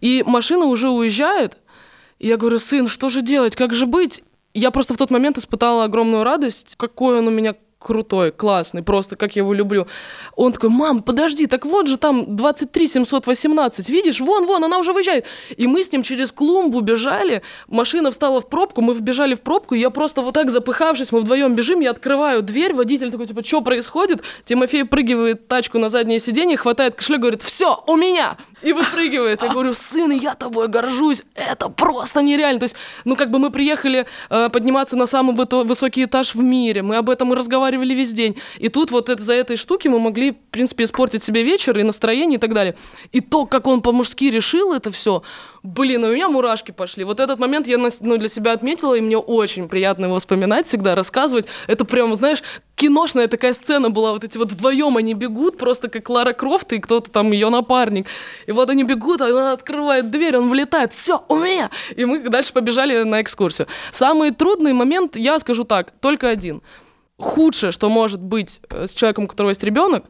И 0.00 0.24
машина 0.26 0.66
уже 0.66 0.88
уезжает. 0.90 1.58
И 2.18 2.28
я 2.28 2.36
говорю, 2.36 2.58
сын, 2.58 2.88
что 2.88 3.10
же 3.10 3.22
делать, 3.22 3.56
как 3.56 3.74
же 3.74 3.86
быть? 3.86 4.22
Я 4.54 4.70
просто 4.70 4.94
в 4.94 4.96
тот 4.96 5.10
момент 5.10 5.36
испытала 5.36 5.84
огромную 5.84 6.22
радость, 6.22 6.74
какой 6.76 7.18
он 7.18 7.26
у 7.26 7.30
меня 7.30 7.54
крутой, 7.84 8.32
классный, 8.32 8.82
просто 8.82 9.16
как 9.16 9.36
я 9.36 9.42
его 9.42 9.52
люблю. 9.52 9.86
Он 10.34 10.52
такой, 10.52 10.70
мам, 10.70 11.02
подожди, 11.02 11.46
так 11.46 11.66
вот 11.66 11.86
же 11.86 11.96
там 11.96 12.36
23 12.36 12.88
718, 12.88 13.90
видишь, 13.90 14.20
вон, 14.20 14.46
вон, 14.46 14.64
она 14.64 14.78
уже 14.78 14.92
выезжает. 14.92 15.26
И 15.56 15.66
мы 15.66 15.84
с 15.84 15.92
ним 15.92 16.02
через 16.02 16.32
клумбу 16.32 16.80
бежали, 16.80 17.42
машина 17.68 18.10
встала 18.10 18.40
в 18.40 18.48
пробку, 18.48 18.80
мы 18.80 18.94
вбежали 18.94 19.34
в 19.34 19.40
пробку, 19.40 19.74
и 19.74 19.80
я 19.80 19.90
просто 19.90 20.22
вот 20.22 20.34
так 20.34 20.50
запыхавшись, 20.50 21.12
мы 21.12 21.20
вдвоем 21.20 21.54
бежим, 21.54 21.80
я 21.80 21.90
открываю 21.90 22.42
дверь, 22.42 22.72
водитель 22.72 23.10
такой, 23.10 23.26
типа, 23.26 23.44
что 23.44 23.60
происходит? 23.60 24.22
Тимофей 24.44 24.84
прыгивает 24.84 25.46
тачку 25.46 25.78
на 25.78 25.88
заднее 25.88 26.18
сиденье, 26.18 26.56
хватает 26.56 26.94
кошелек, 26.94 27.20
говорит, 27.20 27.42
все, 27.42 27.82
у 27.86 27.96
меня! 27.96 28.36
И 28.64 28.72
выпрыгивает. 28.72 29.42
Я 29.42 29.48
говорю, 29.48 29.74
сын, 29.74 30.10
я 30.10 30.34
тобой 30.34 30.68
горжусь, 30.68 31.22
это 31.34 31.68
просто 31.68 32.22
нереально. 32.22 32.60
То 32.60 32.64
есть, 32.64 32.76
ну, 33.04 33.16
как 33.16 33.30
бы 33.30 33.38
мы 33.38 33.50
приехали 33.50 34.06
э, 34.30 34.48
подниматься 34.48 34.96
на 34.96 35.06
самый 35.06 35.34
высо- 35.34 35.64
высокий 35.64 36.04
этаж 36.04 36.34
в 36.34 36.40
мире, 36.40 36.82
мы 36.82 36.96
об 36.96 37.10
этом 37.10 37.32
и 37.32 37.36
разговаривали 37.36 37.94
весь 37.94 38.12
день. 38.12 38.36
И 38.58 38.68
тут 38.68 38.90
вот 38.90 39.08
это, 39.08 39.22
за 39.22 39.34
этой 39.34 39.56
штуки 39.56 39.88
мы 39.88 39.98
могли, 39.98 40.32
в 40.32 40.36
принципе, 40.50 40.84
испортить 40.84 41.22
себе 41.22 41.42
вечер 41.42 41.78
и 41.78 41.82
настроение 41.82 42.38
и 42.38 42.40
так 42.40 42.54
далее. 42.54 42.74
И 43.12 43.20
то, 43.20 43.46
как 43.46 43.66
он 43.66 43.82
по-мужски 43.82 44.30
решил 44.30 44.72
это 44.72 44.90
все, 44.90 45.22
блин, 45.64 46.04
у 46.04 46.12
меня 46.12 46.28
мурашки 46.28 46.70
пошли. 46.70 47.04
Вот 47.04 47.18
этот 47.18 47.38
момент 47.38 47.66
я 47.66 47.78
ну, 47.78 48.18
для 48.18 48.28
себя 48.28 48.52
отметила, 48.52 48.94
и 48.94 49.00
мне 49.00 49.16
очень 49.16 49.66
приятно 49.66 50.04
его 50.04 50.18
вспоминать 50.18 50.66
всегда, 50.66 50.94
рассказывать. 50.94 51.46
Это 51.66 51.86
прям, 51.86 52.14
знаешь, 52.14 52.42
киношная 52.76 53.28
такая 53.28 53.54
сцена 53.54 53.88
была, 53.88 54.12
вот 54.12 54.24
эти 54.24 54.36
вот 54.36 54.52
вдвоем 54.52 54.98
они 54.98 55.14
бегут, 55.14 55.56
просто 55.56 55.88
как 55.88 56.08
Лара 56.10 56.34
Крофт 56.34 56.74
и 56.74 56.78
кто-то 56.78 57.10
там 57.10 57.32
ее 57.32 57.48
напарник. 57.48 58.06
И 58.46 58.52
вот 58.52 58.68
они 58.68 58.84
бегут, 58.84 59.22
она 59.22 59.52
открывает 59.52 60.10
дверь, 60.10 60.36
он 60.36 60.50
влетает, 60.50 60.92
все, 60.92 61.24
у 61.28 61.36
меня! 61.36 61.70
И 61.96 62.04
мы 62.04 62.20
дальше 62.28 62.52
побежали 62.52 63.02
на 63.02 63.22
экскурсию. 63.22 63.66
Самый 63.90 64.32
трудный 64.32 64.74
момент, 64.74 65.16
я 65.16 65.38
скажу 65.40 65.64
так, 65.64 65.92
только 65.92 66.28
один. 66.28 66.60
Худшее, 67.16 67.72
что 67.72 67.88
может 67.88 68.20
быть 68.20 68.60
э, 68.70 68.86
с 68.86 68.94
человеком, 68.94 69.24
у 69.24 69.28
которого 69.28 69.50
есть 69.50 69.62
ребенок, 69.64 70.04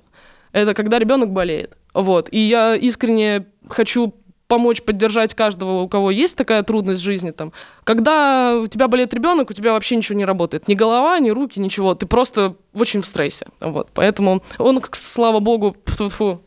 это 0.50 0.74
когда 0.74 0.98
ребенок 0.98 1.30
болеет. 1.30 1.76
Вот. 1.92 2.28
И 2.32 2.38
я 2.38 2.74
искренне 2.74 3.46
хочу 3.68 4.14
помочь 4.47 4.82
поддержать 4.82 5.34
каждого, 5.34 5.80
у 5.80 5.88
кого 5.88 6.11
есть 6.11 6.36
такая 6.36 6.62
трудность 6.62 7.03
в 7.03 7.05
жизни. 7.05 7.30
Там. 7.30 7.53
Когда 7.84 8.57
у 8.57 8.66
тебя 8.66 8.88
болеет 8.88 9.14
ребенок, 9.14 9.51
у 9.51 9.55
тебя 9.55 9.72
вообще 9.72 9.97
ничего 9.97 10.18
не 10.18 10.24
работает. 10.24 10.68
Ни 10.68 10.74
голова, 10.74 11.18
ни 11.18 11.30
руки, 11.30 11.61
ничего. 11.61 11.95
Ты 11.95 12.07
просто 12.07 12.57
очень 12.74 13.01
в 13.01 13.07
стрессе. 13.07 13.47
Вот. 13.61 13.88
Поэтому 13.95 14.42
он, 14.59 14.82
слава 14.92 15.40
богу, 15.40 15.76
тьфу-тьфу, 15.86 16.40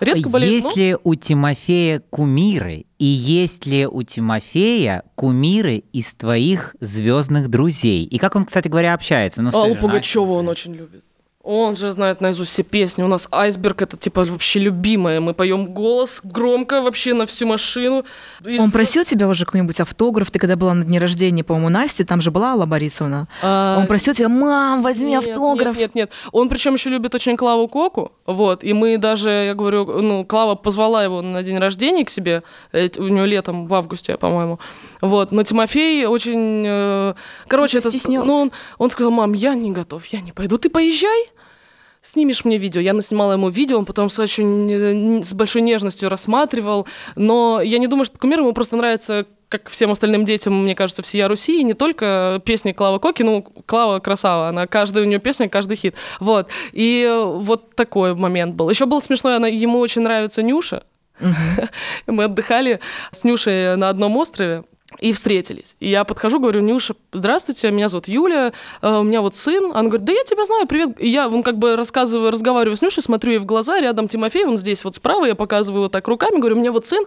редко 0.00 0.28
болеет. 0.28 0.62
ну, 0.62 0.68
Есть 0.68 0.76
ли 0.76 0.96
у 1.02 1.14
Тимофея 1.14 2.02
кумиры? 2.10 2.86
И 2.98 3.04
есть 3.04 3.66
ли 3.66 3.86
у 3.86 4.02
Тимофея 4.02 5.04
кумиры 5.14 5.84
из 5.92 6.14
твоих 6.14 6.74
звездных 6.80 7.48
друзей? 7.48 8.04
И 8.04 8.18
как 8.18 8.36
он, 8.36 8.46
кстати 8.46 8.68
говоря, 8.68 8.94
общается? 8.94 9.42
Ну, 9.42 9.50
Аллу 9.52 9.76
Пугачеву 9.76 10.34
он 10.34 10.48
очень 10.48 10.74
любит. 10.74 11.04
Он 11.46 11.76
же 11.76 11.92
знает 11.92 12.22
наизусть 12.22 12.52
все 12.52 12.62
песни. 12.62 13.02
У 13.02 13.06
нас 13.06 13.28
айсберг 13.30 13.82
это 13.82 13.98
типа 13.98 14.24
вообще 14.24 14.60
любимое. 14.60 15.20
Мы 15.20 15.34
поем 15.34 15.66
голос 15.74 16.20
громко 16.24 16.80
вообще 16.80 17.12
на 17.12 17.26
всю 17.26 17.46
машину. 17.46 18.04
И- 18.46 18.58
Он 18.58 18.70
просил 18.70 19.04
тебя 19.04 19.28
уже 19.28 19.44
какой-нибудь 19.44 19.78
автограф? 19.78 20.30
Ты 20.30 20.38
когда 20.38 20.56
была 20.56 20.72
на 20.72 20.84
дне 20.84 20.98
рождения, 20.98 21.44
по-моему, 21.44 21.68
Насти, 21.68 22.02
там 22.02 22.22
же 22.22 22.30
была 22.30 22.52
Алла 22.52 22.64
Борисовна. 22.64 23.28
А, 23.42 23.76
Он 23.78 23.86
просил 23.86 24.14
тебя, 24.14 24.30
мам, 24.30 24.82
возьми 24.82 25.10
Нет, 25.10 25.28
автограф. 25.28 25.76
Нет, 25.76 25.94
нет, 25.94 25.94
нет. 25.94 26.10
Он 26.32 26.48
причем 26.48 26.74
еще 26.74 26.88
любит 26.88 27.14
очень 27.14 27.36
Клаву 27.36 27.68
Коку. 27.68 28.12
Вот. 28.24 28.64
И 28.64 28.72
мы 28.72 28.96
даже, 28.96 29.28
я 29.30 29.54
говорю, 29.54 29.84
ну, 30.00 30.24
Клава 30.24 30.54
позвала 30.54 31.04
его 31.04 31.20
на 31.20 31.42
день 31.42 31.58
рождения 31.58 32.06
к 32.06 32.10
себе. 32.10 32.42
э, 32.72 32.88
У 32.96 33.08
него 33.08 33.26
летом, 33.26 33.66
в 33.66 33.74
августе, 33.74 34.16
по-моему. 34.16 34.58
Вот. 35.04 35.32
Но 35.32 35.42
Тимофей 35.42 36.06
очень... 36.06 36.64
э, 36.66 37.14
Короче, 37.46 37.78
Он 37.78 37.84
это... 37.86 38.08
Ну, 38.08 38.34
он, 38.34 38.52
он 38.78 38.90
сказал, 38.90 39.12
мам, 39.12 39.32
я 39.32 39.54
не 39.54 39.70
готов, 39.70 40.06
я 40.06 40.20
не 40.20 40.32
пойду. 40.32 40.58
Ты 40.58 40.70
поезжай. 40.70 41.30
Снимешь 42.00 42.44
мне 42.44 42.58
видео. 42.58 42.80
Я 42.80 42.92
наснимала 42.92 43.32
ему 43.32 43.48
видео, 43.48 43.78
он 43.78 43.84
потом 43.84 44.10
с 44.10 44.18
очень 44.18 44.70
э, 44.70 45.22
с 45.22 45.32
большой 45.32 45.62
нежностью 45.62 46.08
рассматривал. 46.08 46.86
Но 47.16 47.60
я 47.62 47.78
не 47.78 47.86
думаю, 47.86 48.04
что 48.06 48.18
кумир 48.18 48.40
ему 48.40 48.52
просто 48.52 48.76
нравится, 48.76 49.26
как 49.48 49.68
всем 49.68 49.90
остальным 49.90 50.24
детям, 50.24 50.64
мне 50.64 50.74
кажется, 50.74 51.02
всея 51.02 51.28
Руси, 51.28 51.60
и 51.60 51.64
не 51.64 51.74
только 51.74 52.42
песни 52.44 52.72
Клавы 52.72 52.98
Коки, 52.98 53.22
ну, 53.22 53.42
Клава 53.66 54.00
красава, 54.00 54.48
она 54.48 54.66
каждая 54.66 55.04
у 55.04 55.06
нее 55.06 55.18
песня, 55.18 55.48
каждый 55.48 55.76
хит. 55.76 55.94
Вот. 56.18 56.48
И 56.72 57.10
вот 57.24 57.74
такой 57.76 58.14
момент 58.14 58.54
был. 58.54 58.68
Еще 58.70 58.86
был 58.86 59.00
смешной, 59.00 59.36
она, 59.36 59.48
ему 59.48 59.78
очень 59.78 60.02
нравится 60.02 60.42
Нюша. 60.42 60.82
Мы 62.06 62.24
отдыхали 62.24 62.80
с 63.12 63.24
Нюшей 63.24 63.76
на 63.76 63.88
одном 63.88 64.16
острове 64.16 64.64
и 65.00 65.12
встретились. 65.12 65.76
И 65.80 65.88
я 65.88 66.04
подхожу, 66.04 66.40
говорю, 66.40 66.60
Нюша, 66.60 66.94
здравствуйте, 67.12 67.70
меня 67.70 67.88
зовут 67.88 68.08
Юля, 68.08 68.52
э, 68.82 68.98
у 68.98 69.02
меня 69.02 69.20
вот 69.20 69.34
сын. 69.34 69.72
Она 69.74 69.88
говорит, 69.88 70.04
да 70.04 70.12
я 70.12 70.24
тебя 70.24 70.44
знаю, 70.44 70.66
привет. 70.66 71.00
И 71.00 71.08
я, 71.08 71.28
он 71.28 71.42
как 71.42 71.58
бы 71.58 71.76
рассказываю, 71.76 72.30
разговариваю 72.30 72.76
с 72.76 72.82
Нюшей, 72.82 73.02
смотрю 73.02 73.32
ей 73.32 73.38
в 73.38 73.46
глаза, 73.46 73.80
рядом 73.80 74.08
Тимофей, 74.08 74.44
он 74.44 74.56
здесь 74.56 74.84
вот 74.84 74.96
справа, 74.96 75.26
я 75.26 75.34
показываю 75.34 75.84
вот 75.84 75.92
так 75.92 76.06
руками, 76.08 76.38
говорю, 76.38 76.56
у 76.56 76.60
меня 76.60 76.72
вот 76.72 76.86
сын, 76.86 77.04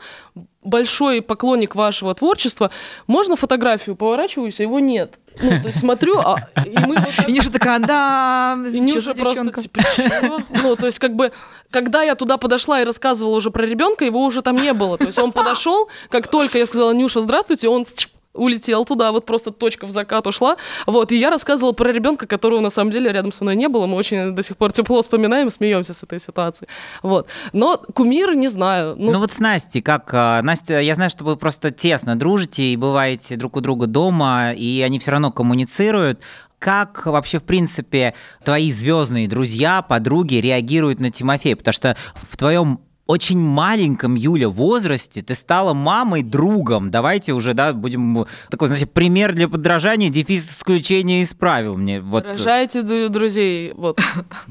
большой 0.68 1.22
поклонник 1.22 1.76
вашего 1.76 2.14
творчества, 2.14 2.72
можно 3.08 3.36
фотографию? 3.36 3.96
Поворачиваюсь, 3.96 4.60
а 4.60 4.64
его 4.64 4.80
нет. 4.80 5.20
Ну, 5.42 5.50
то 5.62 5.68
есть 5.68 5.80
смотрю, 5.80 6.20
а 6.20 6.50
и 6.66 6.78
мы 6.80 6.96
вот 6.98 7.16
так 7.16 7.30
И 7.30 7.32
Нюша 7.32 7.52
такая, 7.52 7.80
да, 7.80 8.58
и 8.72 8.80
Нюша 8.80 9.14
просто 9.14 9.44
девчонка?» 9.44 9.62
типа? 9.62 10.44
Ну, 10.50 10.76
то 10.76 10.88
есть, 10.88 11.00
как 11.00 11.16
бы, 11.16 11.32
когда 11.70 12.02
я 12.02 12.16
туда 12.16 12.38
подошла 12.38 12.82
и 12.82 12.86
рассказывала 12.86 13.36
уже 13.36 13.52
про 13.52 13.66
ребенка, 13.66 14.06
его 14.06 14.24
уже 14.24 14.42
там 14.42 14.58
не 14.58 14.74
было. 14.74 14.98
То 14.98 15.06
есть 15.06 15.20
он 15.20 15.32
подошел, 15.32 15.90
как 16.10 16.28
только 16.28 16.58
я 16.58 16.66
сказала, 16.66 16.92
Нюша, 16.92 17.22
здравствуйте, 17.22 17.70
он 17.70 17.86
улетел 18.38 18.86
туда, 18.86 19.12
вот 19.12 19.26
просто 19.26 19.52
точка 19.52 19.86
в 19.86 19.92
закат 19.92 20.28
ушла. 20.28 20.58
Вот, 20.86 21.12
и 21.12 21.18
я 21.18 21.30
рассказывала 21.30 21.74
про 21.74 21.92
ребенка, 21.92 22.28
которого 22.28 22.60
на 22.60 22.70
самом 22.70 22.92
деле 22.92 23.12
рядом 23.12 23.32
со 23.32 23.44
мной 23.44 23.56
не 23.56 23.68
было. 23.68 23.86
Мы 23.88 23.96
очень 23.96 24.34
до 24.34 24.44
сих 24.44 24.58
пор 24.58 24.72
тепло 24.72 25.02
вспоминаем, 25.02 25.50
смеемся 25.50 25.94
с 25.94 26.04
этой 26.04 26.20
ситуации. 26.20 26.68
Вот. 27.04 27.28
Но 27.54 27.78
кумир 27.94 28.36
не 28.36 28.48
знаю. 28.48 28.96
Ну, 28.98 29.12
Ну, 29.12 29.20
вот 29.20 29.32
с 29.32 29.40
Настей, 29.40 29.82
как 29.82 30.10
а, 30.14 30.42
Настя, 30.42 30.80
я 30.80 30.96
знаю, 30.96 31.10
что 31.10 31.24
вы 31.24 31.36
просто 31.36 31.72
тесно 31.72 32.18
дружите 32.18 32.64
и 32.64 32.78
бываете 32.78 33.36
друг 33.36 33.58
у 33.58 33.62
друга 33.62 33.88
дома, 33.88 34.52
и 34.54 34.82
они 34.82 35.00
все 35.00 35.12
равно 35.12 35.32
коммуницируют. 35.32 36.22
Как 36.60 37.06
вообще, 37.06 37.40
в 37.40 37.44
принципе, 37.44 38.16
твои 38.44 38.72
звездные 38.72 39.28
друзья, 39.28 39.84
подруги 39.84 40.36
реагируют 40.36 41.00
на 41.00 41.12
Тимофея? 41.12 41.56
Потому 41.56 41.74
что 41.74 41.96
в 42.16 42.36
твоем 42.36 42.80
очень 43.08 43.40
маленьком, 43.40 44.16
Юля, 44.16 44.50
возрасте 44.50 45.22
ты 45.22 45.34
стала 45.34 45.74
мамой, 45.74 46.24
другом. 46.24 46.92
Давайте 46.92 47.34
уже, 47.34 47.54
да, 47.54 47.74
будем 47.74 48.28
такой, 48.50 48.68
значит, 48.68 48.92
пример 48.92 49.34
для 49.34 49.48
подражания, 49.48 50.10
дефис 50.10 50.58
исключения 50.58 51.22
из 51.22 51.34
правил 51.34 51.78
мне. 51.78 52.02
Вот. 52.02 52.26
рожайте 52.26 52.82
друзей, 53.10 53.74
вот, 53.76 54.00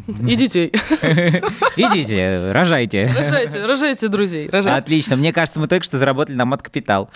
и 0.06 0.36
детей. 0.36 0.68
Идите, 1.76 2.52
рожайте. 2.52 3.12
Рожайте, 3.16 3.66
рожайте 3.66 4.08
друзей, 4.08 4.48
рожайте. 4.48 4.78
Отлично. 4.78 5.16
Мне 5.16 5.32
кажется, 5.32 5.60
мы 5.60 5.68
только 5.68 5.84
что 5.84 5.98
заработали 5.98 6.36
на 6.36 6.46
мат-капитал. 6.46 7.10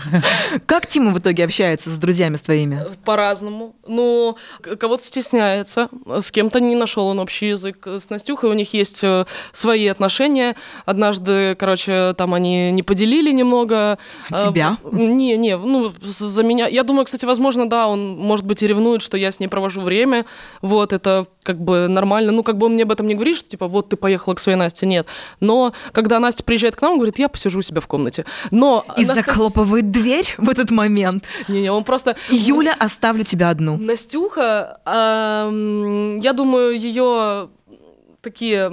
Как 0.66 0.86
Тима 0.86 1.12
в 1.12 1.18
итоге 1.18 1.44
общается 1.44 1.90
с 1.90 1.96
друзьями 1.96 2.36
с 2.36 2.42
твоими? 2.42 2.84
По-разному. 3.04 3.74
Ну, 3.86 4.36
кого-то 4.60 5.02
стесняется, 5.02 5.88
с 6.20 6.30
кем-то 6.30 6.60
не 6.60 6.76
нашел 6.76 7.06
он 7.06 7.18
общий 7.18 7.48
язык. 7.48 7.86
С 7.86 8.10
Настюхой 8.10 8.50
у 8.50 8.54
них 8.54 8.74
есть 8.74 9.02
э, 9.02 9.24
свои 9.52 9.86
отношения. 9.86 10.56
Однажды, 10.84 11.54
короче, 11.56 12.14
там 12.16 12.34
они 12.34 12.70
не 12.72 12.82
поделили 12.82 13.32
немного. 13.32 13.98
А, 14.30 14.46
тебя? 14.46 14.78
А, 14.84 14.94
не, 14.94 15.36
не, 15.36 15.56
ну, 15.56 15.92
за 16.02 16.42
меня. 16.42 16.66
Я 16.66 16.82
думаю, 16.82 17.04
кстати, 17.04 17.24
возможно, 17.24 17.68
да, 17.68 17.88
он, 17.88 18.16
может 18.16 18.44
быть, 18.44 18.62
и 18.62 18.66
ревнует, 18.66 19.02
что 19.02 19.16
я 19.16 19.30
с 19.32 19.40
ней 19.40 19.48
провожу 19.48 19.80
время. 19.80 20.24
Вот, 20.62 20.92
это 20.92 21.26
как 21.42 21.60
бы 21.60 21.88
нормально. 21.88 22.32
Ну, 22.32 22.42
как 22.42 22.58
бы 22.58 22.66
он 22.66 22.74
мне 22.74 22.84
об 22.84 22.92
этом 22.92 23.06
не 23.06 23.14
говорит, 23.14 23.36
что 23.36 23.48
типа, 23.48 23.68
вот 23.68 23.88
ты 23.88 23.96
поехала 23.96 24.34
к 24.34 24.40
своей 24.40 24.56
Насте, 24.56 24.86
нет. 24.86 25.06
Но 25.40 25.72
когда 25.92 26.18
Настя 26.18 26.42
приезжает 26.42 26.76
к 26.76 26.82
нам, 26.82 26.92
он 26.92 26.98
говорит, 26.98 27.18
я 27.18 27.28
посижу 27.28 27.58
у 27.58 27.62
себя 27.62 27.80
в 27.80 27.86
комнате. 27.86 28.24
Но 28.50 28.84
И 28.96 29.04
Настас... 29.04 29.26
захлопывает 29.26 29.90
дверь 29.90 30.34
в 30.38 30.48
этот 30.48 30.70
момент. 30.70 31.24
Не-не, 31.48 31.70
он 31.70 31.84
просто... 31.84 32.16
Юля, 32.30 32.74
оставлю 32.78 33.24
тебя 33.24 33.50
одну. 33.50 33.76
Настюха, 33.76 34.78
я 34.86 36.32
думаю, 36.32 36.78
ее 36.78 37.48
такие 38.20 38.72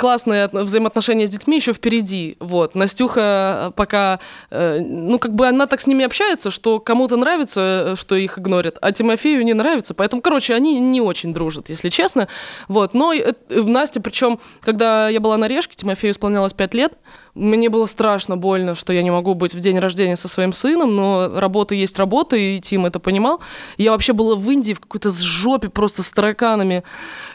классные 0.00 0.48
взаимоотношения 0.50 1.26
с 1.26 1.30
детьми 1.30 1.56
еще 1.56 1.74
впереди. 1.74 2.38
Вот. 2.40 2.74
Настюха 2.74 3.68
э, 3.68 3.72
пока, 3.76 4.18
э, 4.50 4.80
ну, 4.80 5.18
как 5.18 5.34
бы 5.34 5.46
она 5.46 5.66
так 5.66 5.82
с 5.82 5.86
ними 5.86 6.06
общается, 6.06 6.50
что 6.50 6.80
кому-то 6.80 7.18
нравится, 7.18 7.60
э, 7.92 7.96
что 7.96 8.14
их 8.14 8.38
игнорят, 8.38 8.78
а 8.80 8.92
Тимофею 8.92 9.44
не 9.44 9.52
нравится. 9.52 9.92
Поэтому, 9.92 10.22
короче, 10.22 10.54
они 10.54 10.80
не 10.80 11.02
очень 11.02 11.34
дружат, 11.34 11.68
если 11.68 11.90
честно. 11.90 12.28
Вот. 12.66 12.94
Но 12.94 13.12
Настя, 13.50 14.00
причем, 14.00 14.40
когда 14.62 15.10
я 15.10 15.20
была 15.20 15.36
на 15.36 15.46
Решке, 15.48 15.76
Тимофею 15.76 16.12
исполнялось 16.12 16.54
5 16.54 16.74
лет, 16.74 16.94
мне 17.34 17.68
было 17.68 17.86
страшно 17.86 18.36
больно, 18.36 18.74
что 18.74 18.92
я 18.92 19.02
не 19.02 19.10
могу 19.10 19.34
быть 19.34 19.54
в 19.54 19.60
день 19.60 19.78
рождения 19.78 20.16
со 20.16 20.28
своим 20.28 20.52
сыном, 20.52 20.96
но 20.96 21.30
работа 21.38 21.74
есть 21.74 21.98
работа, 21.98 22.36
и 22.36 22.58
Тим 22.58 22.86
это 22.86 22.98
понимал. 22.98 23.40
Я 23.76 23.92
вообще 23.92 24.12
была 24.12 24.34
в 24.34 24.50
Индии 24.50 24.72
в 24.72 24.80
какой-то 24.80 25.12
жопе 25.12 25.68
просто 25.68 26.02
с 26.02 26.10
тараканами. 26.10 26.82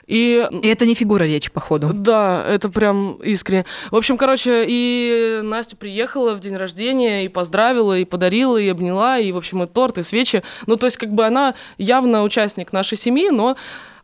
И... 0.07 0.47
и 0.63 0.67
это 0.67 0.85
не 0.85 0.93
фигура 0.93 1.23
речи, 1.23 1.49
походу. 1.51 1.91
Да, 1.93 2.45
это 2.47 2.69
прям 2.69 3.13
искренне. 3.23 3.65
В 3.91 3.95
общем, 3.95 4.17
короче, 4.17 4.65
и 4.67 5.39
Настя 5.43 5.75
приехала 5.75 6.35
в 6.35 6.39
день 6.39 6.55
рождения 6.55 7.25
и 7.25 7.27
поздравила, 7.27 7.97
и 7.97 8.05
подарила, 8.05 8.57
и 8.57 8.67
обняла, 8.67 9.17
и, 9.17 9.31
в 9.31 9.37
общем, 9.37 9.63
и 9.63 9.67
торт, 9.67 9.97
и 9.97 10.03
свечи. 10.03 10.43
Ну, 10.67 10.75
то 10.75 10.85
есть, 10.85 10.97
как 10.97 11.11
бы 11.11 11.25
она 11.25 11.55
явно 11.77 12.23
участник 12.23 12.73
нашей 12.73 12.97
семьи, 12.97 13.29
но 13.29 13.55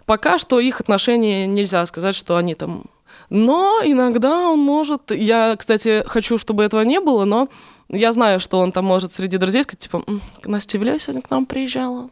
пока 0.06 0.38
что 0.38 0.60
их 0.60 0.82
отношения 0.82 1.47
нельзя 1.47 1.86
сказать, 1.86 2.16
что 2.16 2.38
они 2.38 2.56
там 2.56 2.84
но 3.30 3.82
иногда 3.84 4.49
он 4.49 4.60
может... 4.60 5.10
Я, 5.10 5.56
кстати, 5.58 6.04
хочу, 6.06 6.38
чтобы 6.38 6.64
этого 6.64 6.82
не 6.82 6.99
было, 6.99 7.24
но 7.24 7.47
я 7.88 8.12
знаю, 8.12 8.41
что 8.41 8.60
он 8.60 8.74
там 8.74 8.84
может 8.86 9.14
среди 9.14 9.38
друзей 9.38 9.64
сказать, 9.64 9.80
типа, 9.80 10.04
Настя 10.43 10.78
Ивлева 10.78 10.99
сегодня 10.99 11.22
к 11.22 11.30
нам 11.30 11.45
приезжала. 11.45 12.10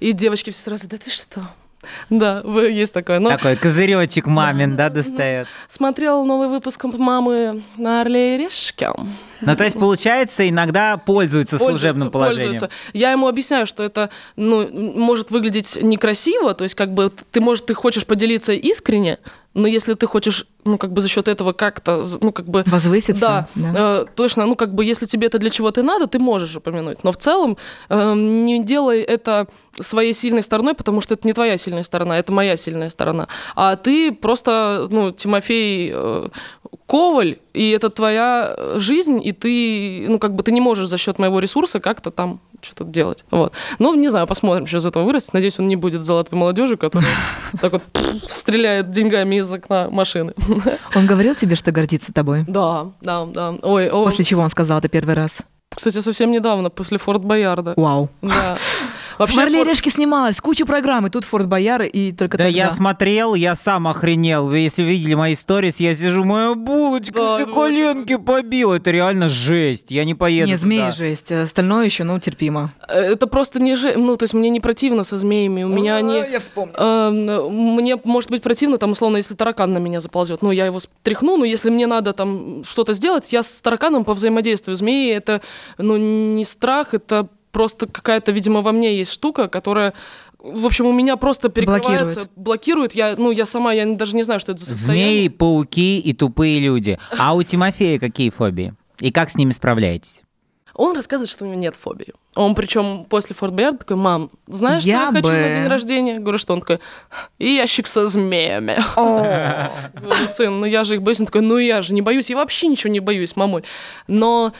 И 0.00 0.12
девочки 0.12 0.50
все 0.50 0.62
сразу, 0.62 0.86
да 0.86 0.98
ты 0.98 1.10
что? 1.10 1.48
Да, 2.10 2.42
есть 2.68 2.92
такое. 2.92 3.18
Но... 3.18 3.30
Такой 3.30 3.56
козыречек 3.56 4.26
мамин, 4.26 4.76
да, 4.76 4.90
достает. 4.90 5.46
Смотрел 5.68 6.24
новый 6.24 6.48
выпуск 6.48 6.84
мамы 6.84 7.62
на 7.76 8.00
Орле 8.00 8.36
и 8.36 8.38
Решке. 8.38 8.90
Ну, 9.40 9.56
то 9.56 9.64
есть, 9.64 9.78
получается, 9.78 10.48
иногда 10.48 10.96
пользуются, 10.96 11.58
пользуются 11.58 11.58
служебным 11.58 12.10
положением. 12.10 12.50
Пользуются. 12.50 12.76
Я 12.92 13.12
ему 13.12 13.28
объясняю, 13.28 13.66
что 13.66 13.82
это 13.82 14.10
ну, 14.36 14.68
может 14.72 15.30
выглядеть 15.30 15.78
некрасиво, 15.82 16.54
то 16.54 16.64
есть, 16.64 16.74
как 16.74 16.92
бы 16.94 17.12
ты, 17.30 17.40
может, 17.40 17.66
ты 17.66 17.74
хочешь 17.74 18.06
поделиться 18.06 18.52
искренне, 18.52 19.18
но 19.54 19.66
если 19.66 19.94
ты 19.94 20.06
хочешь, 20.06 20.46
ну, 20.64 20.78
как 20.78 20.92
бы 20.92 21.00
за 21.00 21.08
счет 21.08 21.28
этого 21.28 21.52
как-то, 21.52 22.02
ну, 22.20 22.32
как 22.32 22.46
бы... 22.46 22.62
Возвыситься. 22.66 23.20
Да, 23.20 23.48
да. 23.54 23.72
Э, 23.76 24.04
точно. 24.14 24.46
Ну, 24.46 24.56
как 24.56 24.74
бы, 24.74 24.84
если 24.84 25.06
тебе 25.06 25.26
это 25.26 25.38
для 25.38 25.50
чего-то 25.50 25.82
надо, 25.82 26.06
ты 26.06 26.18
можешь 26.18 26.56
упомянуть. 26.56 27.04
Но 27.04 27.12
в 27.12 27.16
целом 27.16 27.56
э, 27.88 28.14
не 28.14 28.62
делай 28.64 29.02
это 29.02 29.46
своей 29.80 30.12
сильной 30.12 30.42
стороной, 30.42 30.74
потому 30.74 31.00
что 31.00 31.14
это 31.14 31.26
не 31.26 31.32
твоя 31.32 31.58
сильная 31.58 31.82
сторона, 31.82 32.18
это 32.18 32.32
моя 32.32 32.56
сильная 32.56 32.88
сторона. 32.88 33.28
А 33.54 33.76
ты 33.76 34.12
просто, 34.12 34.86
ну, 34.90 35.12
Тимофей 35.12 35.90
э, 35.92 36.28
Коваль, 36.86 37.38
и 37.52 37.70
это 37.70 37.90
твоя 37.90 38.56
жизнь, 38.76 39.20
и 39.24 39.32
ты, 39.32 40.06
ну, 40.08 40.18
как 40.18 40.34
бы 40.34 40.42
ты 40.42 40.52
не 40.52 40.60
можешь 40.60 40.86
за 40.86 40.98
счет 40.98 41.18
моего 41.18 41.40
ресурса 41.40 41.80
как-то 41.80 42.10
там 42.10 42.40
что-то 42.64 42.84
делать. 42.84 43.24
Вот. 43.30 43.52
Ну, 43.78 43.94
не 43.94 44.08
знаю, 44.08 44.26
посмотрим, 44.26 44.66
что 44.66 44.78
из 44.78 44.86
этого 44.86 45.04
вырастет. 45.04 45.34
Надеюсь, 45.34 45.58
он 45.58 45.68
не 45.68 45.76
будет 45.76 46.02
золотой 46.02 46.38
молодежи, 46.38 46.76
которая 46.76 47.10
так 47.60 47.72
вот 47.72 47.82
стреляет 48.28 48.90
деньгами 48.90 49.36
из 49.36 49.52
окна 49.52 49.88
машины. 49.90 50.34
Он 50.94 51.06
говорил 51.06 51.34
тебе, 51.34 51.56
что 51.56 51.72
гордится 51.72 52.12
тобой? 52.12 52.44
Да, 52.46 52.92
да, 53.00 53.24
да. 53.26 53.54
Ой, 53.62 53.90
После 53.90 54.24
чего 54.24 54.42
он 54.42 54.50
сказал 54.50 54.78
это 54.78 54.88
первый 54.88 55.14
раз? 55.14 55.42
Кстати, 55.74 56.00
совсем 56.00 56.30
недавно, 56.30 56.70
после 56.70 56.98
Форт 56.98 57.24
Боярда. 57.24 57.74
Вау. 57.76 58.08
Да. 58.22 58.58
Вообще, 59.18 59.36
в 59.36 59.38
Орле 59.38 59.64
Решке 59.64 59.90
снималась 59.90 60.40
куча 60.40 60.66
программ, 60.66 61.06
и 61.06 61.10
тут 61.10 61.24
Форт 61.24 61.46
Бояры, 61.46 61.86
и 61.86 62.12
только 62.12 62.36
Да 62.38 62.44
тогда. 62.44 62.58
я 62.58 62.72
смотрел, 62.72 63.34
я 63.34 63.56
сам 63.56 63.86
охренел. 63.88 64.46
Вы, 64.46 64.58
если 64.58 64.82
видели 64.82 65.14
мои 65.14 65.34
сторис, 65.34 65.80
я 65.80 65.94
сижу, 65.94 66.24
моя 66.24 66.54
булочка, 66.54 67.18
да, 67.18 67.34
все 67.34 67.46
коленки 67.46 68.16
побил. 68.16 68.72
Это 68.72 68.90
реально 68.90 69.28
жесть. 69.28 69.90
Я 69.90 70.04
не 70.04 70.14
поеду 70.14 70.48
Не, 70.48 70.56
змеи 70.56 70.90
жесть. 70.90 71.30
Остальное 71.32 71.84
еще, 71.84 72.04
ну, 72.04 72.18
терпимо. 72.18 72.72
Это 72.88 73.26
просто 73.26 73.60
не 73.62 73.76
жесть. 73.76 73.96
Ну, 73.96 74.16
то 74.16 74.24
есть 74.24 74.34
мне 74.34 74.50
не 74.50 74.60
противно 74.60 75.04
со 75.04 75.18
змеями. 75.18 75.62
У 75.62 75.68
меня 75.68 75.96
они... 75.96 76.14
Я 76.30 76.40
вспомнил. 76.40 76.74
Э, 76.76 77.10
мне 77.50 77.96
может 78.04 78.30
быть 78.30 78.42
противно, 78.42 78.78
там, 78.78 78.92
условно, 78.92 79.18
если 79.18 79.34
таракан 79.34 79.72
на 79.72 79.78
меня 79.78 80.00
заползет. 80.00 80.42
Ну, 80.42 80.50
я 80.50 80.66
его 80.66 80.78
тряхну, 81.02 81.36
но 81.36 81.44
если 81.44 81.70
мне 81.70 81.86
надо 81.86 82.12
там 82.12 82.64
что-то 82.64 82.92
сделать, 82.94 83.32
я 83.32 83.42
с 83.42 83.60
тараканом 83.60 84.04
повзаимодействую. 84.04 84.76
Змеи— 84.76 85.12
это, 85.14 85.40
ну, 85.78 85.96
не 85.96 86.44
страх, 86.44 86.94
это 86.94 87.28
просто 87.54 87.86
какая-то, 87.86 88.32
видимо, 88.32 88.60
во 88.60 88.72
мне 88.72 88.98
есть 88.98 89.12
штука, 89.12 89.48
которая 89.48 89.94
в 90.38 90.66
общем, 90.66 90.84
у 90.84 90.92
меня 90.92 91.16
просто 91.16 91.48
перекрывается, 91.48 91.88
блокирует. 91.96 92.30
блокирует. 92.36 92.92
Я, 92.92 93.14
ну, 93.16 93.30
я 93.30 93.46
сама, 93.46 93.72
я 93.72 93.86
даже 93.86 94.14
не 94.14 94.24
знаю, 94.24 94.40
что 94.40 94.52
это 94.52 94.60
за 94.60 94.74
состояние. 94.74 95.06
Змеи, 95.06 95.28
пауки 95.28 95.98
и 95.98 96.12
тупые 96.12 96.60
люди. 96.60 96.98
А 97.18 97.34
у 97.34 97.42
Тимофея 97.42 97.98
какие 97.98 98.28
фобии? 98.28 98.74
И 99.00 99.10
как 99.10 99.30
с 99.30 99.36
ними 99.36 99.52
справляетесь? 99.52 100.22
Он 100.74 100.94
рассказывает, 100.94 101.30
что 101.30 101.44
у 101.44 101.48
него 101.48 101.58
нет 101.58 101.74
фобии. 101.76 102.12
Он 102.34 102.54
причем 102.54 103.06
после 103.08 103.34
Форт 103.36 103.54
Боярд 103.54 103.78
такой, 103.78 103.96
мам, 103.96 104.30
знаешь, 104.46 104.82
я 104.82 105.06
что 105.06 105.16
я 105.16 105.22
бы... 105.22 105.28
хочу 105.28 105.40
на 105.40 105.54
день 105.54 105.66
рождения? 105.66 106.18
Говорю, 106.18 106.38
что 106.38 106.52
он 106.52 106.60
такой, 106.60 106.80
и 107.38 107.54
ящик 107.54 107.86
со 107.86 108.06
змеями. 108.06 108.76
Говорю, 108.96 110.28
сын, 110.28 110.60
ну 110.60 110.66
я 110.66 110.84
же 110.84 110.96
их 110.96 111.02
боюсь. 111.02 111.20
Он 111.20 111.26
такой, 111.26 111.42
ну 111.42 111.56
я 111.58 111.80
же 111.80 111.94
не 111.94 112.02
боюсь, 112.02 112.28
я 112.28 112.36
вообще 112.36 112.66
ничего 112.66 112.92
не 112.92 113.00
боюсь, 113.00 113.36
мамуль. 113.36 113.62
Но 114.08 114.52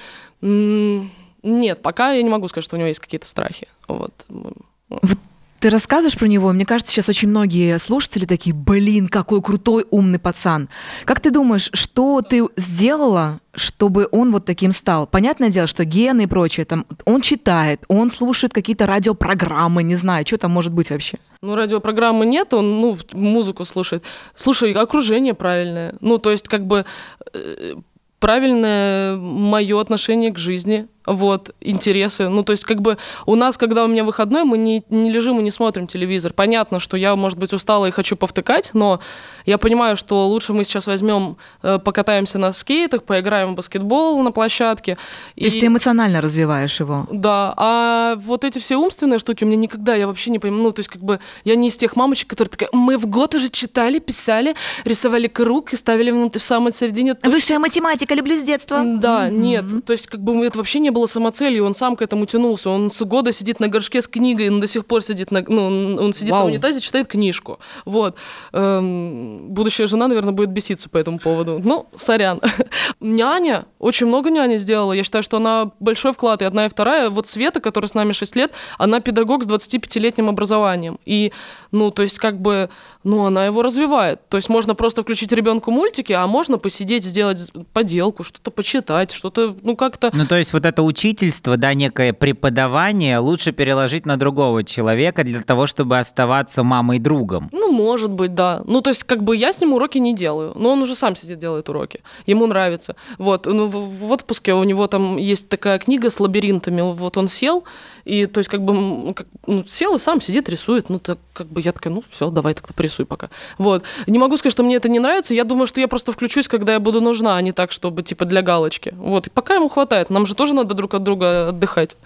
нет, 1.44 1.82
пока 1.82 2.12
я 2.12 2.22
не 2.22 2.30
могу 2.30 2.48
сказать, 2.48 2.64
что 2.64 2.76
у 2.76 2.78
него 2.78 2.88
есть 2.88 3.00
какие-то 3.00 3.26
страхи. 3.26 3.68
Вот. 3.86 4.12
вот 4.28 5.18
ты 5.64 5.70
рассказываешь 5.70 6.18
про 6.18 6.26
него, 6.26 6.52
мне 6.52 6.66
кажется, 6.66 6.92
сейчас 6.92 7.08
очень 7.08 7.28
многие 7.28 7.78
слушатели 7.78 8.26
такие, 8.26 8.54
блин, 8.54 9.08
какой 9.08 9.40
крутой, 9.40 9.86
умный 9.90 10.18
пацан. 10.18 10.68
Как 11.06 11.20
ты 11.20 11.30
думаешь, 11.30 11.70
что 11.72 12.20
ты 12.20 12.42
сделала, 12.56 13.40
чтобы 13.54 14.06
он 14.12 14.30
вот 14.30 14.44
таким 14.44 14.72
стал? 14.72 15.06
Понятное 15.06 15.48
дело, 15.48 15.66
что 15.66 15.86
гены 15.86 16.24
и 16.24 16.26
прочее, 16.26 16.66
там, 16.66 16.84
он 17.06 17.22
читает, 17.22 17.82
он 17.88 18.10
слушает 18.10 18.52
какие-то 18.52 18.86
радиопрограммы, 18.86 19.82
не 19.82 19.94
знаю, 19.94 20.26
что 20.26 20.36
там 20.36 20.50
может 20.50 20.74
быть 20.74 20.90
вообще? 20.90 21.16
Ну, 21.40 21.54
радиопрограммы 21.54 22.26
нет, 22.26 22.52
он, 22.52 22.82
ну, 22.82 22.98
музыку 23.14 23.64
слушает. 23.64 24.02
Слушай, 24.36 24.72
окружение 24.72 25.32
правильное. 25.32 25.94
Ну, 26.00 26.18
то 26.18 26.30
есть, 26.30 26.46
как 26.46 26.66
бы 26.66 26.84
э, 27.32 27.74
правильное 28.18 29.16
мое 29.16 29.80
отношение 29.80 30.30
к 30.30 30.36
жизни, 30.38 30.88
вот, 31.06 31.54
интересы. 31.60 32.28
Ну, 32.28 32.42
то 32.42 32.52
есть, 32.52 32.64
как 32.64 32.80
бы 32.80 32.96
у 33.26 33.34
нас, 33.34 33.56
когда 33.56 33.84
у 33.84 33.88
меня 33.88 34.04
выходной, 34.04 34.44
мы 34.44 34.58
не, 34.58 34.84
не 34.88 35.10
лежим 35.10 35.38
и 35.40 35.42
не 35.42 35.50
смотрим 35.50 35.86
телевизор. 35.86 36.32
Понятно, 36.32 36.80
что 36.80 36.96
я, 36.96 37.14
может 37.16 37.38
быть, 37.38 37.52
устала 37.52 37.86
и 37.86 37.90
хочу 37.90 38.16
повтыкать, 38.16 38.70
но 38.72 39.00
я 39.44 39.58
понимаю, 39.58 39.96
что 39.96 40.26
лучше 40.28 40.52
мы 40.52 40.64
сейчас 40.64 40.86
возьмем, 40.86 41.36
э, 41.62 41.78
покатаемся 41.78 42.38
на 42.38 42.52
скейтах, 42.52 43.02
поиграем 43.02 43.52
в 43.52 43.56
баскетбол 43.56 44.22
на 44.22 44.32
площадке. 44.32 44.94
То 44.94 45.00
и... 45.36 45.44
есть 45.44 45.60
ты 45.60 45.66
эмоционально 45.66 46.20
развиваешь 46.20 46.80
его? 46.80 47.06
Да, 47.10 47.52
а 47.56 48.16
вот 48.16 48.44
эти 48.44 48.58
все 48.58 48.76
умственные 48.76 49.18
штуки 49.18 49.44
у 49.44 49.46
меня 49.46 49.56
никогда, 49.56 49.94
я 49.94 50.06
вообще 50.06 50.30
не 50.30 50.38
понимаю, 50.38 50.62
ну, 50.64 50.72
то 50.72 50.80
есть, 50.80 50.88
как 50.88 51.02
бы, 51.02 51.20
я 51.44 51.54
не 51.54 51.68
из 51.68 51.76
тех 51.76 51.96
мамочек, 51.96 52.30
которые 52.30 52.50
такая, 52.50 52.70
мы 52.72 52.96
в 52.96 53.06
год 53.06 53.34
уже 53.34 53.50
читали, 53.50 53.98
писали, 53.98 54.54
рисовали 54.84 55.26
круг 55.26 55.72
и 55.72 55.76
ставили 55.76 56.10
внутрь, 56.10 56.38
в 56.38 56.42
самой 56.42 56.72
середине. 56.72 57.16
Высшая 57.22 57.58
математика, 57.58 58.14
люблю 58.14 58.36
с 58.36 58.42
детства. 58.42 58.82
Да, 58.84 59.28
mm-hmm. 59.28 59.32
нет, 59.32 59.84
то 59.84 59.92
есть, 59.92 60.06
как 60.06 60.20
бы, 60.20 60.44
это 60.46 60.56
вообще 60.56 60.78
не 60.78 60.93
было 60.94 61.06
самоцелью, 61.06 61.66
он 61.66 61.74
сам 61.74 61.96
к 61.96 62.02
этому 62.02 62.24
тянулся. 62.24 62.70
Он 62.70 62.90
с 62.90 63.04
года 63.04 63.32
сидит 63.32 63.60
на 63.60 63.68
горшке 63.68 64.00
с 64.00 64.08
книгой, 64.08 64.48
он 64.48 64.60
до 64.60 64.66
сих 64.66 64.86
пор 64.86 65.02
сидит 65.02 65.30
на, 65.30 65.44
ну, 65.46 65.96
он 66.00 66.12
сидит 66.14 66.30
Вау. 66.30 66.44
на 66.44 66.46
унитазе, 66.46 66.80
читает 66.80 67.08
книжку. 67.08 67.58
Вот. 67.84 68.16
Эм, 68.52 69.48
будущая 69.48 69.86
жена, 69.86 70.08
наверное, 70.08 70.32
будет 70.32 70.50
беситься 70.50 70.88
по 70.88 70.96
этому 70.96 71.18
поводу. 71.18 71.60
Ну, 71.62 71.86
сорян. 71.94 72.40
Няня, 73.00 73.66
очень 73.78 74.06
много 74.06 74.30
няни 74.30 74.56
сделала. 74.56 74.92
Я 74.92 75.04
считаю, 75.04 75.22
что 75.22 75.36
она 75.36 75.72
большой 75.80 76.12
вклад, 76.12 76.40
и 76.42 76.44
одна, 76.44 76.66
и 76.66 76.68
вторая. 76.68 77.10
Вот 77.10 77.26
Света, 77.26 77.60
которая 77.60 77.88
с 77.88 77.94
нами 77.94 78.12
6 78.12 78.36
лет, 78.36 78.52
она 78.78 79.00
педагог 79.00 79.44
с 79.44 79.48
25-летним 79.48 80.28
образованием. 80.28 80.98
И, 81.04 81.32
ну, 81.72 81.90
то 81.90 82.02
есть, 82.02 82.18
как 82.18 82.40
бы, 82.40 82.70
ну, 83.02 83.24
она 83.24 83.44
его 83.46 83.62
развивает. 83.62 84.20
То 84.28 84.36
есть, 84.36 84.48
можно 84.48 84.74
просто 84.74 85.02
включить 85.02 85.32
ребенку 85.32 85.70
мультики, 85.70 86.12
а 86.12 86.26
можно 86.26 86.58
посидеть, 86.58 87.04
сделать 87.04 87.52
поделку, 87.72 88.22
что-то 88.22 88.50
почитать, 88.50 89.10
что-то, 89.10 89.56
ну, 89.62 89.76
как-то... 89.76 90.10
Ну, 90.12 90.26
то 90.26 90.36
есть, 90.36 90.52
вот 90.52 90.64
это 90.64 90.83
учительство, 90.84 91.56
да, 91.56 91.74
некое 91.74 92.12
преподавание 92.12 93.18
лучше 93.18 93.52
переложить 93.52 94.06
на 94.06 94.16
другого 94.16 94.64
человека 94.64 95.24
для 95.24 95.40
того, 95.40 95.66
чтобы 95.66 95.98
оставаться 95.98 96.62
мамой 96.62 96.98
другом. 96.98 97.48
Ну, 97.52 97.72
может 97.72 98.10
быть, 98.10 98.34
да. 98.34 98.62
Ну, 98.66 98.80
то 98.80 98.90
есть, 98.90 99.04
как 99.04 99.22
бы 99.22 99.36
я 99.36 99.52
с 99.52 99.60
ним 99.60 99.72
уроки 99.72 99.98
не 99.98 100.14
делаю, 100.14 100.52
но 100.54 100.70
он 100.70 100.82
уже 100.82 100.94
сам 100.94 101.16
сидит, 101.16 101.38
делает 101.38 101.68
уроки. 101.68 102.00
Ему 102.26 102.46
нравится. 102.46 102.96
Вот, 103.18 103.46
ну, 103.46 103.66
в, 103.66 104.06
в 104.06 104.10
отпуске 104.10 104.54
у 104.54 104.64
него 104.64 104.86
там 104.86 105.16
есть 105.16 105.48
такая 105.48 105.78
книга 105.78 106.10
с 106.10 106.20
лабиринтами. 106.20 106.80
Вот 106.82 107.16
он 107.16 107.28
сел, 107.28 107.64
и, 108.04 108.26
то 108.26 108.38
есть, 108.38 108.50
как 108.50 108.62
бы, 108.62 109.14
как, 109.14 109.26
ну, 109.46 109.64
сел 109.66 109.94
и 109.96 109.98
сам 109.98 110.20
сидит, 110.20 110.48
рисует. 110.48 110.90
Ну, 110.90 110.98
так, 110.98 111.18
как 111.32 111.46
бы, 111.46 111.60
я 111.60 111.72
такая, 111.72 111.92
ну, 111.92 112.04
все, 112.10 112.30
давай 112.30 112.54
тогда 112.54 112.74
порисуй 112.74 113.06
пока. 113.06 113.30
Вот. 113.58 113.82
Не 114.06 114.18
могу 114.18 114.36
сказать, 114.36 114.52
что 114.52 114.62
мне 114.62 114.76
это 114.76 114.88
не 114.88 114.98
нравится. 114.98 115.34
Я 115.34 115.44
думаю, 115.44 115.66
что 115.66 115.80
я 115.80 115.88
просто 115.88 116.12
включусь, 116.12 116.48
когда 116.48 116.74
я 116.74 116.80
буду 116.80 117.00
нужна, 117.00 117.36
а 117.36 117.40
не 117.40 117.52
так, 117.52 117.72
чтобы, 117.72 118.02
типа, 118.02 118.26
для 118.26 118.42
галочки. 118.42 118.94
Вот. 118.96 119.26
И 119.26 119.30
пока 119.30 119.54
ему 119.54 119.68
хватает. 119.68 120.10
Нам 120.10 120.26
же 120.26 120.34
тоже 120.34 120.54
надо 120.54 120.74
друг 120.74 120.94
от 120.94 121.02
друга 121.02 121.48
отдыхать. 121.48 121.96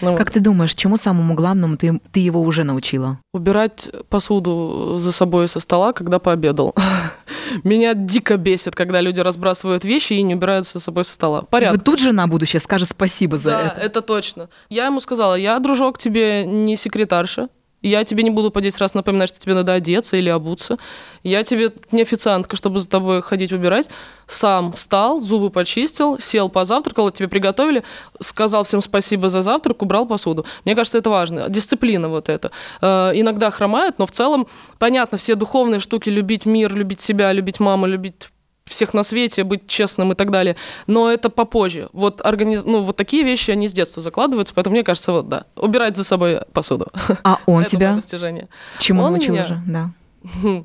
Ну, 0.00 0.16
как 0.16 0.30
ты 0.30 0.40
думаешь, 0.40 0.74
чему 0.74 0.96
самому 0.96 1.34
главному 1.34 1.76
ты, 1.76 2.00
ты 2.12 2.20
его 2.20 2.40
уже 2.40 2.64
научила? 2.64 3.18
Убирать 3.34 3.90
посуду 4.08 4.98
за 5.00 5.10
собой 5.10 5.48
со 5.48 5.58
стола, 5.58 5.92
когда 5.92 6.20
пообедал. 6.20 6.72
Меня 7.64 7.94
дико 7.94 8.36
бесит, 8.36 8.76
когда 8.76 9.00
люди 9.00 9.18
разбрасывают 9.18 9.84
вещи 9.84 10.12
и 10.12 10.22
не 10.22 10.36
убирают 10.36 10.68
за 10.68 10.78
собой 10.78 11.04
со 11.04 11.14
стола. 11.14 11.42
Порядок. 11.42 11.82
Тут 11.82 11.98
жена 11.98 12.28
будущая 12.28 12.60
скажет 12.60 12.90
спасибо 12.90 13.36
за 13.36 13.50
да, 13.50 13.60
это. 13.62 13.80
это 13.80 14.00
точно. 14.02 14.50
Я 14.68 14.86
ему 14.86 15.00
сказала, 15.00 15.34
я, 15.34 15.58
дружок, 15.58 15.98
тебе 15.98 16.46
не 16.46 16.76
секретарша, 16.76 17.48
я 17.88 18.04
тебе 18.04 18.22
не 18.22 18.30
буду 18.30 18.50
по 18.50 18.60
10 18.60 18.78
раз 18.80 18.94
напоминать, 18.94 19.28
что 19.28 19.38
тебе 19.38 19.54
надо 19.54 19.74
одеться 19.74 20.16
или 20.16 20.28
обуться. 20.28 20.78
Я 21.22 21.44
тебе 21.44 21.72
не 21.92 22.02
официантка, 22.02 22.56
чтобы 22.56 22.80
за 22.80 22.88
тобой 22.88 23.22
ходить 23.22 23.52
убирать. 23.52 23.90
Сам 24.26 24.72
встал, 24.72 25.20
зубы 25.20 25.50
почистил, 25.50 26.18
сел, 26.18 26.48
позавтракал, 26.48 27.10
тебе 27.10 27.28
приготовили, 27.28 27.84
сказал 28.20 28.64
всем 28.64 28.80
спасибо 28.80 29.28
за 29.28 29.42
завтрак, 29.42 29.82
убрал 29.82 30.06
посуду. 30.06 30.46
Мне 30.64 30.74
кажется, 30.74 30.98
это 30.98 31.10
важно. 31.10 31.48
Дисциплина 31.48 32.08
вот 32.08 32.28
это. 32.28 32.50
Э, 32.80 33.12
иногда 33.14 33.50
хромает, 33.50 33.98
но 33.98 34.06
в 34.06 34.10
целом, 34.10 34.46
понятно, 34.78 35.18
все 35.18 35.34
духовные 35.34 35.80
штуки, 35.80 36.08
любить 36.08 36.46
мир, 36.46 36.74
любить 36.74 37.00
себя, 37.00 37.32
любить 37.32 37.60
маму, 37.60 37.86
любить 37.86 38.28
всех 38.64 38.94
на 38.94 39.02
свете, 39.02 39.44
быть 39.44 39.66
честным 39.66 40.12
и 40.12 40.14
так 40.14 40.30
далее. 40.30 40.56
Но 40.86 41.10
это 41.10 41.30
попозже. 41.30 41.88
Вот, 41.92 42.24
организ... 42.24 42.64
ну, 42.64 42.82
вот 42.82 42.96
такие 42.96 43.22
вещи, 43.22 43.50
они 43.50 43.68
с 43.68 43.72
детства 43.72 44.02
закладываются, 44.02 44.54
поэтому 44.54 44.74
мне 44.74 44.84
кажется, 44.84 45.12
вот, 45.12 45.28
да, 45.28 45.44
убирать 45.56 45.96
за 45.96 46.04
собой 46.04 46.40
посуду. 46.52 46.88
А 47.22 47.38
он 47.46 47.64
тебя? 47.66 47.94
достижение. 47.94 48.48
Чему 48.78 49.02
он 49.02 49.12
научил 49.12 49.34
меня... 49.34 49.44
уже? 49.44 49.60
Да. 49.66 49.90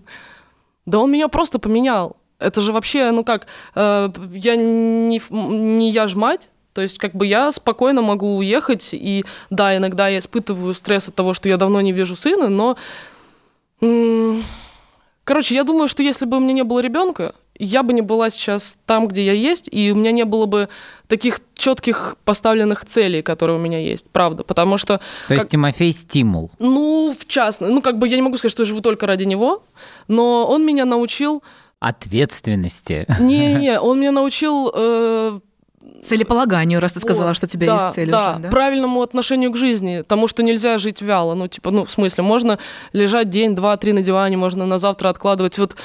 Да 0.85 0.97
он 0.97 1.11
меня 1.11 1.27
просто 1.27 1.59
поменял. 1.59 2.17
Это 2.39 2.61
же 2.61 2.73
вообще, 2.73 3.11
ну 3.11 3.23
как, 3.23 3.45
э, 3.75 4.11
я 4.31 4.55
не, 4.55 5.21
не 5.29 5.91
я 5.91 6.07
ж 6.07 6.15
мать, 6.15 6.49
то 6.73 6.81
есть 6.81 6.97
как 6.97 7.13
бы 7.13 7.27
я 7.27 7.51
спокойно 7.51 8.01
могу 8.01 8.37
уехать, 8.37 8.89
и 8.93 9.23
да, 9.49 9.77
иногда 9.77 10.07
я 10.07 10.17
испытываю 10.17 10.73
стресс 10.73 11.09
от 11.09 11.15
того, 11.15 11.35
что 11.35 11.49
я 11.49 11.57
давно 11.57 11.81
не 11.81 11.91
вижу 11.91 12.15
сына, 12.15 12.47
но... 12.49 12.75
Короче, 15.25 15.53
я 15.53 15.63
думаю, 15.63 15.87
что 15.87 16.01
если 16.01 16.25
бы 16.25 16.37
у 16.37 16.39
меня 16.39 16.53
не 16.53 16.63
было 16.63 16.79
ребенка, 16.79 17.35
я 17.59 17.83
бы 17.83 17.93
не 17.93 18.01
была 18.01 18.29
сейчас 18.29 18.77
там, 18.85 19.07
где 19.07 19.25
я 19.25 19.33
есть, 19.33 19.69
и 19.71 19.91
у 19.91 19.95
меня 19.95 20.11
не 20.11 20.23
было 20.23 20.45
бы 20.45 20.69
таких 21.07 21.41
четких 21.53 22.15
поставленных 22.23 22.85
целей, 22.85 23.21
которые 23.21 23.57
у 23.57 23.61
меня 23.61 23.79
есть, 23.79 24.09
правда, 24.09 24.43
потому 24.43 24.77
что... 24.77 24.97
То 24.97 25.03
как... 25.27 25.37
есть 25.37 25.49
Тимофей 25.49 25.91
стимул? 25.91 26.51
Ну, 26.57 27.15
в 27.19 27.27
частности, 27.27 27.73
ну, 27.73 27.81
как 27.81 27.99
бы 27.99 28.07
я 28.07 28.15
не 28.15 28.21
могу 28.21 28.37
сказать, 28.37 28.53
что 28.53 28.63
я 28.63 28.65
живу 28.65 28.81
только 28.81 29.05
ради 29.05 29.25
него, 29.25 29.63
но 30.07 30.47
он 30.47 30.65
меня 30.65 30.85
научил... 30.85 31.43
Ответственности. 31.79 33.05
Не-не, 33.19 33.79
он 33.81 33.99
меня 33.99 34.11
научил 34.11 34.71
э, 34.73 35.39
Целеполаганию, 36.03 36.79
раз 36.79 36.93
ты 36.93 36.99
сказала, 36.99 37.29
вот, 37.29 37.35
что 37.35 37.45
у 37.45 37.49
тебя 37.49 37.67
да, 37.67 37.83
есть 37.85 37.95
цель 37.95 38.09
да, 38.09 38.31
уже, 38.31 38.39
да? 38.43 38.49
правильному 38.49 39.01
отношению 39.01 39.51
к 39.51 39.55
жизни, 39.55 40.03
тому, 40.07 40.27
что 40.27 40.43
нельзя 40.43 40.77
жить 40.77 41.01
вяло, 41.01 41.35
ну, 41.35 41.47
типа, 41.47 41.71
ну, 41.71 41.85
в 41.85 41.91
смысле, 41.91 42.23
можно 42.23 42.59
лежать 42.91 43.29
день, 43.29 43.55
два, 43.55 43.77
три 43.77 43.93
на 43.93 44.01
диване, 44.01 44.35
можно 44.35 44.65
на 44.65 44.77
завтра 44.77 45.09
откладывать, 45.09 45.57
вот 45.57 45.75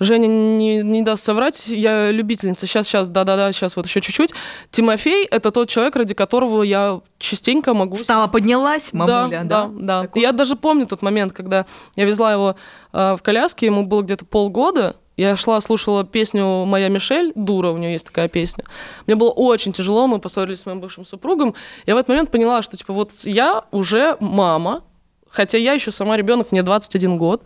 Женя 0.00 0.26
не, 0.26 0.82
не 0.82 1.02
даст 1.02 1.24
соврать, 1.24 1.68
я 1.68 2.10
любительница, 2.10 2.66
сейчас, 2.66 2.88
сейчас, 2.88 3.08
да-да-да, 3.08 3.52
сейчас 3.52 3.76
вот 3.76 3.86
еще 3.86 4.00
чуть-чуть. 4.00 4.34
Тимофей— 4.70 5.24
это 5.30 5.50
тот 5.50 5.68
человек, 5.68 5.94
ради 5.96 6.14
которого 6.14 6.62
я 6.62 7.00
частенько 7.18 7.74
могу... 7.74 7.96
Стала, 7.96 8.26
поднялась, 8.26 8.92
мамуля, 8.92 9.42
да? 9.44 9.66
Да, 9.66 9.70
да. 9.72 10.02
Такой... 10.02 10.22
Я 10.22 10.32
даже 10.32 10.56
помню 10.56 10.86
тот 10.86 11.02
момент, 11.02 11.32
когда 11.32 11.66
я 11.94 12.04
везла 12.04 12.32
его 12.32 12.56
э, 12.92 13.16
в 13.16 13.22
коляске, 13.22 13.66
ему 13.66 13.84
было 13.84 14.02
где-то 14.02 14.24
полгода, 14.24 14.96
я 15.16 15.36
шла, 15.36 15.60
слушала 15.60 16.04
песню 16.04 16.64
«Моя 16.64 16.88
Мишель», 16.88 17.32
«Дура», 17.34 17.70
у 17.70 17.76
нее 17.76 17.92
есть 17.92 18.06
такая 18.06 18.28
песня. 18.28 18.64
Мне 19.06 19.16
было 19.16 19.30
очень 19.30 19.72
тяжело, 19.72 20.06
мы 20.06 20.18
поссорились 20.18 20.60
с 20.60 20.66
моим 20.66 20.80
бывшим 20.80 21.04
супругом. 21.04 21.54
Я 21.86 21.94
в 21.94 21.98
этот 21.98 22.08
момент 22.08 22.30
поняла, 22.30 22.62
что, 22.62 22.76
типа, 22.76 22.92
вот 22.92 23.12
я 23.24 23.64
уже 23.70 24.16
мама, 24.20 24.82
хотя 25.28 25.58
я 25.58 25.72
еще 25.72 25.92
сама 25.92 26.16
ребенок, 26.16 26.50
мне 26.50 26.62
21 26.62 27.16
год, 27.16 27.42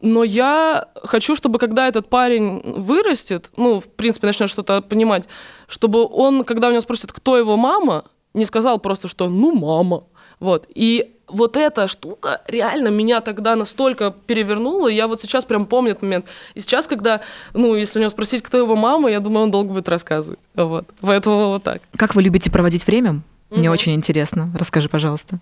но 0.00 0.22
я 0.24 0.88
хочу, 1.02 1.34
чтобы 1.34 1.58
когда 1.58 1.88
этот 1.88 2.08
парень 2.08 2.60
вырастет, 2.64 3.50
ну, 3.56 3.80
в 3.80 3.88
принципе, 3.88 4.26
начнет 4.26 4.50
что-то 4.50 4.82
понимать, 4.82 5.24
чтобы 5.66 6.06
он, 6.06 6.44
когда 6.44 6.68
у 6.68 6.70
него 6.70 6.82
спросят, 6.82 7.12
кто 7.12 7.36
его 7.36 7.56
мама, 7.56 8.04
не 8.34 8.44
сказал 8.44 8.78
просто, 8.78 9.08
что 9.08 9.28
«ну, 9.28 9.54
мама». 9.54 10.04
Вот. 10.40 10.66
И 10.74 11.10
вот 11.28 11.56
эта 11.56 11.88
штука 11.88 12.42
реально 12.46 12.88
меня 12.88 13.20
тогда 13.20 13.56
настолько 13.56 14.14
перевернула, 14.26 14.88
и 14.88 14.94
я 14.94 15.06
вот 15.06 15.20
сейчас 15.20 15.44
прям 15.44 15.66
помню 15.66 15.92
этот 15.92 16.02
момент. 16.02 16.26
И 16.54 16.60
сейчас, 16.60 16.86
когда, 16.86 17.20
ну, 17.52 17.74
если 17.74 17.98
у 17.98 18.02
него 18.02 18.10
спросить, 18.10 18.42
кто 18.42 18.58
его 18.58 18.76
мама, 18.76 19.10
я 19.10 19.20
думаю, 19.20 19.44
он 19.44 19.50
долго 19.50 19.72
будет 19.72 19.88
рассказывать. 19.88 20.38
Вот. 20.54 20.86
Поэтому 21.00 21.48
вот 21.48 21.62
так. 21.62 21.82
Как 21.96 22.14
вы 22.14 22.22
любите 22.22 22.50
проводить 22.50 22.86
время? 22.86 23.22
Мне 23.50 23.68
угу. 23.68 23.74
очень 23.74 23.94
интересно. 23.94 24.50
Расскажи, 24.58 24.88
пожалуйста. 24.88 25.38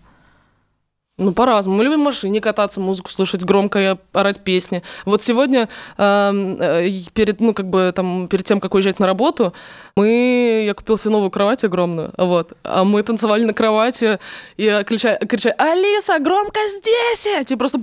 Ну, 1.18 1.32
по-разному. 1.32 1.76
Мы 1.76 1.84
любим 1.84 2.00
в 2.00 2.04
машине 2.04 2.40
кататься, 2.40 2.80
музыку 2.80 3.10
слушать, 3.10 3.42
громко 3.42 3.98
орать 4.12 4.40
песни. 4.40 4.82
Вот 5.04 5.20
сегодня, 5.20 5.68
э, 5.98 6.90
перед, 7.12 7.40
ну, 7.40 7.52
как 7.52 7.68
бы, 7.68 7.92
там, 7.94 8.28
перед 8.28 8.46
тем, 8.46 8.60
как 8.60 8.74
уезжать 8.74 8.98
на 8.98 9.06
работу, 9.06 9.52
мы, 9.94 10.64
я 10.66 10.72
купила 10.72 10.96
себе 10.96 11.12
новую 11.12 11.30
кровать 11.30 11.64
огромную, 11.64 12.12
вот, 12.16 12.54
а 12.64 12.84
мы 12.84 13.02
танцевали 13.02 13.44
на 13.44 13.52
кровати 13.52 14.20
и 14.56 14.82
кричали, 14.86 15.18
кричали 15.26 15.54
«Алиса, 15.58 16.18
громкость 16.18 16.88
10!» 17.14 17.52
И 17.52 17.56
просто 17.56 17.80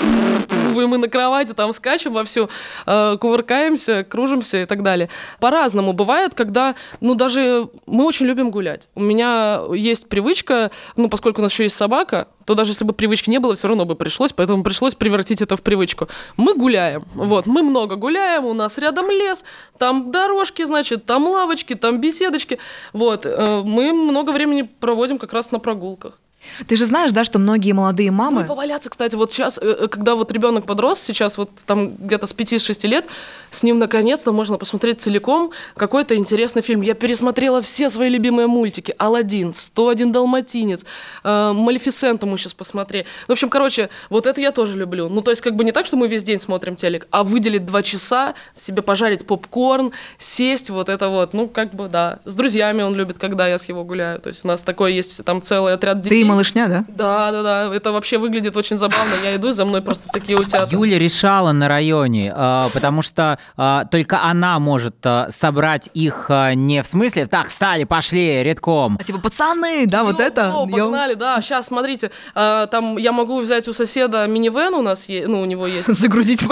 и 0.00 0.86
мы 0.86 0.98
на 0.98 1.08
кровати 1.08 1.52
там 1.52 1.72
скачем 1.72 2.12
вовсю, 2.14 2.48
э, 2.86 3.16
кувыркаемся, 3.18 4.04
кружимся 4.04 4.62
и 4.62 4.66
так 4.66 4.82
далее. 4.82 5.08
По-разному 5.40 5.92
бывает, 5.92 6.34
когда, 6.34 6.74
ну, 7.00 7.14
даже 7.14 7.68
мы 7.86 8.04
очень 8.04 8.26
любим 8.26 8.50
гулять. 8.50 8.88
У 8.94 9.00
меня 9.00 9.62
есть 9.74 10.08
привычка, 10.08 10.70
ну, 10.96 11.08
поскольку 11.08 11.40
у 11.40 11.42
нас 11.42 11.52
еще 11.52 11.64
есть 11.64 11.76
собака, 11.76 12.28
то 12.44 12.54
даже 12.54 12.72
если 12.72 12.84
бы 12.84 12.92
привычки 12.92 13.30
не 13.30 13.38
было, 13.38 13.54
все 13.54 13.68
равно 13.68 13.84
бы 13.84 13.94
пришлось, 13.94 14.32
поэтому 14.32 14.64
пришлось 14.64 14.94
превратить 14.94 15.42
это 15.42 15.56
в 15.56 15.62
привычку. 15.62 16.08
Мы 16.36 16.54
гуляем, 16.54 17.04
вот, 17.14 17.46
мы 17.46 17.62
много 17.62 17.96
гуляем, 17.96 18.44
у 18.44 18.52
нас 18.52 18.78
рядом 18.78 19.10
лес, 19.10 19.44
там 19.78 20.10
дорожки, 20.10 20.64
значит, 20.64 21.06
там 21.06 21.26
лавочки, 21.28 21.74
там 21.74 22.00
беседочки, 22.00 22.58
вот, 22.92 23.26
э, 23.26 23.62
мы 23.64 23.92
много 23.92 24.30
времени 24.30 24.62
проводим 24.62 25.18
как 25.18 25.32
раз 25.32 25.52
на 25.52 25.58
прогулках. 25.58 26.18
Ты 26.66 26.76
же 26.76 26.86
знаешь, 26.86 27.12
да, 27.12 27.24
что 27.24 27.38
многие 27.38 27.72
молодые 27.72 28.10
мамы... 28.10 28.42
Ну, 28.42 28.48
поваляться, 28.48 28.90
кстати, 28.90 29.14
вот 29.16 29.32
сейчас, 29.32 29.58
э, 29.58 29.76
э, 29.80 29.88
когда 29.88 30.14
вот 30.14 30.30
ребенок 30.32 30.66
подрос, 30.66 31.00
сейчас 31.00 31.38
вот 31.38 31.50
там 31.66 31.94
где-то 31.96 32.26
с 32.26 32.34
5-6 32.34 32.86
лет, 32.86 33.06
с 33.50 33.62
ним 33.62 33.78
наконец-то 33.78 34.32
можно 34.32 34.58
посмотреть 34.58 35.00
целиком 35.00 35.52
какой-то 35.76 36.16
интересный 36.16 36.62
фильм. 36.62 36.82
Я 36.82 36.94
пересмотрела 36.94 37.62
все 37.62 37.88
свои 37.90 38.10
любимые 38.10 38.46
мультики. 38.46 38.94
«Аладдин», 38.98 39.50
«101 39.50 40.12
далматинец», 40.12 40.84
э, 41.24 41.52
«Малефисенту» 41.52 42.26
мы 42.26 42.38
сейчас 42.38 42.54
посмотрели. 42.54 43.06
В 43.28 43.32
общем, 43.32 43.48
короче, 43.48 43.88
вот 44.10 44.26
это 44.26 44.40
я 44.40 44.52
тоже 44.52 44.76
люблю. 44.76 45.08
Ну, 45.08 45.22
то 45.22 45.30
есть 45.30 45.42
как 45.42 45.56
бы 45.56 45.64
не 45.64 45.72
так, 45.72 45.86
что 45.86 45.96
мы 45.96 46.08
весь 46.08 46.22
день 46.22 46.38
смотрим 46.38 46.76
телек, 46.76 47.06
а 47.10 47.24
выделить 47.24 47.66
два 47.66 47.82
часа, 47.82 48.34
себе 48.54 48.82
пожарить 48.82 49.26
попкорн, 49.26 49.92
сесть, 50.18 50.70
вот 50.70 50.88
это 50.88 51.08
вот, 51.08 51.34
ну, 51.34 51.48
как 51.48 51.74
бы, 51.74 51.88
да. 51.88 52.18
С 52.24 52.34
друзьями 52.34 52.82
он 52.82 52.94
любит, 52.94 53.18
когда 53.18 53.46
я 53.48 53.58
с 53.58 53.68
его 53.68 53.84
гуляю. 53.84 54.20
То 54.20 54.28
есть 54.28 54.44
у 54.44 54.48
нас 54.48 54.62
такой 54.62 54.94
есть 54.94 55.24
там 55.24 55.42
целый 55.42 55.74
отряд 55.74 56.00
детей. 56.00 56.22
Ты 56.22 56.31
малышня, 56.32 56.68
да? 56.68 56.84
Да, 56.88 57.30
да, 57.32 57.42
да. 57.42 57.74
Это 57.74 57.92
вообще 57.92 58.18
выглядит 58.18 58.56
очень 58.56 58.76
забавно. 58.76 59.12
Я 59.22 59.36
иду, 59.36 59.52
за 59.52 59.64
мной 59.64 59.82
просто 59.82 60.08
такие 60.12 60.38
утята. 60.38 60.68
Юля 60.70 60.98
решала 60.98 61.52
на 61.52 61.68
районе, 61.68 62.32
э, 62.34 62.68
потому 62.72 63.02
что 63.02 63.38
э, 63.56 63.82
только 63.90 64.22
она 64.22 64.58
может 64.58 64.96
э, 65.04 65.28
собрать 65.30 65.90
их 65.94 66.30
не 66.54 66.82
в 66.82 66.86
смысле 66.86 67.26
«так, 67.26 67.48
встали, 67.48 67.84
пошли, 67.84 68.42
редком». 68.42 68.98
А 69.00 69.04
типа 69.04 69.18
«пацаны, 69.18 69.86
да, 69.86 70.04
вот 70.04 70.20
это». 70.20 70.52
Погнали, 70.70 71.14
да. 71.14 71.40
Сейчас, 71.40 71.66
смотрите, 71.66 72.10
там 72.34 72.96
я 72.96 73.12
могу 73.12 73.40
взять 73.40 73.68
у 73.68 73.72
соседа 73.72 74.26
минивэн 74.26 74.74
у 74.74 74.82
нас, 74.82 75.08
есть, 75.08 75.28
ну, 75.28 75.40
у 75.40 75.44
него 75.44 75.66
есть. 75.66 75.86
Загрузить. 75.94 76.42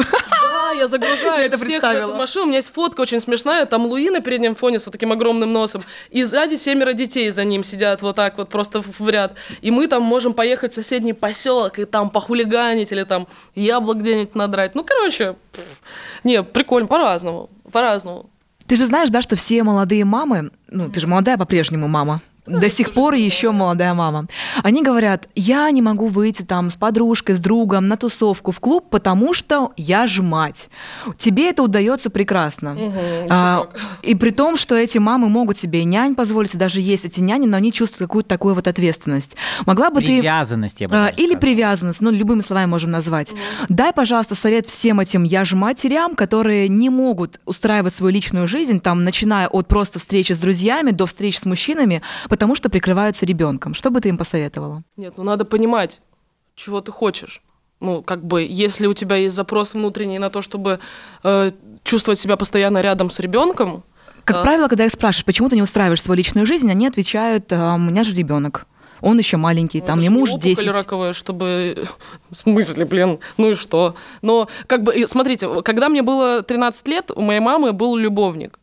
Да, 0.71 0.77
я 0.77 0.87
загружаю 0.87 1.47
это 1.47 1.59
всех 1.59 1.83
в 1.83 1.87
эту 1.87 2.15
машину. 2.15 2.45
У 2.45 2.49
меня 2.49 2.59
есть 2.59 2.73
фотка 2.73 3.01
очень 3.01 3.21
смешная, 3.21 3.67
там 3.67 3.87
Луи 3.87 4.11
на 4.11 4.21
переднем 4.21 4.55
фоне 4.55 4.79
с 4.79 4.87
вот 4.87 4.93
таким 4.93 5.13
огромным 5.13 5.53
носом, 5.53 5.85
и 6.11 6.23
сзади 6.23 6.55
семеро 6.55 6.93
детей 6.93 7.31
за 7.31 7.45
ним 7.45 7.65
сидят 7.65 8.03
вот 8.03 8.17
так 8.17 8.39
вот 8.39 8.49
просто 8.49 8.83
в 8.83 9.09
ряд. 9.09 9.35
И 9.63 9.71
мы 9.71 9.89
там 9.89 10.03
можем 10.03 10.33
поехать 10.33 10.73
в 10.73 10.75
соседний 10.75 11.13
поселок 11.13 11.79
и 11.79 11.85
там 11.85 12.11
похулиганить 12.11 12.93
или 12.93 13.03
там 13.05 13.27
яблок 13.55 13.99
где-нибудь 13.99 14.35
надрать. 14.35 14.75
Ну, 14.75 14.85
короче, 14.85 15.35
пфф. 15.53 15.65
не, 16.25 16.43
прикольно, 16.43 16.87
по-разному, 16.87 17.51
по-разному. 17.73 18.31
Ты 18.67 18.77
же 18.77 18.87
знаешь, 18.87 19.09
да, 19.09 19.23
что 19.23 19.35
все 19.35 19.65
молодые 19.65 20.05
мамы, 20.05 20.51
ну, 20.69 20.89
ты 20.89 21.01
же 21.01 21.09
молодая 21.09 21.37
по-прежнему 21.37 21.89
мама, 21.89 22.21
до 22.51 22.69
сих 22.69 22.93
пор 22.93 23.15
еще 23.15 23.53
молодая 23.53 23.95
мама. 23.95 24.27
Они 24.63 24.83
говорят, 24.83 25.29
я 25.35 25.71
не 25.71 25.83
могу 25.83 26.07
выйти 26.09 26.43
там 26.43 26.71
с 26.71 26.77
подружкой, 26.77 27.35
с 27.35 27.39
другом 27.39 27.89
на 27.89 27.97
тусовку 27.97 28.53
в 28.53 28.61
клуб, 28.61 28.87
потому 28.91 29.35
что 29.35 29.73
я 29.77 30.07
же 30.07 30.23
мать. 30.23 30.69
Тебе 31.19 31.51
это 31.51 31.63
удается 31.63 32.11
прекрасно. 32.11 32.77
А, 33.29 33.69
и 34.03 34.15
при 34.15 34.31
том, 34.31 34.57
что 34.57 34.75
эти 34.75 34.99
мамы 34.99 35.29
могут 35.29 35.59
себе 35.59 35.83
и 35.83 35.85
нянь 35.85 36.15
позволить, 36.15 36.57
даже 36.57 36.81
есть 36.81 37.05
эти 37.05 37.21
няни, 37.21 37.47
но 37.47 37.57
они 37.57 37.73
чувствуют 37.73 38.09
какую-то 38.09 38.29
такую 38.29 38.55
вот 38.55 38.67
ответственность. 38.67 39.37
Могла 39.67 39.91
бы 39.91 40.01
Привязанность, 40.01 40.79
ты... 40.79 40.85
я 40.85 40.89
бы 40.89 40.95
даже 40.95 41.15
Или 41.17 41.35
привязанность, 41.35 42.01
ну, 42.01 42.11
любыми 42.11 42.41
словами 42.41 42.69
можем 42.69 42.91
назвать. 42.91 43.33
Дай, 43.69 43.93
пожалуйста, 43.93 44.35
совет 44.35 44.67
всем 44.67 45.01
этим 45.01 45.23
я 45.25 45.45
же 45.45 45.57
матерям, 45.57 46.15
которые 46.15 46.69
не 46.69 46.91
могут 46.91 47.39
устраивать 47.45 47.95
свою 47.95 48.13
личную 48.13 48.47
жизнь, 48.47 48.81
там, 48.81 49.05
начиная 49.05 49.49
от 49.49 49.69
просто 49.69 49.99
встречи 49.99 50.33
с 50.33 50.39
друзьями 50.39 50.91
до 50.91 51.07
встреч 51.07 51.39
с 51.39 51.45
мужчинами, 51.45 52.03
потому 52.29 52.40
что 52.55 52.69
прикрываются 52.71 53.27
ребенком. 53.27 53.75
Что 53.75 53.91
бы 53.91 54.01
ты 54.01 54.09
им 54.09 54.19
посоветовала? 54.19 54.83
Нет, 54.97 55.15
ну 55.17 55.25
надо 55.25 55.45
понимать, 55.45 56.01
чего 56.55 56.81
ты 56.81 56.93
хочешь. 56.93 57.43
Ну, 57.81 58.03
как 58.03 58.23
бы, 58.25 58.43
если 58.43 58.87
у 58.87 58.95
тебя 58.95 59.17
есть 59.17 59.35
запрос 59.35 59.73
внутренний 59.75 60.19
на 60.19 60.29
то, 60.29 60.43
чтобы 60.43 60.81
э, 61.25 61.51
чувствовать 61.83 62.19
себя 62.19 62.37
постоянно 62.37 62.81
рядом 62.83 63.09
с 63.11 63.19
ребенком, 63.21 63.83
Как 64.25 64.37
Да. 64.37 64.43
правило, 64.43 64.69
когда 64.69 64.85
их 64.85 64.93
спрашиваешь, 64.93 65.25
почему 65.25 65.49
ты 65.49 65.57
не 65.57 65.63
устраиваешь 65.63 66.03
свою 66.03 66.19
личную 66.19 66.45
жизнь, 66.47 66.71
они 66.71 66.87
отвечают, 66.87 67.51
«А, 67.53 67.75
у 67.75 67.79
меня 67.79 68.05
же 68.05 68.15
ребенок. 68.15 68.67
Он 69.01 69.17
еще 69.19 69.39
маленький, 69.39 69.81
Ну, 69.81 69.87
там 69.87 70.01
ему 70.01 70.21
уж 70.21 70.31
опухоль 70.31 70.43
10. 70.51 70.67
раковая, 70.69 71.15
чтобы... 71.15 71.85
В 72.31 72.37
смысле, 72.37 72.85
блин, 72.85 73.19
ну 73.39 73.51
и 73.53 73.55
что? 73.55 73.95
Но, 74.21 74.47
как 74.67 74.83
бы, 74.83 75.07
смотрите, 75.07 75.63
когда 75.63 75.89
мне 75.89 76.03
было 76.03 76.43
13 76.43 76.87
лет, 76.89 77.11
у 77.15 77.23
моей 77.23 77.41
мамы 77.41 77.73
был 77.73 77.97
любовник. 77.97 78.59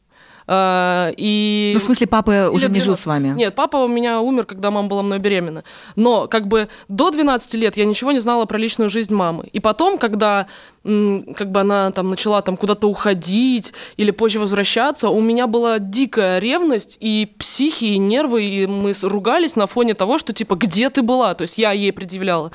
А, 0.49 1.11
и... 1.17 1.71
Ну, 1.73 1.79
в 1.79 1.83
смысле, 1.83 2.07
папа 2.07 2.49
уже 2.49 2.69
не 2.69 2.79
жил 2.79 2.95
12. 2.95 3.03
с 3.03 3.05
вами? 3.05 3.27
Нет, 3.35 3.53
папа 3.53 3.77
у 3.77 3.87
меня 3.87 4.21
умер, 4.21 4.45
когда 4.45 4.71
мама 4.71 4.87
была 4.87 5.03
мной 5.03 5.19
беременна. 5.19 5.65
Но 5.97 6.27
как 6.27 6.47
бы 6.47 6.69
до 6.87 7.11
12 7.11 7.53
лет 7.55 7.75
я 7.75 7.83
ничего 7.83 8.13
не 8.13 8.19
знала 8.19 8.45
про 8.45 8.57
личную 8.57 8.89
жизнь 8.89 9.13
мамы. 9.13 9.49
И 9.51 9.59
потом, 9.59 9.97
когда 9.97 10.47
как 10.83 11.51
бы 11.51 11.59
она 11.59 11.91
там 11.91 12.09
начала 12.09 12.41
там 12.41 12.55
куда-то 12.55 12.87
уходить 12.87 13.73
или 13.97 14.11
позже 14.11 14.39
возвращаться, 14.39 15.09
у 15.09 15.19
меня 15.19 15.47
была 15.47 15.79
дикая 15.79 16.39
ревность 16.39 16.97
и 17.01 17.29
психи, 17.37 17.85
и 17.85 17.97
нервы, 17.97 18.45
и 18.45 18.67
мы 18.67 18.93
ругались 19.01 19.57
на 19.57 19.67
фоне 19.67 19.95
того, 19.95 20.17
что 20.17 20.31
типа 20.31 20.55
где 20.55 20.89
ты 20.89 21.01
была? 21.01 21.33
То 21.33 21.41
есть 21.41 21.57
я 21.57 21.73
ей 21.73 21.91
предъявляла. 21.91 22.53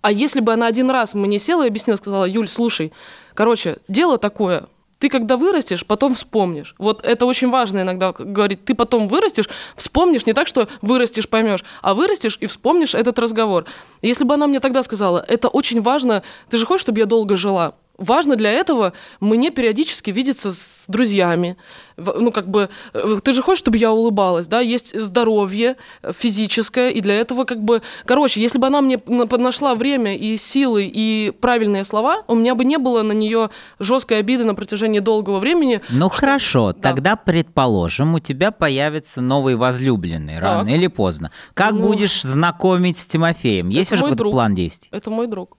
А 0.00 0.12
если 0.12 0.40
бы 0.40 0.52
она 0.52 0.66
один 0.66 0.90
раз 0.90 1.14
мне 1.14 1.38
села 1.38 1.64
и 1.64 1.68
объяснила, 1.68 1.96
сказала, 1.96 2.24
Юль, 2.24 2.48
слушай, 2.48 2.92
короче, 3.34 3.78
дело 3.88 4.18
такое, 4.18 4.66
ты 5.04 5.10
когда 5.10 5.36
вырастешь, 5.36 5.84
потом 5.84 6.14
вспомнишь. 6.14 6.74
Вот 6.78 7.04
это 7.04 7.26
очень 7.26 7.50
важно 7.50 7.82
иногда 7.82 8.14
говорить. 8.18 8.64
Ты 8.64 8.74
потом 8.74 9.06
вырастешь, 9.06 9.50
вспомнишь 9.76 10.24
не 10.24 10.32
так, 10.32 10.46
что 10.46 10.66
вырастешь, 10.80 11.28
поймешь, 11.28 11.62
а 11.82 11.92
вырастешь 11.92 12.38
и 12.40 12.46
вспомнишь 12.46 12.94
этот 12.94 13.18
разговор. 13.18 13.66
Если 14.00 14.24
бы 14.24 14.32
она 14.32 14.46
мне 14.46 14.60
тогда 14.60 14.82
сказала, 14.82 15.22
это 15.28 15.48
очень 15.48 15.82
важно, 15.82 16.22
ты 16.48 16.56
же 16.56 16.64
хочешь, 16.64 16.80
чтобы 16.80 17.00
я 17.00 17.04
долго 17.04 17.36
жила? 17.36 17.74
Важно 17.96 18.34
для 18.34 18.50
этого 18.50 18.92
мне 19.20 19.50
периодически 19.50 20.10
видеться 20.10 20.52
с 20.52 20.84
друзьями. 20.88 21.56
Ну, 21.96 22.32
как 22.32 22.48
бы, 22.48 22.68
э, 22.92 23.18
ты 23.22 23.32
же 23.32 23.40
хочешь, 23.40 23.60
чтобы 23.60 23.76
я 23.78 23.92
улыбалась, 23.92 24.48
да? 24.48 24.58
Есть 24.60 25.00
здоровье 25.00 25.76
э, 26.02 26.12
физическое, 26.12 26.90
и 26.90 27.00
для 27.00 27.14
этого, 27.14 27.44
как 27.44 27.62
бы... 27.62 27.82
Короче, 28.04 28.40
если 28.40 28.58
бы 28.58 28.66
она 28.66 28.80
мне 28.80 29.00
на- 29.06 29.26
нашла 29.38 29.76
время 29.76 30.16
и 30.16 30.36
силы, 30.36 30.90
и 30.92 31.30
правильные 31.40 31.84
слова, 31.84 32.24
у 32.26 32.34
меня 32.34 32.56
бы 32.56 32.64
не 32.64 32.78
было 32.78 33.02
на 33.02 33.12
нее 33.12 33.50
жесткой 33.78 34.18
обиды 34.18 34.42
на 34.42 34.56
протяжении 34.56 34.98
долгого 34.98 35.38
времени. 35.38 35.80
Ну 35.90 36.08
хорошо, 36.08 36.72
да. 36.72 36.80
тогда 36.80 37.14
предположим, 37.14 38.14
у 38.14 38.18
тебя 38.18 38.50
появится 38.50 39.20
новый 39.20 39.54
возлюбленный 39.54 40.40
рано 40.40 40.68
или 40.68 40.88
поздно. 40.88 41.30
Как 41.54 41.72
Ну. 41.72 41.82
будешь 41.86 42.22
знакомить 42.22 42.98
с 42.98 43.06
Тимофеем? 43.06 43.68
Есть 43.68 43.90
Это 43.92 43.94
уже 43.96 44.02
какой-то 44.02 44.16
друг. 44.18 44.32
план 44.32 44.54
действий? 44.56 44.88
Это 44.92 45.10
мой 45.10 45.28
друг. 45.28 45.56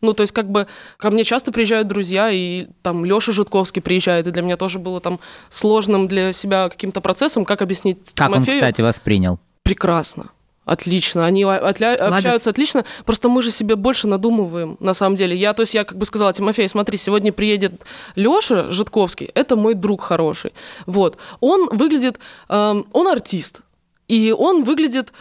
Ну, 0.00 0.12
то 0.14 0.22
есть, 0.22 0.32
как 0.32 0.50
бы, 0.50 0.66
ко 0.96 1.10
мне 1.10 1.24
часто 1.24 1.52
приезжают 1.52 1.88
друзья, 1.88 2.30
и 2.30 2.66
там 2.82 3.04
Лёша 3.04 3.32
Житковский 3.32 3.82
приезжает, 3.82 4.26
и 4.26 4.30
для 4.30 4.42
меня 4.42 4.56
тоже 4.56 4.78
было 4.78 5.00
там 5.00 5.20
сложным 5.50 6.08
для 6.08 6.32
себя 6.32 6.68
каким-то 6.68 7.00
процессом, 7.00 7.44
как 7.44 7.62
объяснить 7.62 8.14
Как 8.14 8.28
он, 8.28 8.34
Тимофею. 8.36 8.58
кстати, 8.58 8.80
воспринял? 8.82 9.38
Прекрасно. 9.62 10.30
Отлично, 10.66 11.26
они 11.26 11.42
отля- 11.42 11.96
общаются 11.96 12.50
отлично, 12.50 12.84
просто 13.04 13.28
мы 13.28 13.42
же 13.42 13.50
себе 13.50 13.74
больше 13.76 14.06
надумываем, 14.06 14.76
на 14.78 14.94
самом 14.94 15.16
деле. 15.16 15.34
Я, 15.34 15.52
то 15.52 15.62
есть 15.62 15.74
я 15.74 15.84
как 15.84 15.98
бы 15.98 16.04
сказала, 16.06 16.32
Тимофей, 16.32 16.68
смотри, 16.68 16.96
сегодня 16.96 17.32
приедет 17.32 17.72
Лёша 18.14 18.70
Житковский, 18.70 19.30
это 19.34 19.56
мой 19.56 19.74
друг 19.74 20.02
хороший. 20.02 20.52
Вот, 20.86 21.16
он 21.40 21.68
выглядит, 21.72 22.20
эм, 22.48 22.86
он 22.92 23.08
артист, 23.08 23.62
и 24.06 24.32
он 24.36 24.62
выглядит 24.62 25.12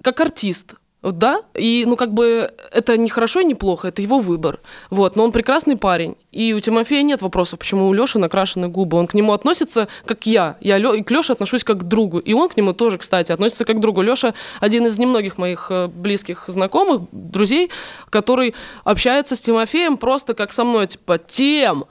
как 0.00 0.20
артист, 0.20 0.74
да, 1.12 1.42
и, 1.54 1.84
ну, 1.86 1.96
как 1.96 2.12
бы, 2.14 2.50
это 2.72 2.96
не 2.96 3.08
хорошо 3.10 3.40
и 3.40 3.44
не 3.44 3.54
плохо, 3.54 3.88
это 3.88 4.02
его 4.02 4.18
выбор, 4.18 4.60
вот, 4.90 5.16
но 5.16 5.24
он 5.24 5.32
прекрасный 5.32 5.76
парень, 5.76 6.16
и 6.32 6.52
у 6.54 6.60
Тимофея 6.60 7.02
нет 7.02 7.22
вопросов, 7.22 7.58
почему 7.58 7.88
у 7.88 7.92
Лёши 7.92 8.18
накрашены 8.18 8.68
губы, 8.68 8.96
он 8.98 9.06
к 9.06 9.14
нему 9.14 9.32
относится 9.32 9.88
как 10.06 10.26
я, 10.26 10.56
я 10.60 10.78
Лё- 10.78 11.02
к 11.04 11.10
Лёше 11.10 11.32
отношусь 11.32 11.64
как 11.64 11.78
к 11.78 11.82
другу, 11.82 12.18
и 12.18 12.32
он 12.32 12.48
к 12.48 12.56
нему 12.56 12.72
тоже, 12.72 12.98
кстати, 12.98 13.32
относится 13.32 13.64
как 13.64 13.76
к 13.76 13.80
другу. 13.80 14.02
Лёша 14.02 14.34
один 14.60 14.86
из 14.86 14.98
немногих 14.98 15.38
моих 15.38 15.66
э, 15.70 15.86
близких 15.88 16.44
знакомых, 16.48 17.02
друзей, 17.12 17.70
который 18.10 18.54
общается 18.84 19.36
с 19.36 19.40
Тимофеем 19.40 19.96
просто 19.96 20.34
как 20.34 20.52
со 20.52 20.64
мной, 20.64 20.86
типа, 20.86 21.18
Тем, 21.18 21.84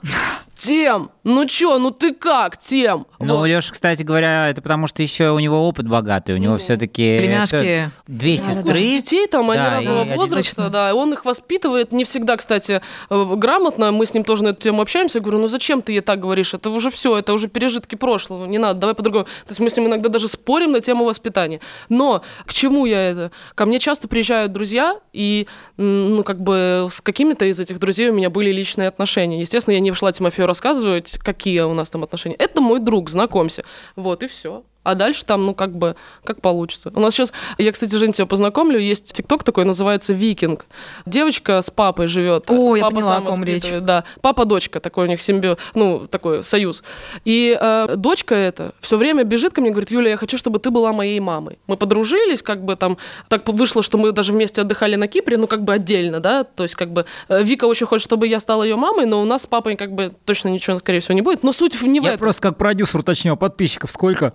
Тем, 0.56 1.10
ну 1.24 1.46
чё, 1.46 1.78
ну 1.78 1.90
ты 1.90 2.12
как, 2.14 2.58
Тем? 2.58 3.06
Ну, 3.18 3.38
Вот. 3.38 3.46
Леша, 3.46 3.72
кстати 3.72 4.02
говоря, 4.02 4.48
это 4.50 4.62
потому 4.62 4.86
что 4.86 5.02
еще 5.02 5.30
у 5.30 5.38
него 5.38 5.66
опыт 5.68 5.88
богатый, 5.88 6.34
у 6.34 6.38
него 6.38 6.56
все-таки 6.58 7.18
Племяшки. 7.18 7.90
две 8.06 8.38
Слушай, 8.38 8.54
сестры. 8.54 8.78
детей 8.78 9.26
там, 9.26 9.50
они 9.50 9.60
Да, 9.60 9.70
разного 9.70 9.98
и 9.98 10.02
один- 10.02 10.16
возраста, 10.16 10.54
Точно. 10.56 10.70
да, 10.70 10.90
и 10.90 10.92
он 10.92 11.12
их 11.12 11.24
воспитывает 11.24 11.92
не 11.92 12.04
всегда, 12.04 12.36
кстати, 12.36 12.80
э, 13.10 13.32
грамотно. 13.36 13.90
Мы 13.92 14.06
с 14.06 14.14
ним 14.14 14.22
тоже 14.24 14.44
на 14.44 14.48
эту 14.48 14.60
тему 14.60 14.82
общаемся. 14.82 15.18
Я 15.18 15.22
говорю, 15.22 15.38
ну 15.40 15.48
зачем 15.48 15.82
ты 15.82 15.92
ей 15.92 16.00
так 16.00 16.20
говоришь? 16.20 16.54
Это 16.54 16.70
уже 16.70 16.90
все, 16.90 17.18
это 17.18 17.32
уже 17.32 17.48
пережитки 17.48 17.96
прошлого, 17.96 18.46
не 18.46 18.58
надо, 18.58 18.78
давай 18.80 18.94
по-другому. 18.94 19.24
То 19.24 19.30
есть 19.50 19.60
мы 19.60 19.70
с 19.70 19.76
ним 19.76 19.86
иногда 19.86 20.08
даже 20.08 20.28
спорим 20.28 20.72
на 20.72 20.80
тему 20.80 21.04
воспитания. 21.04 21.60
Но 21.88 22.22
к 22.46 22.52
чему 22.52 22.86
я 22.86 23.00
это? 23.10 23.32
Ко 23.54 23.66
мне 23.66 23.78
часто 23.80 24.06
приезжают 24.08 24.52
друзья, 24.52 24.98
и, 25.12 25.46
ну, 25.76 26.22
как 26.22 26.40
бы 26.40 26.88
с 26.92 27.00
какими-то 27.00 27.44
из 27.46 27.58
этих 27.58 27.78
друзей 27.78 28.10
у 28.10 28.14
меня 28.14 28.30
были 28.30 28.52
личные 28.52 28.88
отношения. 28.88 29.40
Естественно, 29.40 29.74
я 29.74 29.80
не 29.80 29.90
вышла 29.90 30.12
Тимофею 30.12 30.43
рассказывать, 30.46 31.18
какие 31.18 31.60
у 31.60 31.74
нас 31.74 31.90
там 31.90 32.02
отношения. 32.02 32.36
Это 32.36 32.60
мой 32.60 32.80
друг, 32.80 33.10
знакомься. 33.10 33.64
Вот, 33.96 34.22
и 34.22 34.26
все. 34.26 34.64
А 34.84 34.94
дальше 34.94 35.24
там, 35.24 35.44
ну, 35.46 35.54
как 35.54 35.74
бы, 35.76 35.96
как 36.22 36.40
получится. 36.40 36.92
У 36.94 37.00
нас 37.00 37.14
сейчас, 37.14 37.32
я, 37.58 37.72
кстати, 37.72 37.94
Жень, 37.96 38.12
тебя 38.12 38.26
познакомлю, 38.26 38.78
есть 38.78 39.12
тикток 39.12 39.42
такой, 39.42 39.64
называется 39.64 40.12
«Викинг». 40.12 40.66
Девочка 41.06 41.60
с 41.62 41.70
папой 41.70 42.06
живет. 42.06 42.44
О, 42.50 42.76
я 42.76 42.84
Папа 42.84 42.94
поняла, 42.96 43.16
о 43.16 43.20
ком 43.22 43.42
речь. 43.44 43.64
Да, 43.80 44.04
папа-дочка, 44.20 44.78
такой 44.80 45.06
у 45.06 45.08
них 45.08 45.20
симбио, 45.22 45.56
ну, 45.74 46.06
такой 46.06 46.44
союз. 46.44 46.82
И 47.24 47.56
э, 47.60 47.94
дочка 47.96 48.34
эта 48.34 48.74
все 48.80 48.96
время 48.96 49.24
бежит 49.24 49.52
ко 49.54 49.60
мне 49.60 49.70
и 49.70 49.72
говорит, 49.72 49.90
Юля, 49.90 50.10
я 50.10 50.16
хочу, 50.16 50.36
чтобы 50.38 50.58
ты 50.58 50.70
была 50.70 50.92
моей 50.92 51.18
мамой. 51.20 51.58
Мы 51.66 51.76
подружились, 51.76 52.42
как 52.42 52.62
бы 52.64 52.76
там, 52.76 52.98
так 53.28 53.48
вышло, 53.48 53.82
что 53.82 53.98
мы 53.98 54.12
даже 54.12 54.32
вместе 54.32 54.60
отдыхали 54.60 54.96
на 54.96 55.08
Кипре, 55.08 55.36
ну, 55.38 55.46
как 55.46 55.64
бы 55.64 55.72
отдельно, 55.72 56.20
да, 56.20 56.44
то 56.44 56.62
есть, 56.62 56.74
как 56.74 56.92
бы, 56.92 57.06
э, 57.28 57.42
Вика 57.42 57.64
очень 57.64 57.86
хочет, 57.86 58.04
чтобы 58.04 58.28
я 58.28 58.38
стала 58.40 58.62
ее 58.62 58.76
мамой, 58.76 59.06
но 59.06 59.20
у 59.22 59.24
нас 59.24 59.42
с 59.42 59.46
папой, 59.46 59.76
как 59.76 59.92
бы, 59.92 60.12
точно 60.26 60.48
ничего, 60.48 60.78
скорее 60.78 61.00
всего, 61.00 61.14
не 61.14 61.22
будет. 61.22 61.42
Но 61.42 61.52
суть 61.52 61.74
в- 61.74 61.86
не 61.86 62.00
в 62.00 62.04
Я 62.04 62.10
этом. 62.10 62.20
просто 62.20 62.42
как 62.42 62.58
продюсер 62.58 63.00
уточню, 63.00 63.32
а 63.32 63.36
подписчиков 63.36 63.90
сколько? 63.90 64.32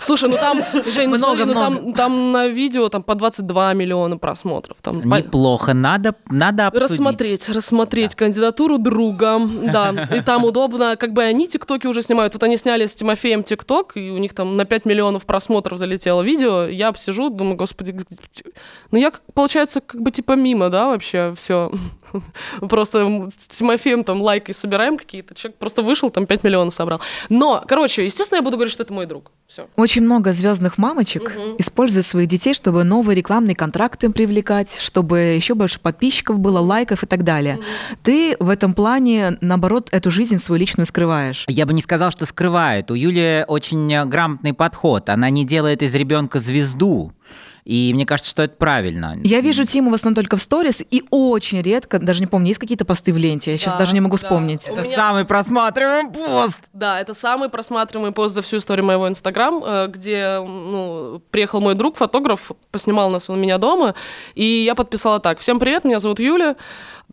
Слушай, 0.00 0.28
ну 0.28 0.36
там, 0.36 0.62
Жень, 0.86 1.08
ну 1.08 1.16
смотри, 1.18 1.44
ну 1.44 1.52
Много-много. 1.52 1.60
там, 1.84 1.94
там 1.94 2.32
на 2.32 2.48
видео 2.48 2.88
там 2.88 3.02
по 3.02 3.14
22 3.14 3.74
миллиона 3.74 4.16
просмотров. 4.18 4.76
Там, 4.82 5.00
по- 5.02 5.16
Неплохо, 5.18 5.74
надо, 5.74 6.14
надо 6.28 6.66
обсудить. 6.68 6.90
Рассмотреть, 6.90 7.48
рассмотреть 7.48 8.14
кандидатуру 8.14 8.78
друга, 8.78 9.40
да, 9.72 10.08
и 10.16 10.20
там 10.20 10.44
удобно, 10.44 10.96
как 10.96 11.12
бы 11.12 11.22
они 11.22 11.46
тиктоки 11.46 11.86
уже 11.86 12.02
снимают, 12.02 12.34
вот 12.34 12.42
они 12.42 12.56
сняли 12.56 12.86
с 12.86 12.94
Тимофеем 12.94 13.42
тикток, 13.42 13.96
и 13.96 14.10
у 14.10 14.18
них 14.18 14.34
там 14.34 14.56
на 14.56 14.64
5 14.64 14.84
миллионов 14.84 15.24
просмотров 15.26 15.78
залетело 15.78 16.22
видео, 16.22 16.64
я 16.66 16.92
сижу, 16.96 17.30
думаю, 17.30 17.56
господи, 17.56 17.94
ну 18.90 18.98
я, 18.98 19.12
получается, 19.34 19.80
как 19.80 20.00
бы 20.00 20.10
типа 20.10 20.32
мимо, 20.32 20.68
да, 20.70 20.86
вообще, 20.88 21.34
все, 21.36 21.70
просто 22.68 23.28
с 23.36 23.56
Тимофеем 23.56 24.04
там 24.04 24.22
лайки 24.22 24.52
собираем 24.52 24.98
какие-то, 24.98 25.34
человек 25.34 25.58
просто 25.58 25.82
вышел, 25.82 26.10
там 26.10 26.26
5 26.26 26.44
миллионов 26.44 26.74
собрал, 26.74 27.00
но, 27.28 27.64
короче, 27.66 28.04
естественно, 28.04 28.38
я 28.38 28.42
буду 28.42 28.56
говорить, 28.56 28.72
что 28.72 28.82
это 28.82 28.92
мой 28.92 29.06
друг, 29.06 29.30
все. 29.46 29.68
Очень 29.76 30.02
много 30.02 30.32
звездных 30.32 30.78
мамочек 30.78 31.36
используют 31.58 32.06
своих 32.06 32.28
детей, 32.28 32.54
чтобы 32.54 32.84
новые 32.84 33.16
рекламные 33.16 33.54
контракты 33.54 34.06
им 34.06 34.12
привлекать, 34.12 34.78
чтобы 34.78 35.18
еще 35.18 35.54
больше 35.54 35.80
подписчиков 35.80 36.38
было, 36.38 36.60
лайков 36.60 37.02
и 37.02 37.06
так 37.06 37.24
далее. 37.24 37.58
Ты 38.02 38.36
в 38.38 38.48
этом 38.48 38.74
плане, 38.74 39.38
наоборот, 39.40 39.88
эту 39.90 40.10
жизнь 40.10 40.38
свою 40.38 40.60
личную 40.60 40.86
скрываешь. 40.86 41.44
Я 41.48 41.66
бы 41.66 41.72
не 41.72 41.82
сказал, 41.82 42.10
что 42.10 42.26
скрывает. 42.26 42.90
У 42.90 42.94
Юли 42.94 43.44
очень 43.48 43.92
э, 43.92 44.04
грамотный 44.04 44.52
подход. 44.52 45.08
Она 45.08 45.30
не 45.30 45.44
делает 45.44 45.82
из 45.82 45.94
ребенка 45.94 46.38
звезду. 46.38 47.12
И 47.64 47.92
мне 47.94 48.06
кажется, 48.06 48.30
что 48.30 48.42
это 48.42 48.54
правильно. 48.56 49.18
Я 49.24 49.40
вижу 49.40 49.64
Тиму 49.64 49.90
в 49.90 49.94
основном 49.94 50.14
только 50.16 50.36
в 50.36 50.42
сторис, 50.42 50.80
и 50.90 51.02
очень 51.10 51.60
редко, 51.62 51.98
даже 51.98 52.20
не 52.20 52.26
помню, 52.26 52.48
есть 52.48 52.60
какие-то 52.60 52.84
посты 52.84 53.12
в 53.12 53.16
ленте, 53.16 53.50
я 53.52 53.56
сейчас 53.58 53.74
Да, 53.74 53.80
даже 53.80 53.92
не 53.94 54.00
могу 54.00 54.16
да. 54.16 54.22
вспомнить. 54.22 54.68
У 54.68 54.72
Это 54.72 54.82
меня- 54.82 54.96
самый 54.96 55.24
просматриваемый 55.24 56.12
пост! 56.12 56.58
Да, 56.72 57.00
это 57.00 57.14
самый 57.14 57.48
просматриваемый 57.48 58.12
пост 58.12 58.34
за 58.34 58.42
всю 58.42 58.58
историю 58.58 58.84
моего 58.86 59.08
Инстаграм, 59.08 59.62
э, 59.64 59.86
где 59.88 60.38
ну, 60.40 61.22
приехал 61.30 61.60
мой 61.60 61.74
друг, 61.74 61.96
фотограф, 61.96 62.50
поснимал 62.70 63.10
нас 63.10 63.28
у 63.30 63.34
меня 63.34 63.58
дома, 63.58 63.94
и 64.34 64.44
я 64.44 64.74
подписала 64.74 65.20
так. 65.20 65.38
Всем 65.38 65.58
привет, 65.58 65.84
меня 65.84 65.98
зовут 65.98 66.18
Юля, 66.20 66.56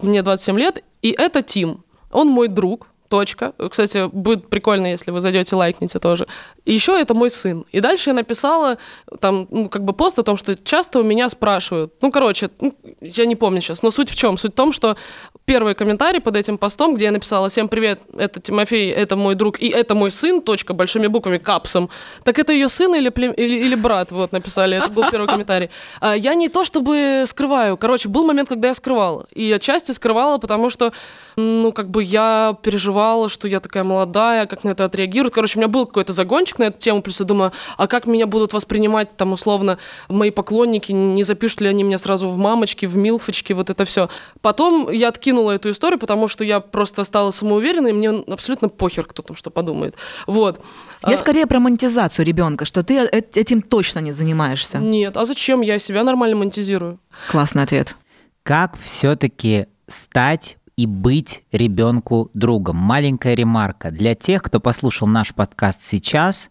мне 0.01 0.21
27 0.21 0.57
лет, 0.59 0.83
и 1.01 1.09
это 1.17 1.41
Тим. 1.41 1.83
Он 2.11 2.27
мой 2.29 2.47
друг, 2.47 2.87
точка. 3.09 3.53
Кстати, 3.69 4.07
будет 4.11 4.49
прикольно, 4.49 4.87
если 4.87 5.11
вы 5.11 5.21
зайдете, 5.21 5.55
лайкните 5.55 5.99
тоже. 5.99 6.27
И 6.65 6.73
еще 6.73 6.99
это 6.99 7.13
мой 7.13 7.29
сын. 7.29 7.65
И 7.71 7.79
дальше 7.79 8.09
я 8.09 8.13
написала 8.13 8.77
там, 9.19 9.47
ну, 9.51 9.69
как 9.69 9.83
бы 9.83 9.93
пост 9.93 10.19
о 10.19 10.23
том, 10.23 10.37
что 10.37 10.55
часто 10.55 10.99
у 10.99 11.03
меня 11.03 11.29
спрашивают. 11.29 11.93
Ну, 12.01 12.11
короче, 12.11 12.49
ну, 12.59 12.73
я 13.01 13.25
не 13.25 13.35
помню 13.35 13.61
сейчас, 13.61 13.83
но 13.83 13.91
суть 13.91 14.09
в 14.09 14.15
чем? 14.15 14.37
Суть 14.37 14.53
в 14.53 14.55
том, 14.55 14.71
что 14.71 14.97
первый 15.45 15.75
комментарий 15.75 16.19
под 16.19 16.35
этим 16.35 16.57
постом, 16.57 16.95
где 16.95 17.05
я 17.05 17.11
написала 17.11 17.49
«Всем 17.49 17.67
привет, 17.69 18.01
это 18.17 18.39
Тимофей, 18.41 18.91
это 18.91 19.15
мой 19.15 19.35
друг, 19.35 19.61
и 19.61 19.69
это 19.69 19.95
мой 19.95 20.11
сын», 20.11 20.41
точка, 20.41 20.73
большими 20.73 21.07
буквами, 21.07 21.37
капсом. 21.37 21.89
Так 22.23 22.39
это 22.39 22.51
ее 22.53 22.69
сын 22.69 22.93
или, 22.95 23.09
плем- 23.09 23.33
или, 23.33 23.55
или 23.65 23.75
брат, 23.75 24.11
вот, 24.11 24.31
написали, 24.31 24.77
это 24.77 24.89
был 24.89 25.09
первый 25.09 25.27
комментарий. 25.27 25.69
А, 26.01 26.15
Я 26.15 26.35
не 26.35 26.49
то 26.49 26.63
чтобы 26.63 27.23
скрываю, 27.27 27.77
короче, 27.77 28.09
был 28.09 28.25
момент, 28.25 28.49
когда 28.49 28.67
я 28.69 28.73
скрывала. 28.73 29.27
И 29.31 29.51
отчасти 29.51 29.93
скрывала, 29.93 30.37
потому 30.37 30.69
что, 30.69 30.91
ну, 31.37 31.71
как 31.71 31.91
бы 31.91 32.03
я 32.03 32.57
переживала, 32.63 33.29
что 33.29 33.47
я 33.47 33.59
такая 33.59 33.83
молодая, 33.83 34.47
как 34.47 34.63
на 34.63 34.69
это 34.69 34.85
отреагируют. 34.85 35.35
Короче, 35.35 35.59
у 35.59 35.61
меня 35.61 35.67
был 35.67 35.85
какой-то 35.85 36.11
загончик 36.11 36.57
на 36.57 36.63
эту 36.65 36.79
тему, 36.79 37.03
плюс 37.03 37.19
я 37.19 37.27
думаю, 37.27 37.51
а 37.77 37.87
как 37.87 38.07
меня 38.07 38.25
будут 38.25 38.53
воспринимать, 38.53 39.15
там, 39.15 39.33
условно, 39.33 39.77
мои 40.09 40.31
поклонники, 40.31 40.91
не 40.91 41.21
запишут 41.21 41.61
ли 41.61 41.67
они 41.67 41.83
меня 41.83 41.99
сразу 41.99 42.27
в 42.27 42.37
мамочки, 42.39 42.87
в 42.87 42.97
милфочки, 42.97 43.53
вот 43.53 43.69
это 43.69 43.85
все. 43.85 44.09
Потом 44.41 44.89
я 44.91 45.09
откинула 45.09 45.51
эту 45.51 45.69
историю, 45.69 45.99
потому 45.99 46.27
что 46.27 46.43
я 46.43 46.59
просто 46.59 47.03
стала 47.03 47.29
самоуверенной, 47.29 47.91
и 47.91 47.93
мне 47.93 48.09
абсолютно 48.09 48.67
похер, 48.67 49.05
кто 49.05 49.21
там 49.21 49.35
что 49.35 49.51
подумает. 49.51 49.95
Вот. 50.25 50.59
Я 51.05 51.13
А, 51.13 51.17
скорее 51.17 51.45
про 51.45 51.59
монетизацию 51.59 52.25
ребенка, 52.25 52.65
что 52.65 52.81
ты 52.81 52.95
э- 52.97 53.21
этим 53.35 53.61
точно 53.61 53.99
не 53.99 54.11
занимаешься. 54.11 54.79
Нет, 54.79 55.15
а 55.15 55.25
зачем? 55.25 55.61
Я 55.61 55.77
себя 55.77 56.03
нормально 56.03 56.37
монетизирую. 56.37 56.99
Классный 57.29 57.61
ответ. 57.61 57.95
Как 58.41 58.75
все-таки 58.79 59.67
стать 59.87 60.57
и 60.77 60.85
быть 60.85 61.43
ребенку 61.51 62.29
другом? 62.33 62.77
Маленькая 62.77 63.33
ремарка 63.33 63.91
для 63.91 64.15
тех, 64.15 64.43
кто 64.43 64.59
послушал 64.61 65.07
наш 65.07 65.33
подкаст 65.33 65.83
сейчас 65.83 66.49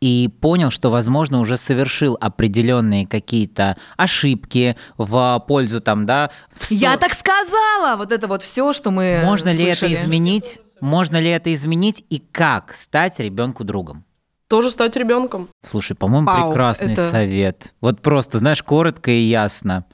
и 0.00 0.28
понял, 0.40 0.70
что, 0.70 0.90
возможно, 0.90 1.40
уже 1.40 1.56
совершил 1.56 2.18
определенные 2.20 3.06
какие-то 3.06 3.76
ошибки 3.96 4.76
в 4.96 5.44
пользу 5.48 5.80
там, 5.80 6.06
да. 6.06 6.30
в 6.56 6.66
сто- 6.66 6.74
Я 6.74 6.96
так 6.96 7.14
сказала! 7.14 7.96
Вот 7.96 8.12
это 8.12 8.26
вот 8.28 8.42
все, 8.42 8.72
что 8.72 8.90
мы 8.90 9.22
Можно 9.24 9.52
ли 9.52 9.64
это 9.64 9.78
слышали. 9.78 9.94
изменить? 10.04 10.60
Можно 10.80 11.20
ли 11.20 11.30
это 11.30 11.52
изменить 11.54 12.04
и 12.10 12.18
как 12.18 12.74
стать 12.74 13.18
ребенку 13.18 13.64
другом? 13.64 14.04
Тоже 14.48 14.70
стать 14.70 14.96
ребенком. 14.96 15.48
Слушай, 15.62 15.94
по-моему, 15.94 16.26
прекрасный 16.32 16.92
это- 16.94 17.10
совет. 17.10 17.74
Вот 17.80 18.00
просто, 18.00 18.38
знаешь, 18.38 18.62
коротко 18.62 19.10
и 19.10 19.20
ясно. 19.20 19.84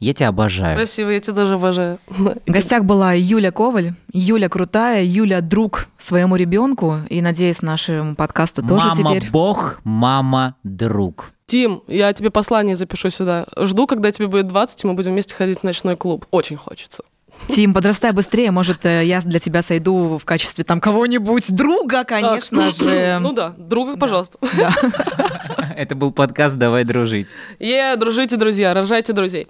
Я 0.00 0.14
тебя 0.14 0.28
обожаю. 0.28 0.78
Спасибо, 0.78 1.10
я 1.10 1.20
тебя 1.20 1.34
тоже 1.34 1.54
обожаю. 1.54 1.98
В 2.08 2.36
гостях 2.46 2.84
была 2.84 3.12
Юля 3.12 3.50
Коваль. 3.52 3.92
Юля 4.12 4.48
крутая, 4.48 5.04
Юля 5.04 5.42
друг 5.42 5.88
своему 5.98 6.36
ребенку. 6.36 6.96
И, 7.10 7.20
надеюсь, 7.20 7.60
нашему 7.60 8.16
подкасту 8.16 8.62
тоже 8.66 8.88
мама 8.88 9.14
теперь. 9.14 9.30
бог, 9.30 9.80
мама 9.84 10.56
друг. 10.64 11.32
Тим, 11.46 11.82
я 11.86 12.12
тебе 12.14 12.30
послание 12.30 12.76
запишу 12.76 13.10
сюда. 13.10 13.46
Жду, 13.58 13.86
когда 13.86 14.10
тебе 14.10 14.26
будет 14.26 14.48
20, 14.48 14.84
и 14.84 14.86
мы 14.86 14.94
будем 14.94 15.12
вместе 15.12 15.34
ходить 15.34 15.58
в 15.58 15.64
ночной 15.64 15.96
клуб. 15.96 16.24
Очень 16.30 16.56
хочется. 16.56 17.02
Тим, 17.48 17.72
подрастай 17.74 18.12
быстрее. 18.12 18.50
Может, 18.50 18.84
э, 18.84 19.04
я 19.04 19.20
для 19.20 19.38
тебя 19.38 19.62
сойду 19.62 20.18
в 20.18 20.24
качестве 20.26 20.62
там 20.62 20.78
кого-нибудь. 20.80 21.50
Друга, 21.54 22.04
конечно 22.04 22.68
А, 22.68 22.72
же. 22.72 23.18
Ну 23.20 23.32
да, 23.32 23.54
друга, 23.56 23.96
пожалуйста. 23.96 24.38
Это 25.76 25.94
был 25.94 26.12
подкаст 26.12 26.56
«Давай 26.56 26.84
дружить». 26.84 27.28
Е, 27.58 27.96
дружите, 27.96 28.36
друзья, 28.36 28.74
рожайте 28.74 29.12
друзей. 29.14 29.48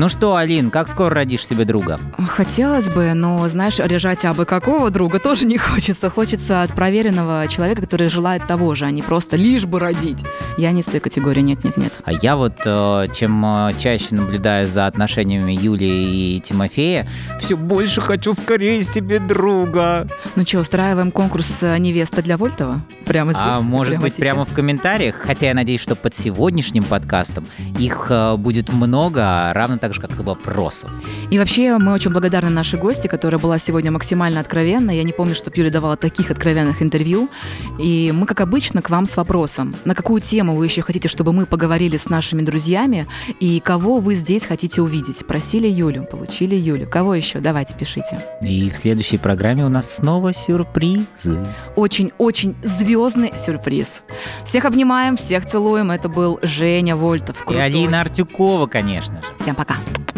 Ну 0.00 0.08
что, 0.08 0.36
Алин, 0.36 0.70
как 0.70 0.86
скоро 0.86 1.16
родишь 1.16 1.44
себе 1.44 1.64
друга? 1.64 1.98
Хотелось 2.28 2.88
бы, 2.88 3.14
но, 3.14 3.48
знаешь, 3.48 3.80
рожать 3.80 4.24
абы 4.24 4.44
какого 4.44 4.90
друга 4.90 5.18
тоже 5.18 5.44
не 5.44 5.58
хочется. 5.58 6.08
Хочется 6.08 6.62
от 6.62 6.72
проверенного 6.72 7.48
человека, 7.48 7.82
который 7.82 8.06
желает 8.08 8.46
того 8.46 8.76
же, 8.76 8.84
а 8.84 8.92
не 8.92 9.02
просто 9.02 9.36
лишь 9.36 9.64
бы 9.64 9.80
родить. 9.80 10.24
Я 10.56 10.70
не 10.70 10.84
с 10.84 10.86
той 10.86 11.00
категории, 11.00 11.40
нет-нет-нет. 11.40 11.94
А 12.04 12.12
я 12.12 12.36
вот, 12.36 12.54
э, 12.64 13.08
чем 13.12 13.44
э, 13.44 13.72
чаще 13.76 14.14
наблюдаю 14.14 14.68
за 14.68 14.86
отношениями 14.86 15.50
Юлии 15.50 16.36
и 16.36 16.40
Тимофея, 16.40 17.08
все 17.40 17.56
больше 17.56 18.00
хочу 18.00 18.32
скорее 18.34 18.84
себе 18.84 19.18
друга. 19.18 20.06
Ну 20.36 20.46
что, 20.46 20.60
устраиваем 20.60 21.10
конкурс 21.10 21.58
э, 21.62 21.76
«Невеста 21.78 22.22
для 22.22 22.36
Вольтова»? 22.36 22.82
Прямо 23.04 23.32
здесь? 23.32 23.44
а 23.44 23.60
может 23.62 23.98
быть, 23.98 24.12
сейчас? 24.12 24.20
прямо 24.20 24.44
в 24.44 24.52
комментариях? 24.52 25.16
Хотя 25.16 25.46
я 25.46 25.54
надеюсь, 25.54 25.80
что 25.80 25.96
под 25.96 26.14
сегодняшним 26.14 26.84
подкастом 26.84 27.48
их 27.80 28.12
будет 28.36 28.72
много, 28.72 29.52
равно 29.54 29.78
так 29.78 29.87
же, 29.92 30.00
как 30.00 30.18
и 30.18 30.22
вопросов. 30.22 30.90
И 31.30 31.38
вообще, 31.38 31.78
мы 31.78 31.92
очень 31.92 32.10
благодарны 32.10 32.50
нашей 32.50 32.78
гости, 32.78 33.06
которая 33.06 33.38
была 33.38 33.58
сегодня 33.58 33.90
максимально 33.90 34.40
откровенна. 34.40 34.90
Я 34.90 35.02
не 35.02 35.12
помню, 35.12 35.34
чтобы 35.34 35.56
Юля 35.56 35.70
давала 35.70 35.96
таких 35.96 36.30
откровенных 36.30 36.82
интервью. 36.82 37.28
И 37.78 38.12
мы, 38.14 38.26
как 38.26 38.40
обычно, 38.40 38.82
к 38.82 38.90
вам 38.90 39.06
с 39.06 39.16
вопросом. 39.16 39.74
На 39.84 39.94
какую 39.94 40.20
тему 40.20 40.56
вы 40.56 40.66
еще 40.66 40.82
хотите, 40.82 41.08
чтобы 41.08 41.32
мы 41.32 41.46
поговорили 41.46 41.96
с 41.96 42.08
нашими 42.08 42.42
друзьями? 42.42 43.06
И 43.40 43.60
кого 43.60 43.98
вы 43.98 44.14
здесь 44.14 44.44
хотите 44.44 44.82
увидеть? 44.82 45.26
Просили 45.26 45.68
Юлю, 45.68 46.04
получили 46.04 46.54
Юлю. 46.54 46.88
Кого 46.88 47.14
еще? 47.14 47.40
Давайте, 47.40 47.74
пишите. 47.74 48.20
И 48.42 48.70
в 48.70 48.76
следующей 48.76 49.18
программе 49.18 49.64
у 49.64 49.68
нас 49.68 49.96
снова 49.96 50.32
сюрпризы. 50.32 51.06
Очень-очень 51.76 52.54
звездный 52.62 53.32
сюрприз. 53.36 54.02
Всех 54.44 54.64
обнимаем, 54.64 55.16
всех 55.16 55.46
целуем. 55.46 55.90
Это 55.90 56.08
был 56.08 56.38
Женя 56.42 56.96
Вольтов. 56.96 57.40
И 57.40 57.44
Крутой. 57.44 57.64
Алина 57.64 58.00
Артюкова, 58.02 58.66
конечно 58.66 59.16
же. 59.16 59.28
Всем 59.38 59.54
пока. 59.54 59.77
ค 59.78 60.17